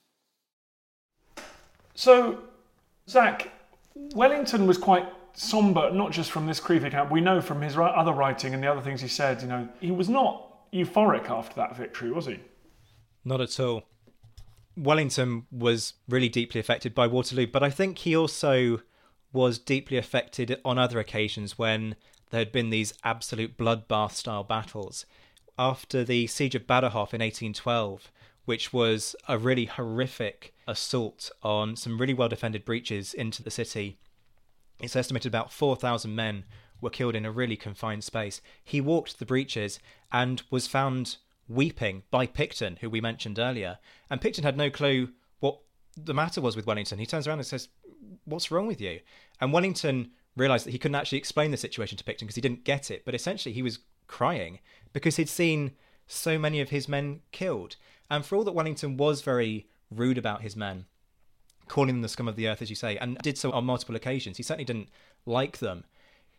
So, 1.96 2.40
Zack, 3.10 3.52
Wellington 3.96 4.68
was 4.68 4.78
quite 4.78 5.08
somber, 5.34 5.92
not 5.92 6.12
just 6.12 6.32
from 6.32 6.46
this 6.46 6.60
Creevey 6.60 6.88
account. 6.88 7.12
We 7.12 7.22
know 7.22 7.40
from 7.40 7.62
his 7.62 7.78
other 7.78 8.12
writing 8.12 8.54
and 8.54 8.62
the 8.62 8.72
other 8.72 8.82
things 8.82 9.02
he 9.02 9.08
said, 9.08 9.42
you 9.42 9.48
know, 9.48 9.70
he 9.80 9.92
was 9.92 10.10
not 10.10 10.72
euphoric 10.74 11.30
after 11.30 11.56
that 11.56 11.78
victory, 11.78 12.12
was 12.12 12.26
he? 12.26 12.40
Not 13.24 13.42
at 13.42 13.60
all. 13.60 13.84
Wellington 14.76 15.48
was 15.52 15.94
really 16.08 16.30
deeply 16.30 16.60
affected 16.60 16.94
by 16.94 17.08
Waterloo, 17.08 17.48
but 17.48 17.64
I 17.64 17.70
think 17.70 18.00
he 18.00 18.16
also 18.16 18.82
was 19.34 19.58
deeply 19.58 19.98
affected 19.98 20.60
on 20.64 20.78
other 20.78 21.00
occasions 21.00 21.58
when 21.58 21.96
there 22.30 22.40
had 22.40 22.52
been 22.52 22.70
these 22.70 22.94
absolute 23.04 23.58
bloodbath 23.58 24.12
style 24.12 24.44
battles. 24.44 25.06
After 25.58 26.04
the 26.04 26.28
siege 26.28 26.56
of 26.56 26.68
Badajoz 26.68 27.14
in 27.14 27.22
1812, 27.22 28.12
which 28.46 28.72
was 28.72 29.16
a 29.28 29.38
really 29.38 29.66
horrific 29.66 30.54
assault 30.68 31.32
on 31.44 31.76
some 31.76 32.00
really 32.00 32.14
well 32.14 32.30
defended 32.30 32.64
breaches 32.64 33.14
into 33.14 33.44
the 33.44 33.52
city, 33.52 33.98
it's 34.80 34.96
estimated 34.96 35.30
about 35.30 35.52
4,000 35.52 36.14
men 36.14 36.46
were 36.80 36.90
killed 36.90 37.16
in 37.16 37.26
a 37.26 37.32
really 37.32 37.56
confined 37.56 38.04
space. 38.04 38.42
He 38.64 38.80
walked 38.80 39.20
the 39.20 39.26
breaches 39.26 39.80
and 40.12 40.44
was 40.52 40.68
found 40.68 41.18
weeping 41.48 42.04
by 42.12 42.28
Picton, 42.28 42.78
who 42.82 42.90
we 42.90 43.02
mentioned 43.02 43.40
earlier. 43.40 43.80
And 44.10 44.22
Picton 44.22 44.44
had 44.44 44.58
no 44.58 44.70
clue 44.70 45.10
what 45.40 45.60
the 45.96 46.14
matter 46.14 46.42
was 46.42 46.56
with 46.56 46.68
Wellington. 46.68 47.00
He 47.00 47.06
turns 47.06 47.28
around 47.28 47.40
and 47.40 47.48
says, 47.48 47.70
What's 48.26 48.52
wrong 48.52 48.68
with 48.68 48.80
you? 48.80 49.00
And 49.42 49.52
Wellington 49.52 50.12
realized 50.38 50.66
that 50.66 50.72
he 50.72 50.78
couldn't 50.78 50.96
actually 50.96 51.18
explain 51.18 51.52
the 51.52 51.58
situation 51.58 51.98
to 51.98 52.04
Picton 52.04 52.26
because 52.26 52.36
he 52.36 52.42
didn't 52.42 52.64
get 52.64 52.90
it. 52.92 53.04
But 53.04 53.16
essentially, 53.16 53.54
he 53.54 53.62
was 53.62 53.80
crying 54.08 54.60
because 54.94 55.18
he'd 55.18 55.30
seen 55.30 55.72
so 56.08 56.40
many 56.40 56.62
of 56.62 56.70
his 56.70 56.88
men 56.88 57.22
killed. 57.32 57.76
And 58.10 58.26
for 58.26 58.36
all 58.36 58.44
that 58.46 58.54
Wellington 58.54 58.96
was 58.98 59.22
very 59.22 59.68
rude 59.92 60.18
about 60.18 60.42
his 60.42 60.56
men, 60.56 60.86
calling 61.68 61.96
them 61.96 62.02
the 62.02 62.08
scum 62.08 62.28
of 62.28 62.36
the 62.36 62.48
earth, 62.48 62.62
as 62.62 62.70
you 62.70 62.76
say, 62.76 62.98
and 62.98 63.18
did 63.18 63.38
so 63.38 63.52
on 63.52 63.66
multiple 63.66 63.96
occasions. 63.96 64.38
He 64.38 64.44
certainly 64.44 64.66
didn't 64.66 64.90
like 65.26 65.58
them. 65.58 65.84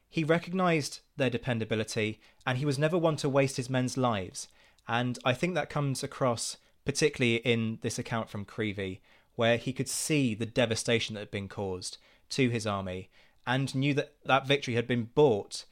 He 0.09 0.25
recognised 0.25 1.01
their 1.17 1.29
dependability, 1.29 2.21
and 2.47 2.57
he 2.57 2.65
was 2.65 2.79
never 2.79 2.97
one 2.97 3.17
to 3.17 3.29
waste 3.29 3.59
his 3.59 3.69
men's 3.69 3.99
lives. 3.99 4.49
And 4.87 5.19
I 5.25 5.35
think 5.35 5.55
that 5.55 5.69
comes 5.69 6.03
across 6.03 6.57
particularly 6.89 7.37
in 7.37 7.79
this 7.83 7.99
account 7.99 8.31
from 8.31 8.47
Creevey, 8.47 9.01
where 9.37 9.59
he 9.59 9.75
could 9.75 9.91
see 9.91 10.35
the 10.35 10.47
devastation 10.47 11.13
that 11.15 11.21
had 11.21 11.31
been 11.31 11.47
caused 11.47 11.99
to 12.31 12.49
his 12.49 12.67
army 12.67 13.11
and 13.49 13.75
knew 13.75 13.95
that 13.95 14.13
that 14.27 14.47
victory 14.47 14.75
had 14.75 14.87
been 14.87 15.09
bought 15.15 15.65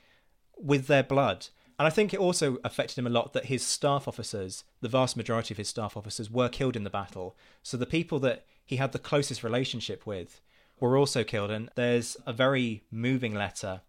with 0.56 0.86
their 0.86 1.02
blood. 1.02 1.48
And 1.78 1.86
I 1.86 1.90
think 1.90 2.14
it 2.14 2.20
also 2.20 2.56
affected 2.64 2.98
him 2.98 3.06
a 3.06 3.10
lot 3.10 3.34
that 3.34 3.44
his 3.44 3.64
staff 3.64 4.08
officers, 4.08 4.64
the 4.80 4.88
vast 4.88 5.14
majority 5.14 5.52
of 5.52 5.58
his 5.58 5.68
staff 5.68 5.94
officers, 5.94 6.30
were 6.30 6.48
killed 6.48 6.74
in 6.74 6.84
the 6.84 6.90
battle. 6.90 7.36
So 7.62 7.76
the 7.76 7.84
people 7.84 8.18
that 8.20 8.46
he 8.64 8.76
had 8.76 8.92
the 8.92 8.98
closest 8.98 9.44
relationship 9.44 10.06
with 10.06 10.40
were 10.80 10.96
also 10.96 11.22
killed. 11.22 11.50
And 11.50 11.68
there's 11.76 12.16
a 12.26 12.32
very 12.32 12.82
moving 12.90 13.34
letter 13.34 13.82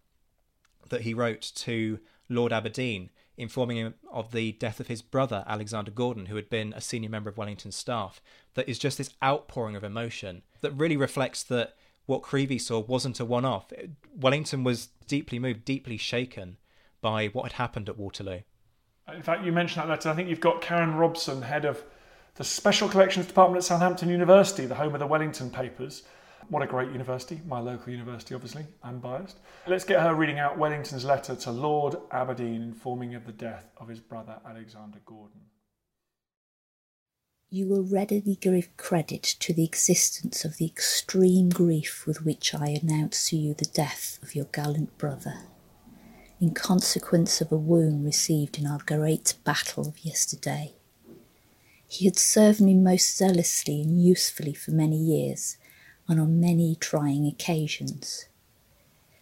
that 0.90 1.00
he 1.00 1.14
wrote 1.14 1.40
to 1.56 1.98
Lord 2.28 2.52
Aberdeen 2.52 3.08
informing 3.38 3.78
him 3.78 3.94
of 4.12 4.32
the 4.32 4.52
death 4.52 4.80
of 4.80 4.88
his 4.88 5.00
brother, 5.00 5.44
Alexander 5.46 5.92
Gordon, 5.92 6.26
who 6.26 6.36
had 6.36 6.50
been 6.50 6.74
a 6.74 6.80
senior 6.80 7.08
member 7.08 7.30
of 7.30 7.38
Wellington's 7.38 7.76
staff. 7.76 8.20
That 8.54 8.68
is 8.68 8.78
just 8.78 8.98
this 8.98 9.14
outpouring 9.24 9.76
of 9.76 9.84
emotion 9.84 10.42
that 10.60 10.72
really 10.72 10.96
reflects 10.96 11.42
that 11.44 11.76
what 12.08 12.22
Creevey 12.22 12.58
saw 12.58 12.80
wasn't 12.80 13.20
a 13.20 13.24
one 13.24 13.44
off. 13.44 13.70
Wellington 14.18 14.64
was 14.64 14.88
deeply 15.06 15.38
moved, 15.38 15.66
deeply 15.66 15.98
shaken 15.98 16.56
by 17.02 17.26
what 17.26 17.42
had 17.44 17.52
happened 17.52 17.86
at 17.90 17.98
Waterloo. 17.98 18.40
In 19.14 19.22
fact, 19.22 19.44
you 19.44 19.52
mentioned 19.52 19.82
that 19.82 19.90
letter. 19.90 20.08
I 20.08 20.14
think 20.14 20.30
you've 20.30 20.40
got 20.40 20.62
Karen 20.62 20.94
Robson, 20.94 21.42
head 21.42 21.66
of 21.66 21.84
the 22.36 22.44
Special 22.44 22.88
Collections 22.88 23.26
Department 23.26 23.58
at 23.58 23.64
Southampton 23.64 24.08
University, 24.08 24.64
the 24.64 24.74
home 24.74 24.94
of 24.94 25.00
the 25.00 25.06
Wellington 25.06 25.50
Papers. 25.50 26.04
What 26.48 26.62
a 26.62 26.66
great 26.66 26.90
university, 26.92 27.42
my 27.46 27.60
local 27.60 27.92
university, 27.92 28.34
obviously, 28.34 28.64
I'm 28.82 29.00
biased. 29.00 29.38
Let's 29.66 29.84
get 29.84 30.00
her 30.00 30.14
reading 30.14 30.38
out 30.38 30.56
Wellington's 30.56 31.04
letter 31.04 31.36
to 31.36 31.50
Lord 31.50 31.96
Aberdeen 32.10 32.62
informing 32.62 33.14
of 33.16 33.26
the 33.26 33.32
death 33.32 33.66
of 33.76 33.86
his 33.86 34.00
brother 34.00 34.38
Alexander 34.48 34.98
Gordon. 35.04 35.40
You 37.50 37.66
will 37.66 37.82
readily 37.82 38.36
give 38.38 38.76
credit 38.76 39.22
to 39.22 39.54
the 39.54 39.64
existence 39.64 40.44
of 40.44 40.58
the 40.58 40.66
extreme 40.66 41.48
grief 41.48 42.06
with 42.06 42.22
which 42.22 42.54
I 42.54 42.78
announce 42.82 43.30
to 43.30 43.38
you 43.38 43.54
the 43.54 43.64
death 43.64 44.18
of 44.22 44.34
your 44.34 44.44
gallant 44.52 44.98
brother, 44.98 45.38
in 46.42 46.52
consequence 46.52 47.40
of 47.40 47.50
a 47.50 47.56
wound 47.56 48.04
received 48.04 48.58
in 48.58 48.66
our 48.66 48.80
great 48.84 49.32
battle 49.44 49.88
of 49.88 50.04
yesterday. 50.04 50.74
He 51.86 52.04
had 52.04 52.18
served 52.18 52.60
me 52.60 52.74
most 52.74 53.16
zealously 53.16 53.80
and 53.80 53.98
usefully 53.98 54.52
for 54.52 54.72
many 54.72 54.98
years, 54.98 55.56
and 56.06 56.20
on 56.20 56.38
many 56.38 56.74
trying 56.74 57.26
occasions. 57.26 58.26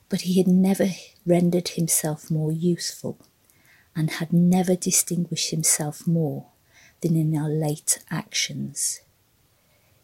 But 0.08 0.22
he 0.22 0.38
had 0.38 0.48
never 0.48 0.88
rendered 1.24 1.68
himself 1.68 2.28
more 2.28 2.50
useful, 2.50 3.18
and 3.94 4.10
had 4.10 4.32
never 4.32 4.74
distinguished 4.74 5.52
himself 5.52 6.08
more 6.08 6.46
than 7.06 7.16
in 7.16 7.36
our 7.36 7.48
late 7.48 7.98
actions. 8.10 9.00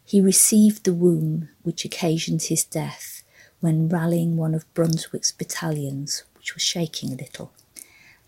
He 0.05 0.21
received 0.21 0.83
the 0.83 0.93
wound 0.93 1.49
which 1.63 1.83
occasioned 1.85 2.43
his 2.43 2.63
death 2.63 3.23
when 3.59 3.89
rallying 3.89 4.37
one 4.37 4.53
of 4.53 4.71
Brunswick's 4.73 5.31
battalions, 5.31 6.23
which 6.35 6.53
was 6.53 6.63
shaking 6.63 7.11
a 7.11 7.15
little, 7.15 7.51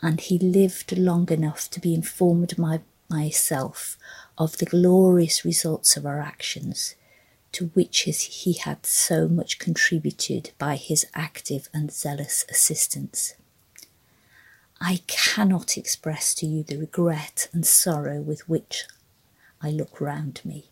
and 0.01 0.19
he 0.19 0.37
lived 0.37 0.97
long 0.97 1.29
enough 1.29 1.69
to 1.71 1.79
be 1.79 1.93
informed 1.93 2.55
by 2.57 2.81
myself 3.09 3.97
of 4.37 4.57
the 4.57 4.65
glorious 4.65 5.45
results 5.45 5.95
of 5.95 6.05
our 6.05 6.19
actions, 6.19 6.95
to 7.51 7.67
which 7.67 8.01
he 8.01 8.53
had 8.53 8.85
so 8.85 9.27
much 9.29 9.59
contributed 9.59 10.51
by 10.57 10.75
his 10.75 11.05
active 11.13 11.69
and 11.73 11.91
zealous 11.91 12.45
assistance. 12.49 13.35
I 14.81 15.01
cannot 15.07 15.77
express 15.77 16.33
to 16.35 16.45
you 16.45 16.63
the 16.63 16.77
regret 16.77 17.47
and 17.53 17.65
sorrow 17.65 18.21
with 18.21 18.47
which 18.49 18.85
I 19.61 19.69
look 19.69 20.01
round 20.01 20.41
me, 20.43 20.69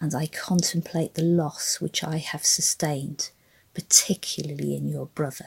and 0.00 0.14
I 0.14 0.26
contemplate 0.26 1.14
the 1.14 1.22
loss 1.22 1.80
which 1.80 2.02
I 2.02 2.18
have 2.18 2.44
sustained, 2.44 3.30
particularly 3.72 4.74
in 4.74 4.88
your 4.88 5.06
brother. 5.06 5.46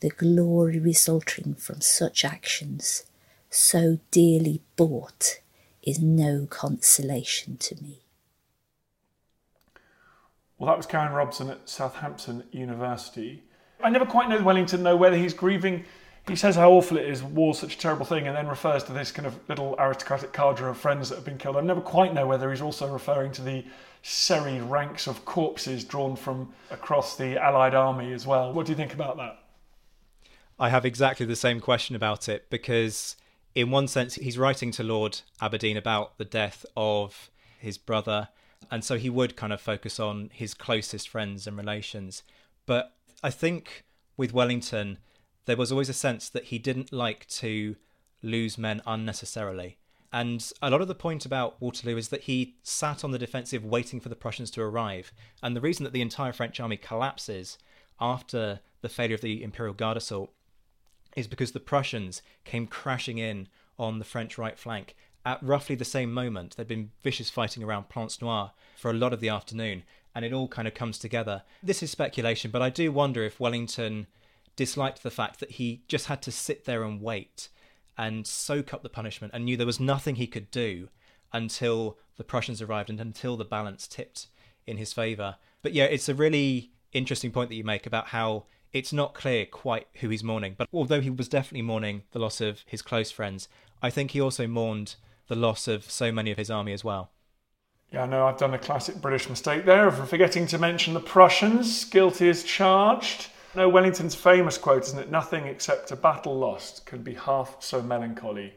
The 0.00 0.10
glory 0.10 0.78
resulting 0.78 1.54
from 1.54 1.80
such 1.80 2.24
actions, 2.24 3.04
so 3.50 3.98
dearly 4.10 4.62
bought, 4.76 5.40
is 5.82 6.00
no 6.00 6.46
consolation 6.46 7.56
to 7.58 7.80
me. 7.82 8.00
Well, 10.58 10.68
that 10.68 10.76
was 10.76 10.86
Karen 10.86 11.12
Robson 11.12 11.50
at 11.50 11.68
Southampton 11.68 12.44
University. 12.50 13.42
I 13.82 13.90
never 13.90 14.06
quite 14.06 14.28
know 14.28 14.42
Wellington 14.42 14.82
know 14.82 14.96
whether 14.96 15.16
he's 15.16 15.34
grieving. 15.34 15.84
He 16.26 16.36
says 16.36 16.56
how 16.56 16.70
awful 16.70 16.96
it 16.96 17.06
is, 17.06 17.22
war's 17.22 17.58
such 17.58 17.74
a 17.74 17.78
terrible 17.78 18.06
thing, 18.06 18.26
and 18.26 18.34
then 18.34 18.48
refers 18.48 18.82
to 18.84 18.92
this 18.92 19.12
kind 19.12 19.26
of 19.26 19.38
little 19.46 19.74
aristocratic 19.78 20.32
cadre 20.32 20.70
of 20.70 20.78
friends 20.78 21.10
that 21.10 21.16
have 21.16 21.24
been 21.24 21.36
killed. 21.36 21.56
I 21.56 21.60
never 21.60 21.82
quite 21.82 22.14
know 22.14 22.26
whether 22.26 22.50
he's 22.50 22.62
also 22.62 22.90
referring 22.90 23.30
to 23.32 23.42
the 23.42 23.64
serried 24.00 24.62
ranks 24.62 25.06
of 25.06 25.26
corpses 25.26 25.84
drawn 25.84 26.16
from 26.16 26.54
across 26.70 27.16
the 27.16 27.36
Allied 27.36 27.74
army 27.74 28.12
as 28.14 28.26
well. 28.26 28.54
What 28.54 28.64
do 28.64 28.72
you 28.72 28.76
think 28.76 28.94
about 28.94 29.18
that? 29.18 29.38
I 30.58 30.70
have 30.70 30.86
exactly 30.86 31.26
the 31.26 31.36
same 31.36 31.60
question 31.60 31.94
about 31.94 32.26
it 32.26 32.48
because, 32.48 33.16
in 33.54 33.70
one 33.70 33.86
sense, 33.86 34.14
he's 34.14 34.38
writing 34.38 34.70
to 34.72 34.82
Lord 34.82 35.20
Aberdeen 35.42 35.76
about 35.76 36.16
the 36.16 36.24
death 36.24 36.64
of 36.74 37.30
his 37.58 37.76
brother, 37.76 38.28
and 38.70 38.82
so 38.82 38.96
he 38.96 39.10
would 39.10 39.36
kind 39.36 39.52
of 39.52 39.60
focus 39.60 40.00
on 40.00 40.30
his 40.32 40.54
closest 40.54 41.06
friends 41.08 41.46
and 41.46 41.58
relations. 41.58 42.22
But 42.64 42.94
I 43.22 43.30
think 43.30 43.84
with 44.16 44.32
Wellington, 44.32 44.98
there 45.46 45.56
was 45.56 45.70
always 45.70 45.88
a 45.88 45.94
sense 45.94 46.28
that 46.28 46.44
he 46.44 46.58
didn't 46.58 46.92
like 46.92 47.26
to 47.28 47.76
lose 48.22 48.56
men 48.56 48.82
unnecessarily. 48.86 49.76
And 50.12 50.52
a 50.62 50.70
lot 50.70 50.80
of 50.80 50.88
the 50.88 50.94
point 50.94 51.26
about 51.26 51.60
Waterloo 51.60 51.96
is 51.96 52.08
that 52.10 52.22
he 52.22 52.54
sat 52.62 53.02
on 53.02 53.10
the 53.10 53.18
defensive 53.18 53.64
waiting 53.64 53.98
for 53.98 54.08
the 54.08 54.14
Prussians 54.14 54.50
to 54.52 54.62
arrive. 54.62 55.12
And 55.42 55.56
the 55.56 55.60
reason 55.60 55.82
that 55.84 55.92
the 55.92 56.02
entire 56.02 56.32
French 56.32 56.60
army 56.60 56.76
collapses 56.76 57.58
after 58.00 58.60
the 58.80 58.88
failure 58.88 59.16
of 59.16 59.22
the 59.22 59.42
Imperial 59.42 59.74
Guard 59.74 59.96
assault 59.96 60.30
is 61.16 61.26
because 61.26 61.52
the 61.52 61.60
Prussians 61.60 62.22
came 62.44 62.66
crashing 62.66 63.18
in 63.18 63.48
on 63.78 63.98
the 63.98 64.04
French 64.04 64.38
right 64.38 64.58
flank 64.58 64.94
at 65.26 65.42
roughly 65.42 65.74
the 65.74 65.84
same 65.84 66.12
moment. 66.12 66.54
There'd 66.56 66.68
been 66.68 66.90
vicious 67.02 67.30
fighting 67.30 67.62
around 67.62 67.88
Plancenoit 67.88 68.50
for 68.76 68.90
a 68.90 68.94
lot 68.94 69.12
of 69.12 69.20
the 69.20 69.28
afternoon, 69.28 69.82
and 70.14 70.24
it 70.24 70.32
all 70.32 70.48
kind 70.48 70.68
of 70.68 70.74
comes 70.74 70.98
together. 70.98 71.42
This 71.62 71.82
is 71.82 71.90
speculation, 71.90 72.50
but 72.50 72.62
I 72.62 72.70
do 72.70 72.92
wonder 72.92 73.24
if 73.24 73.40
Wellington 73.40 74.06
disliked 74.56 75.02
the 75.02 75.10
fact 75.10 75.40
that 75.40 75.52
he 75.52 75.82
just 75.88 76.06
had 76.06 76.22
to 76.22 76.32
sit 76.32 76.64
there 76.64 76.82
and 76.82 77.00
wait 77.00 77.48
and 77.96 78.26
soak 78.26 78.74
up 78.74 78.82
the 78.82 78.88
punishment 78.88 79.32
and 79.34 79.44
knew 79.44 79.56
there 79.56 79.66
was 79.66 79.80
nothing 79.80 80.16
he 80.16 80.26
could 80.26 80.50
do 80.50 80.88
until 81.32 81.98
the 82.16 82.24
Prussians 82.24 82.62
arrived 82.62 82.90
and 82.90 83.00
until 83.00 83.36
the 83.36 83.44
balance 83.44 83.86
tipped 83.86 84.28
in 84.66 84.76
his 84.76 84.92
favour. 84.92 85.36
But 85.62 85.72
yeah, 85.72 85.84
it's 85.84 86.08
a 86.08 86.14
really 86.14 86.72
interesting 86.92 87.32
point 87.32 87.50
that 87.50 87.56
you 87.56 87.64
make 87.64 87.86
about 87.86 88.08
how 88.08 88.44
it's 88.72 88.92
not 88.92 89.14
clear 89.14 89.46
quite 89.46 89.86
who 90.00 90.08
he's 90.08 90.24
mourning. 90.24 90.54
But 90.56 90.68
although 90.72 91.00
he 91.00 91.10
was 91.10 91.28
definitely 91.28 91.62
mourning 91.62 92.02
the 92.12 92.18
loss 92.18 92.40
of 92.40 92.62
his 92.66 92.82
close 92.82 93.10
friends, 93.10 93.48
I 93.82 93.90
think 93.90 94.10
he 94.12 94.20
also 94.20 94.46
mourned 94.46 94.96
the 95.28 95.36
loss 95.36 95.68
of 95.68 95.90
so 95.90 96.12
many 96.12 96.30
of 96.30 96.38
his 96.38 96.50
army 96.50 96.72
as 96.72 96.84
well. 96.84 97.10
Yeah, 97.92 98.02
I 98.02 98.06
know 98.06 98.26
I've 98.26 98.38
done 98.38 98.54
a 98.54 98.58
classic 98.58 99.00
British 99.00 99.28
mistake 99.28 99.64
there 99.64 99.86
of 99.86 100.08
forgetting 100.08 100.46
to 100.48 100.58
mention 100.58 100.94
the 100.94 101.00
Prussians. 101.00 101.84
Guilty 101.84 102.28
as 102.28 102.42
charged. 102.42 103.28
No, 103.56 103.68
Wellington's 103.68 104.14
famous 104.14 104.58
quote, 104.58 104.84
isn't 104.84 104.98
it? 104.98 105.10
Nothing 105.10 105.46
except 105.46 105.92
a 105.92 105.96
battle 105.96 106.36
lost 106.36 106.86
can 106.86 107.02
be 107.02 107.14
half 107.14 107.56
so 107.60 107.80
melancholy 107.80 108.54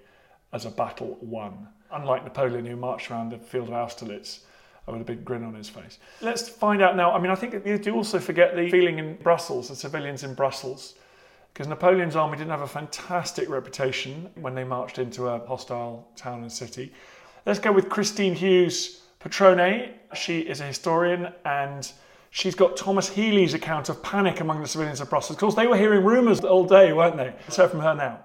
as 0.53 0.65
a 0.65 0.71
battle 0.71 1.17
won. 1.21 1.67
Unlike 1.91 2.23
Napoleon, 2.23 2.65
who 2.65 2.75
marched 2.75 3.11
around 3.11 3.31
the 3.31 3.37
field 3.37 3.67
of 3.67 3.75
Austerlitz 3.75 4.41
with 4.87 5.01
a 5.01 5.03
big 5.03 5.23
grin 5.25 5.43
on 5.43 5.53
his 5.53 5.69
face. 5.69 5.99
Let's 6.21 6.47
find 6.47 6.81
out 6.81 6.95
now. 6.95 7.11
I 7.11 7.19
mean, 7.19 7.29
I 7.29 7.35
think 7.35 7.65
you 7.65 7.77
do 7.77 7.93
also 7.93 8.19
forget 8.19 8.55
the 8.55 8.69
feeling 8.69 8.99
in 8.99 9.15
Brussels, 9.17 9.69
the 9.69 9.75
civilians 9.75 10.23
in 10.23 10.33
Brussels, 10.33 10.95
because 11.53 11.67
Napoleon's 11.67 12.15
army 12.15 12.37
didn't 12.37 12.51
have 12.51 12.61
a 12.61 12.67
fantastic 12.67 13.49
reputation 13.49 14.29
when 14.35 14.55
they 14.55 14.63
marched 14.63 14.97
into 14.97 15.27
a 15.27 15.45
hostile 15.45 16.07
town 16.15 16.41
and 16.41 16.51
city. 16.51 16.93
Let's 17.45 17.59
go 17.59 17.71
with 17.71 17.89
Kristine 17.89 18.33
Hughes 18.33 19.01
Patrone. 19.19 19.89
She 20.13 20.39
is 20.39 20.61
a 20.61 20.65
historian 20.65 21.33
and 21.45 21.91
she's 22.37 22.53
got 22.53 22.77
Thomas 22.77 23.09
Healy's 23.09 23.55
account 23.55 23.89
of 23.89 24.03
panic 24.03 24.39
among 24.39 24.61
the 24.61 24.67
civilians 24.67 25.01
of 25.01 25.09
Brussels. 25.09 25.35
Of 25.35 25.39
course, 25.39 25.55
they 25.55 25.65
were 25.65 25.75
hearing 25.75 26.05
rumours 26.05 26.41
all 26.41 26.65
day, 26.65 26.93
weren't 26.93 27.17
they? 27.17 27.33
Let's 27.41 27.55
hear 27.55 27.67
from 27.67 27.79
her 27.79 27.95
now. 27.95 28.19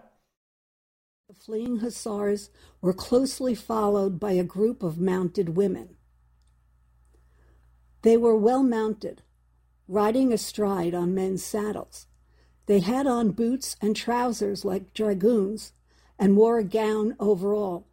The 1.28 1.34
fleeing 1.34 1.78
hussars 1.78 2.50
were 2.82 2.92
closely 2.92 3.54
followed 3.54 4.20
by 4.20 4.32
a 4.32 4.44
group 4.44 4.82
of 4.82 4.98
mounted 4.98 5.56
women. 5.56 5.96
They 8.02 8.18
were 8.18 8.36
well 8.36 8.62
mounted, 8.62 9.22
riding 9.88 10.30
astride 10.30 10.94
on 10.94 11.14
men's 11.14 11.42
saddles. 11.42 12.06
They 12.66 12.80
had 12.80 13.06
on 13.06 13.30
boots 13.30 13.76
and 13.80 13.96
trousers 13.96 14.62
like 14.62 14.92
dragoons 14.92 15.72
and 16.18 16.36
wore 16.36 16.58
a 16.58 16.64
gown 16.64 17.16
over 17.18 17.54
all, 17.54 17.88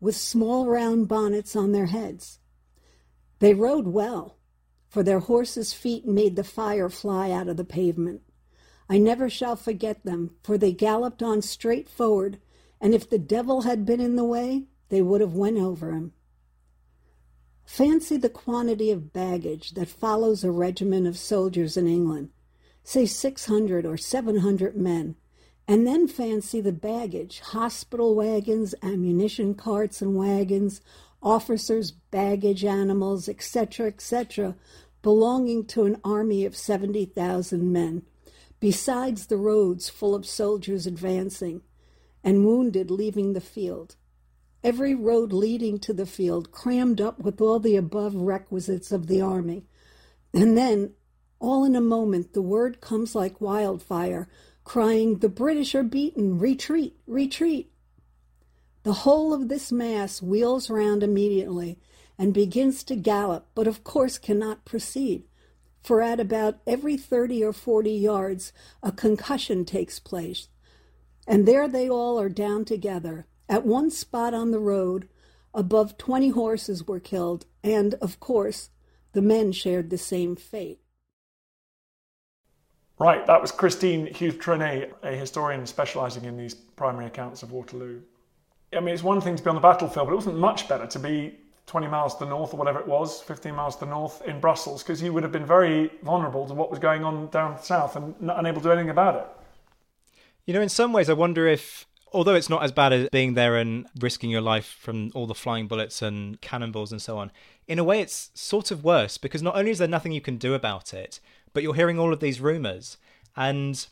with 0.00 0.16
small 0.16 0.66
round 0.66 1.08
bonnets 1.08 1.56
on 1.56 1.72
their 1.72 1.86
heads. 1.86 2.40
They 3.38 3.54
rode 3.54 3.88
well, 3.88 4.36
for 4.92 5.02
their 5.02 5.20
horses' 5.20 5.72
feet 5.72 6.06
made 6.06 6.36
the 6.36 6.44
fire 6.44 6.90
fly 6.90 7.30
out 7.30 7.48
of 7.48 7.56
the 7.56 7.64
pavement. 7.64 8.20
I 8.90 8.98
never 8.98 9.30
shall 9.30 9.56
forget 9.56 10.04
them, 10.04 10.36
for 10.42 10.58
they 10.58 10.74
galloped 10.74 11.22
on 11.22 11.40
straight 11.40 11.88
forward, 11.88 12.38
and 12.78 12.94
if 12.94 13.08
the 13.08 13.18
devil 13.18 13.62
had 13.62 13.86
been 13.86 14.02
in 14.02 14.16
the 14.16 14.24
way, 14.24 14.64
they 14.90 15.00
would 15.00 15.22
have 15.22 15.32
went 15.32 15.56
over 15.56 15.92
him. 15.92 16.12
Fancy 17.64 18.18
the 18.18 18.28
quantity 18.28 18.90
of 18.90 19.14
baggage 19.14 19.70
that 19.70 19.88
follows 19.88 20.44
a 20.44 20.50
regiment 20.50 21.06
of 21.06 21.16
soldiers 21.16 21.78
in 21.78 21.86
England, 21.86 22.28
say 22.84 23.06
600 23.06 23.86
or 23.86 23.96
700 23.96 24.76
men, 24.76 25.16
and 25.66 25.86
then 25.86 26.06
fancy 26.06 26.60
the 26.60 26.70
baggage 26.70 27.40
hospital 27.40 28.14
wagons, 28.14 28.74
ammunition 28.82 29.54
carts 29.54 30.02
and 30.02 30.16
wagons, 30.16 30.82
officers' 31.22 31.90
baggage 31.90 32.64
animals, 32.64 33.28
etc., 33.28 33.86
etc., 33.86 34.56
belonging 35.02 35.64
to 35.66 35.84
an 35.84 36.00
army 36.04 36.44
of 36.44 36.56
70,000 36.56 37.72
men, 37.72 38.02
besides 38.60 39.26
the 39.26 39.36
roads 39.36 39.88
full 39.88 40.14
of 40.14 40.26
soldiers 40.26 40.86
advancing 40.86 41.62
and 42.22 42.44
wounded 42.44 42.90
leaving 42.90 43.32
the 43.32 43.40
field 43.40 43.96
every 44.64 44.94
road 44.94 45.32
leading 45.32 45.78
to 45.80 45.92
the 45.92 46.06
field 46.06 46.52
crammed 46.52 47.00
up 47.00 47.18
with 47.20 47.40
all 47.40 47.58
the 47.58 47.76
above 47.76 48.14
requisites 48.14 48.92
of 48.92 49.06
the 49.06 49.20
army. 49.20 49.64
And 50.32 50.56
then, 50.56 50.92
all 51.40 51.64
in 51.64 51.74
a 51.74 51.80
moment, 51.80 52.32
the 52.32 52.42
word 52.42 52.80
comes 52.80 53.14
like 53.14 53.40
wildfire, 53.40 54.28
crying, 54.64 55.18
The 55.18 55.28
British 55.28 55.74
are 55.74 55.82
beaten! 55.82 56.38
Retreat! 56.38 56.96
Retreat! 57.06 57.71
The 58.84 58.92
whole 58.92 59.32
of 59.32 59.48
this 59.48 59.70
mass 59.70 60.20
wheels 60.20 60.68
round 60.68 61.02
immediately 61.02 61.78
and 62.18 62.34
begins 62.34 62.82
to 62.84 62.96
gallop, 62.96 63.46
but 63.54 63.66
of 63.66 63.84
course 63.84 64.18
cannot 64.18 64.64
proceed, 64.64 65.24
for 65.82 66.02
at 66.02 66.18
about 66.18 66.58
every 66.66 66.96
30 66.96 67.44
or 67.44 67.52
40 67.52 67.90
yards 67.92 68.52
a 68.82 68.90
concussion 68.90 69.64
takes 69.64 69.98
place. 69.98 70.48
And 71.26 71.46
there 71.46 71.68
they 71.68 71.88
all 71.88 72.20
are 72.20 72.28
down 72.28 72.64
together, 72.64 73.26
at 73.48 73.64
one 73.64 73.90
spot 73.90 74.34
on 74.34 74.50
the 74.50 74.58
road, 74.58 75.08
above 75.54 75.98
20 75.98 76.30
horses 76.30 76.86
were 76.86 77.00
killed, 77.00 77.46
and, 77.62 77.94
of 77.94 78.18
course, 78.18 78.70
the 79.12 79.22
men 79.22 79.52
shared 79.52 79.90
the 79.90 79.98
same 79.98 80.34
fate. 80.34 80.80
Right, 82.98 83.24
that 83.26 83.40
was 83.40 83.52
Kristine 83.52 84.06
Hughes 84.06 84.34
Patrone, 84.34 84.92
a 85.02 85.14
historian 85.14 85.66
specialising 85.66 86.24
in 86.24 86.36
these 86.36 86.54
primary 86.54 87.06
accounts 87.06 87.42
of 87.42 87.52
Waterloo. 87.52 88.00
I 88.74 88.80
mean, 88.80 88.94
it's 88.94 89.02
one 89.02 89.20
thing 89.20 89.36
to 89.36 89.42
be 89.42 89.48
on 89.48 89.54
the 89.54 89.60
battlefield, 89.60 90.06
but 90.06 90.12
it 90.12 90.16
wasn't 90.16 90.38
much 90.38 90.68
better 90.68 90.86
to 90.86 90.98
be 90.98 91.38
20 91.66 91.88
miles 91.88 92.14
to 92.14 92.24
the 92.24 92.30
north 92.30 92.54
or 92.54 92.56
whatever 92.56 92.80
it 92.80 92.86
was, 92.86 93.20
15 93.20 93.54
miles 93.54 93.76
to 93.76 93.84
the 93.84 93.90
north 93.90 94.22
in 94.26 94.40
Brussels, 94.40 94.82
because 94.82 95.02
you 95.02 95.12
would 95.12 95.22
have 95.22 95.32
been 95.32 95.46
very 95.46 95.90
vulnerable 96.02 96.46
to 96.46 96.54
what 96.54 96.70
was 96.70 96.78
going 96.78 97.04
on 97.04 97.28
down 97.28 97.62
south 97.62 97.96
and 97.96 98.20
not 98.20 98.38
unable 98.38 98.60
to 98.60 98.68
do 98.68 98.72
anything 98.72 98.90
about 98.90 99.16
it. 99.16 99.26
You 100.46 100.54
know, 100.54 100.60
in 100.60 100.68
some 100.68 100.92
ways, 100.92 101.08
I 101.08 101.12
wonder 101.12 101.46
if 101.46 101.86
although 102.12 102.34
it's 102.34 102.50
not 102.50 102.62
as 102.62 102.72
bad 102.72 102.92
as 102.92 103.08
being 103.10 103.34
there 103.34 103.56
and 103.56 103.86
risking 103.98 104.30
your 104.30 104.40
life 104.40 104.66
from 104.66 105.10
all 105.14 105.26
the 105.26 105.34
flying 105.34 105.66
bullets 105.66 106.02
and 106.02 106.40
cannonballs 106.40 106.92
and 106.92 107.00
so 107.00 107.18
on, 107.18 107.30
in 107.66 107.78
a 107.78 107.84
way 107.84 108.00
it's 108.00 108.30
sort 108.34 108.70
of 108.70 108.84
worse 108.84 109.16
because 109.18 109.42
not 109.42 109.56
only 109.56 109.70
is 109.70 109.78
there 109.78 109.88
nothing 109.88 110.12
you 110.12 110.20
can 110.20 110.36
do 110.36 110.54
about 110.54 110.92
it, 110.92 111.20
but 111.52 111.62
you're 111.62 111.74
hearing 111.74 111.98
all 111.98 112.12
of 112.12 112.20
these 112.20 112.40
rumours. 112.40 112.98
And 113.36 113.86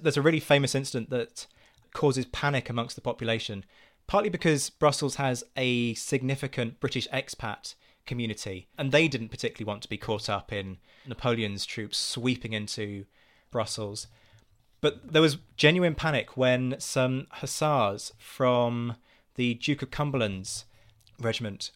there's 0.00 0.16
a 0.16 0.22
really 0.22 0.40
famous 0.40 0.74
incident 0.74 1.10
that 1.10 1.46
causes 1.92 2.26
panic 2.26 2.68
amongst 2.70 2.96
the 2.96 3.02
population, 3.02 3.64
partly 4.06 4.30
because 4.30 4.70
Brussels 4.70 5.16
has 5.16 5.44
a 5.56 5.94
significant 5.94 6.80
British 6.80 7.08
expat 7.08 7.74
community, 8.06 8.68
and 8.76 8.92
they 8.92 9.08
didn't 9.08 9.28
particularly 9.28 9.68
want 9.68 9.82
to 9.82 9.88
be 9.88 9.98
caught 9.98 10.28
up 10.28 10.52
in 10.52 10.78
Napoleon's 11.06 11.64
troops 11.64 11.98
sweeping 11.98 12.52
into 12.52 13.04
Brussels. 13.50 14.08
But 14.80 15.12
there 15.12 15.22
was 15.22 15.38
genuine 15.56 15.94
panic 15.94 16.36
when 16.36 16.74
some 16.78 17.28
hussars 17.30 18.12
from 18.18 18.96
the 19.36 19.54
Duke 19.54 19.82
of 19.82 19.90
Cumberland's 19.90 20.64
regiment 21.20 21.70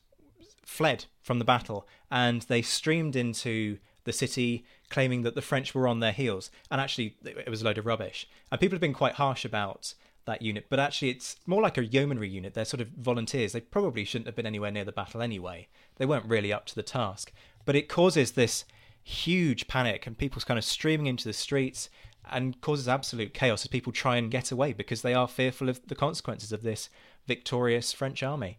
fled 0.64 1.04
from 1.22 1.38
the 1.38 1.44
battle 1.44 1.86
and 2.10 2.42
they 2.42 2.62
streamed 2.62 3.14
into 3.14 3.78
the 4.04 4.12
city 4.12 4.64
claiming 4.88 5.22
that 5.22 5.34
the 5.34 5.42
French 5.42 5.74
were 5.74 5.86
on 5.86 6.00
their 6.00 6.12
heels. 6.12 6.50
And 6.70 6.80
actually, 6.80 7.16
it 7.24 7.48
was 7.48 7.62
a 7.62 7.64
load 7.64 7.78
of 7.78 7.86
rubbish. 7.86 8.28
And 8.50 8.60
people 8.60 8.74
have 8.74 8.80
been 8.80 8.92
quite 8.92 9.14
harsh 9.14 9.44
about 9.44 9.94
that 10.26 10.42
unit, 10.42 10.66
but 10.68 10.78
actually, 10.78 11.10
it's 11.10 11.36
more 11.46 11.62
like 11.62 11.78
a 11.78 11.84
yeomanry 11.84 12.28
unit. 12.28 12.54
They're 12.54 12.64
sort 12.64 12.80
of 12.80 12.88
volunteers. 12.88 13.52
They 13.52 13.60
probably 13.60 14.04
shouldn't 14.04 14.26
have 14.26 14.36
been 14.36 14.46
anywhere 14.46 14.70
near 14.70 14.84
the 14.84 14.92
battle 14.92 15.22
anyway. 15.22 15.68
They 15.96 16.06
weren't 16.06 16.26
really 16.26 16.52
up 16.52 16.66
to 16.66 16.74
the 16.74 16.82
task. 16.82 17.32
But 17.64 17.76
it 17.76 17.88
causes 17.88 18.32
this 18.32 18.64
huge 19.02 19.68
panic 19.68 20.06
and 20.06 20.18
people's 20.18 20.44
kind 20.44 20.58
of 20.58 20.64
streaming 20.64 21.06
into 21.06 21.28
the 21.28 21.32
streets 21.32 21.88
and 22.28 22.60
causes 22.60 22.88
absolute 22.88 23.34
chaos 23.34 23.64
as 23.64 23.68
people 23.68 23.92
try 23.92 24.16
and 24.16 24.30
get 24.30 24.50
away 24.50 24.72
because 24.72 25.02
they 25.02 25.14
are 25.14 25.28
fearful 25.28 25.68
of 25.68 25.80
the 25.86 25.94
consequences 25.94 26.52
of 26.52 26.62
this 26.62 26.90
victorious 27.26 27.92
French 27.92 28.22
army. 28.22 28.58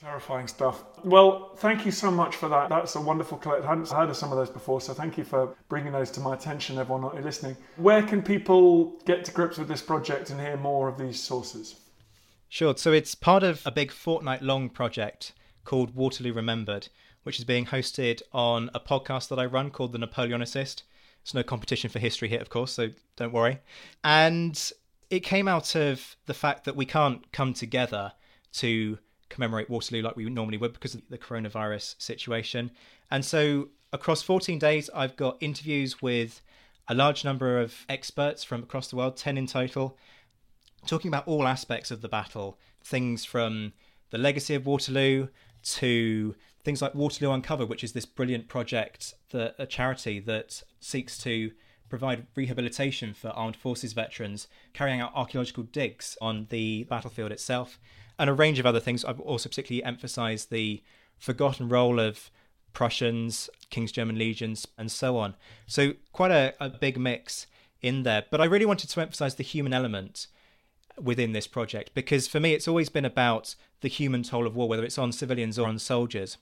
Terrifying 0.00 0.48
stuff. 0.48 0.82
Well, 1.04 1.54
thank 1.56 1.84
you 1.84 1.92
so 1.92 2.10
much 2.10 2.36
for 2.36 2.48
that. 2.48 2.70
That's 2.70 2.96
a 2.96 3.00
wonderful 3.02 3.36
collect. 3.36 3.66
I 3.66 3.68
hadn't 3.68 3.90
heard 3.90 4.08
of 4.08 4.16
some 4.16 4.32
of 4.32 4.38
those 4.38 4.48
before, 4.48 4.80
so 4.80 4.94
thank 4.94 5.18
you 5.18 5.24
for 5.24 5.54
bringing 5.68 5.92
those 5.92 6.10
to 6.12 6.20
my 6.20 6.32
attention, 6.32 6.78
everyone 6.78 7.22
listening. 7.22 7.54
Where 7.76 8.02
can 8.02 8.22
people 8.22 8.98
get 9.04 9.26
to 9.26 9.32
grips 9.32 9.58
with 9.58 9.68
this 9.68 9.82
project 9.82 10.30
and 10.30 10.40
hear 10.40 10.56
more 10.56 10.88
of 10.88 10.96
these 10.96 11.22
sources? 11.22 11.74
Sure. 12.48 12.74
So 12.78 12.92
it's 12.92 13.14
part 13.14 13.42
of 13.42 13.60
a 13.66 13.70
big 13.70 13.92
fortnight 13.92 14.40
long 14.40 14.70
project 14.70 15.34
called 15.64 15.94
Waterloo 15.94 16.32
Remembered, 16.32 16.88
which 17.24 17.38
is 17.38 17.44
being 17.44 17.66
hosted 17.66 18.22
on 18.32 18.70
a 18.74 18.80
podcast 18.80 19.28
that 19.28 19.38
I 19.38 19.44
run 19.44 19.70
called 19.70 19.92
The 19.92 19.98
Napoleonicist. 19.98 20.82
It's 21.20 21.34
no 21.34 21.42
competition 21.42 21.90
for 21.90 21.98
History 21.98 22.28
Hit, 22.28 22.40
of 22.40 22.48
course, 22.48 22.72
so 22.72 22.88
don't 23.16 23.34
worry. 23.34 23.60
And 24.02 24.72
it 25.10 25.20
came 25.20 25.46
out 25.46 25.76
of 25.76 26.16
the 26.24 26.32
fact 26.32 26.64
that 26.64 26.74
we 26.74 26.86
can't 26.86 27.30
come 27.32 27.52
together 27.52 28.12
to 28.54 28.98
commemorate 29.30 29.70
Waterloo 29.70 30.02
like 30.02 30.16
we 30.16 30.28
normally 30.28 30.58
would 30.58 30.74
because 30.74 30.94
of 30.94 31.02
the 31.08 31.16
coronavirus 31.16 32.00
situation. 32.00 32.70
And 33.10 33.24
so 33.24 33.68
across 33.92 34.22
14 34.22 34.58
days, 34.58 34.90
I've 34.94 35.16
got 35.16 35.38
interviews 35.40 36.02
with 36.02 36.42
a 36.88 36.94
large 36.94 37.24
number 37.24 37.58
of 37.58 37.86
experts 37.88 38.44
from 38.44 38.62
across 38.62 38.88
the 38.88 38.96
world, 38.96 39.16
10 39.16 39.38
in 39.38 39.46
total, 39.46 39.96
talking 40.86 41.08
about 41.08 41.26
all 41.26 41.46
aspects 41.46 41.90
of 41.90 42.02
the 42.02 42.08
battle 42.08 42.58
things 42.82 43.24
from 43.24 43.72
the 44.10 44.18
legacy 44.18 44.54
of 44.54 44.66
Waterloo 44.66 45.28
to 45.62 46.34
things 46.64 46.82
like 46.82 46.94
Waterloo 46.94 47.32
Uncovered, 47.32 47.68
which 47.68 47.84
is 47.84 47.92
this 47.92 48.06
brilliant 48.06 48.48
project 48.48 49.14
that 49.30 49.54
a 49.58 49.66
charity 49.66 50.18
that 50.20 50.62
seeks 50.80 51.18
to 51.18 51.52
provide 51.88 52.26
rehabilitation 52.36 53.12
for 53.12 53.28
armed 53.28 53.56
forces 53.56 53.92
veterans, 53.92 54.46
carrying 54.72 55.00
out 55.00 55.12
archaeological 55.14 55.64
digs 55.64 56.16
on 56.20 56.46
the 56.50 56.84
battlefield 56.84 57.32
itself, 57.32 57.78
and 58.20 58.28
a 58.28 58.34
range 58.34 58.58
of 58.58 58.66
other 58.66 58.80
things. 58.80 59.02
I've 59.02 59.18
also 59.18 59.48
particularly 59.48 59.82
emphasised 59.82 60.50
the 60.50 60.82
forgotten 61.18 61.70
role 61.70 61.98
of 61.98 62.30
Prussians, 62.74 63.48
King's 63.70 63.90
German 63.90 64.18
legions, 64.18 64.68
and 64.76 64.92
so 64.92 65.16
on. 65.16 65.34
So 65.66 65.94
quite 66.12 66.30
a, 66.30 66.52
a 66.60 66.68
big 66.68 66.98
mix 66.98 67.46
in 67.80 68.02
there. 68.02 68.24
But 68.30 68.42
I 68.42 68.44
really 68.44 68.66
wanted 68.66 68.90
to 68.90 69.00
emphasise 69.00 69.34
the 69.34 69.42
human 69.42 69.72
element 69.72 70.26
within 71.00 71.32
this 71.32 71.46
project 71.46 71.92
because 71.94 72.28
for 72.28 72.40
me 72.40 72.52
it's 72.52 72.68
always 72.68 72.90
been 72.90 73.06
about 73.06 73.54
the 73.80 73.88
human 73.88 74.22
toll 74.22 74.46
of 74.46 74.54
war, 74.54 74.68
whether 74.68 74.84
it's 74.84 74.98
on 74.98 75.12
civilians 75.12 75.58
or 75.58 75.66
on 75.66 75.78
soldiers. 75.78 76.36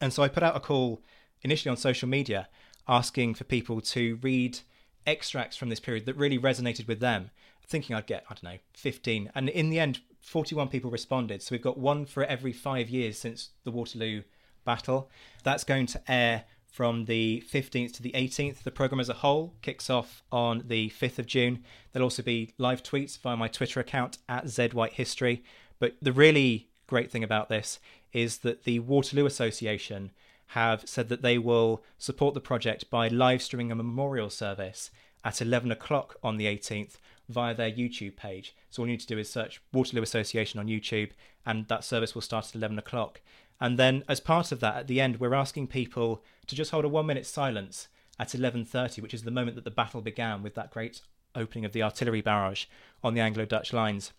And 0.00 0.10
so 0.10 0.22
I 0.22 0.28
put 0.28 0.42
out 0.42 0.56
a 0.56 0.60
call 0.60 1.02
initially 1.42 1.70
on 1.70 1.76
social 1.76 2.08
media 2.08 2.48
asking 2.88 3.34
for 3.34 3.44
people 3.44 3.82
to 3.82 4.18
read 4.22 4.60
extracts 5.06 5.56
from 5.56 5.68
this 5.68 5.80
period 5.80 6.06
that 6.06 6.16
really 6.16 6.38
resonated 6.38 6.88
with 6.88 7.00
them, 7.00 7.30
thinking 7.66 7.94
I'd 7.94 8.06
get, 8.06 8.24
I 8.30 8.34
don't 8.34 8.44
know, 8.44 8.58
15. 8.72 9.30
And 9.34 9.50
in 9.50 9.68
the 9.68 9.80
end, 9.80 10.00
41 10.28 10.68
people 10.68 10.90
responded. 10.90 11.42
So 11.42 11.54
we've 11.54 11.62
got 11.62 11.78
one 11.78 12.04
for 12.04 12.24
every 12.24 12.52
five 12.52 12.88
years 12.88 13.18
since 13.18 13.50
the 13.64 13.70
Waterloo 13.70 14.22
battle. 14.64 15.10
That's 15.42 15.64
going 15.64 15.86
to 15.86 16.02
air 16.06 16.44
from 16.70 17.06
the 17.06 17.42
15th 17.50 17.94
to 17.94 18.02
the 18.02 18.12
18th. 18.12 18.62
The 18.62 18.70
programme 18.70 19.00
as 19.00 19.08
a 19.08 19.14
whole 19.14 19.54
kicks 19.62 19.88
off 19.88 20.22
on 20.30 20.64
the 20.66 20.90
5th 20.90 21.18
of 21.18 21.26
June. 21.26 21.64
There'll 21.92 22.06
also 22.06 22.22
be 22.22 22.52
live 22.58 22.82
tweets 22.82 23.18
via 23.18 23.36
my 23.36 23.48
Twitter 23.48 23.80
account 23.80 24.18
at 24.28 24.44
ZWhiteHistory. 24.44 25.42
But 25.78 25.96
the 26.02 26.12
really 26.12 26.68
great 26.86 27.10
thing 27.10 27.24
about 27.24 27.48
this 27.48 27.80
is 28.12 28.38
that 28.38 28.64
the 28.64 28.80
Waterloo 28.80 29.26
Association 29.26 30.10
have 30.52 30.88
said 30.88 31.08
that 31.08 31.22
they 31.22 31.38
will 31.38 31.82
support 31.98 32.34
the 32.34 32.40
project 32.40 32.90
by 32.90 33.08
live 33.08 33.42
streaming 33.42 33.70
a 33.70 33.74
memorial 33.74 34.30
service 34.30 34.90
at 35.24 35.42
11 35.42 35.70
o'clock 35.72 36.16
on 36.22 36.36
the 36.36 36.46
18th 36.46 36.96
via 37.28 37.54
their 37.54 37.70
YouTube 37.70 38.16
page. 38.16 38.54
So 38.70 38.82
all 38.82 38.86
you 38.86 38.92
need 38.92 39.00
to 39.00 39.06
do 39.06 39.18
is 39.18 39.30
search 39.30 39.60
Waterloo 39.72 40.02
Association 40.02 40.58
on 40.58 40.66
YouTube, 40.66 41.10
and 41.44 41.66
that 41.68 41.84
service 41.84 42.14
will 42.14 42.22
start 42.22 42.46
at 42.46 42.54
11 42.54 42.78
o'clock. 42.78 43.20
And 43.60 43.78
then, 43.78 44.04
as 44.08 44.20
part 44.20 44.52
of 44.52 44.60
that, 44.60 44.76
at 44.76 44.86
the 44.86 45.00
end, 45.00 45.18
we're 45.18 45.34
asking 45.34 45.66
people 45.66 46.22
to 46.46 46.54
just 46.54 46.70
hold 46.70 46.84
a 46.84 46.88
one-minute 46.88 47.26
silence 47.26 47.88
at 48.18 48.34
11:30, 48.34 49.02
which 49.02 49.14
is 49.14 49.22
the 49.22 49.30
moment 49.30 49.56
that 49.56 49.64
the 49.64 49.70
battle 49.70 50.00
began 50.00 50.42
with 50.42 50.54
that 50.54 50.70
great 50.70 51.00
opening 51.34 51.64
of 51.64 51.72
the 51.72 51.82
artillery 51.82 52.20
barrage 52.20 52.66
on 53.02 53.14
the 53.14 53.20
Anglo-Dutch 53.20 53.72
lines. 53.72 54.12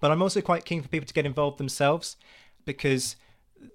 But 0.00 0.10
I'm 0.10 0.22
also 0.22 0.40
quite 0.40 0.64
keen 0.64 0.82
for 0.82 0.88
people 0.88 1.06
to 1.06 1.14
get 1.14 1.26
involved 1.26 1.58
themselves 1.58 2.16
because 2.64 3.16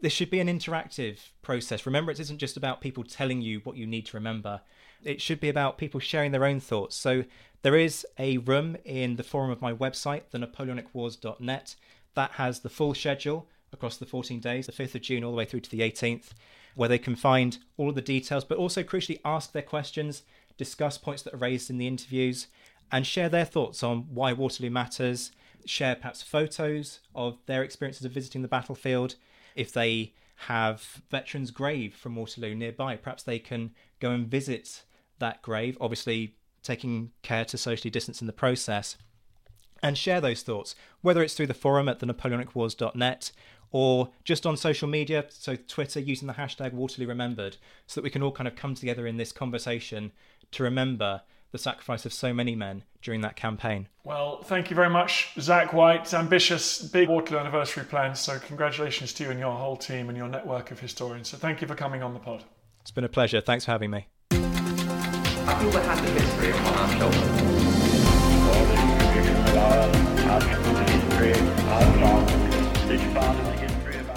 this 0.01 0.13
should 0.13 0.29
be 0.29 0.39
an 0.39 0.47
interactive 0.47 1.17
process. 1.41 1.85
Remember, 1.85 2.11
it 2.11 2.19
isn't 2.19 2.37
just 2.37 2.57
about 2.57 2.81
people 2.81 3.03
telling 3.03 3.41
you 3.41 3.61
what 3.63 3.77
you 3.77 3.87
need 3.87 4.05
to 4.07 4.17
remember. 4.17 4.61
It 5.03 5.21
should 5.21 5.39
be 5.39 5.49
about 5.49 5.77
people 5.77 5.99
sharing 5.99 6.31
their 6.31 6.45
own 6.45 6.59
thoughts. 6.59 6.95
So 6.95 7.23
there 7.63 7.75
is 7.75 8.05
a 8.17 8.37
room 8.39 8.77
in 8.85 9.15
the 9.15 9.23
forum 9.23 9.51
of 9.51 9.61
my 9.61 9.73
website, 9.73 10.23
thenapoleonicwars.net, 10.33 11.75
that 12.13 12.31
has 12.31 12.59
the 12.59 12.69
full 12.69 12.93
schedule 12.93 13.47
across 13.73 13.97
the 13.97 14.05
14 14.05 14.39
days, 14.39 14.65
the 14.65 14.71
5th 14.71 14.95
of 14.95 15.01
June 15.01 15.23
all 15.23 15.31
the 15.31 15.37
way 15.37 15.45
through 15.45 15.61
to 15.61 15.69
the 15.69 15.81
18th, 15.81 16.29
where 16.75 16.89
they 16.89 16.97
can 16.97 17.15
find 17.15 17.59
all 17.77 17.89
of 17.89 17.95
the 17.95 18.01
details, 18.01 18.43
but 18.43 18.57
also 18.57 18.83
crucially 18.83 19.19
ask 19.23 19.51
their 19.51 19.61
questions, 19.61 20.23
discuss 20.57 20.97
points 20.97 21.23
that 21.23 21.33
are 21.33 21.37
raised 21.37 21.69
in 21.69 21.77
the 21.77 21.87
interviews, 21.87 22.47
and 22.91 23.07
share 23.07 23.29
their 23.29 23.45
thoughts 23.45 23.83
on 23.83 24.07
why 24.13 24.33
Waterloo 24.33 24.69
matters, 24.69 25.31
share 25.65 25.95
perhaps 25.95 26.21
photos 26.21 26.99
of 27.15 27.37
their 27.45 27.63
experiences 27.63 28.05
of 28.05 28.11
visiting 28.11 28.41
the 28.41 28.47
battlefield. 28.47 29.15
If 29.55 29.71
they 29.71 30.13
have 30.47 31.01
veterans' 31.09 31.51
grave 31.51 31.95
from 31.95 32.15
Waterloo 32.15 32.55
nearby, 32.55 32.95
perhaps 32.97 33.23
they 33.23 33.39
can 33.39 33.71
go 33.99 34.11
and 34.11 34.27
visit 34.27 34.83
that 35.22 35.41
grave. 35.41 35.78
Obviously, 35.82 36.36
taking 36.61 37.11
care 37.24 37.45
to 37.45 37.57
socially 37.57 37.89
distance 37.89 38.22
in 38.22 38.28
the 38.28 38.34
process, 38.34 38.97
and 39.82 39.97
share 39.97 40.22
those 40.22 40.43
thoughts, 40.43 40.76
whether 41.01 41.24
it's 41.24 41.34
through 41.34 41.47
the 41.47 41.53
forum 41.53 41.89
at 41.89 41.99
the 41.99 42.05
napoleonicwars.net 42.05 43.32
or 43.72 44.09
just 44.24 44.45
on 44.45 44.57
social 44.57 44.88
media, 44.88 45.26
so 45.30 45.55
Twitter 45.55 45.99
using 45.99 46.28
the 46.28 46.34
hashtag 46.34 46.74
Waterloo 46.74 47.07
Remembered, 47.07 47.57
so 47.88 47.99
that 47.99 48.03
we 48.03 48.09
can 48.09 48.22
all 48.22 48.32
kind 48.32 48.47
of 48.47 48.55
come 48.55 48.76
together 48.76 49.07
in 49.07 49.17
this 49.17 49.32
conversation 49.32 50.11
to 50.51 50.63
remember 50.63 51.22
the 51.51 51.57
sacrifice 51.57 52.05
of 52.05 52.13
so 52.13 52.34
many 52.34 52.55
men 52.55 52.84
during 53.01 53.22
that 53.22 53.36
campaign. 53.36 53.88
Well, 54.03 54.41
thank 54.43 54.69
you 54.69 54.76
very 54.76 54.89
much, 54.89 55.34
Zack 55.39 55.74
White. 55.74 56.13
Ambitious, 56.13 56.82
big 56.82 57.09
Waterloo 57.09 57.39
anniversary 57.39 57.86
plans. 57.86 58.19
So, 58.19 58.39
congratulations 58.39 59.13
to 59.13 59.24
you 59.24 59.32
and 59.32 59.39
your 59.39 59.55
whole 59.55 59.78
team 59.78 60.09
and 60.09 60.17
your 60.17 60.28
network 60.28 60.72
of 60.72 60.80
historians. 60.80 61.30
So, 61.30 61.38
thank 61.38 61.61
you 61.61 61.67
for 61.67 61.76
coming 61.76 62.03
on 62.03 62.13
the 62.13 62.19
pod. 62.19 62.43
It's 62.82 62.91
been 62.91 63.03
a 63.03 63.09
pleasure. 63.09 63.41
Thanks 63.41 63.65
for 63.65 63.72
having 63.72 63.91
me. 63.91 64.07
I 65.47 65.59
feel 65.59 65.71
the 65.71 65.79
our 66.77 66.89
shoulders. 66.97 67.41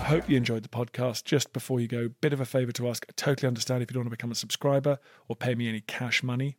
Hope 0.05 0.29
you 0.29 0.37
enjoyed 0.37 0.63
the 0.63 0.69
podcast. 0.69 1.25
Just 1.25 1.53
before 1.53 1.81
you 1.81 1.89
go, 1.89 2.11
bit 2.21 2.33
of 2.33 2.41
a 2.41 2.45
favor 2.45 2.73
to 2.73 2.89
ask. 2.89 3.07
I 3.09 3.13
totally 3.17 3.49
understand 3.49 3.83
if 3.83 3.91
you 3.91 3.95
don't 3.95 4.03
want 4.03 4.11
to 4.11 4.17
become 4.17 4.31
a 4.31 4.35
subscriber 4.35 4.99
or 5.29 5.37
pay 5.37 5.55
me 5.55 5.69
any 5.69 5.81
cash 5.81 6.23
money. 6.23 6.59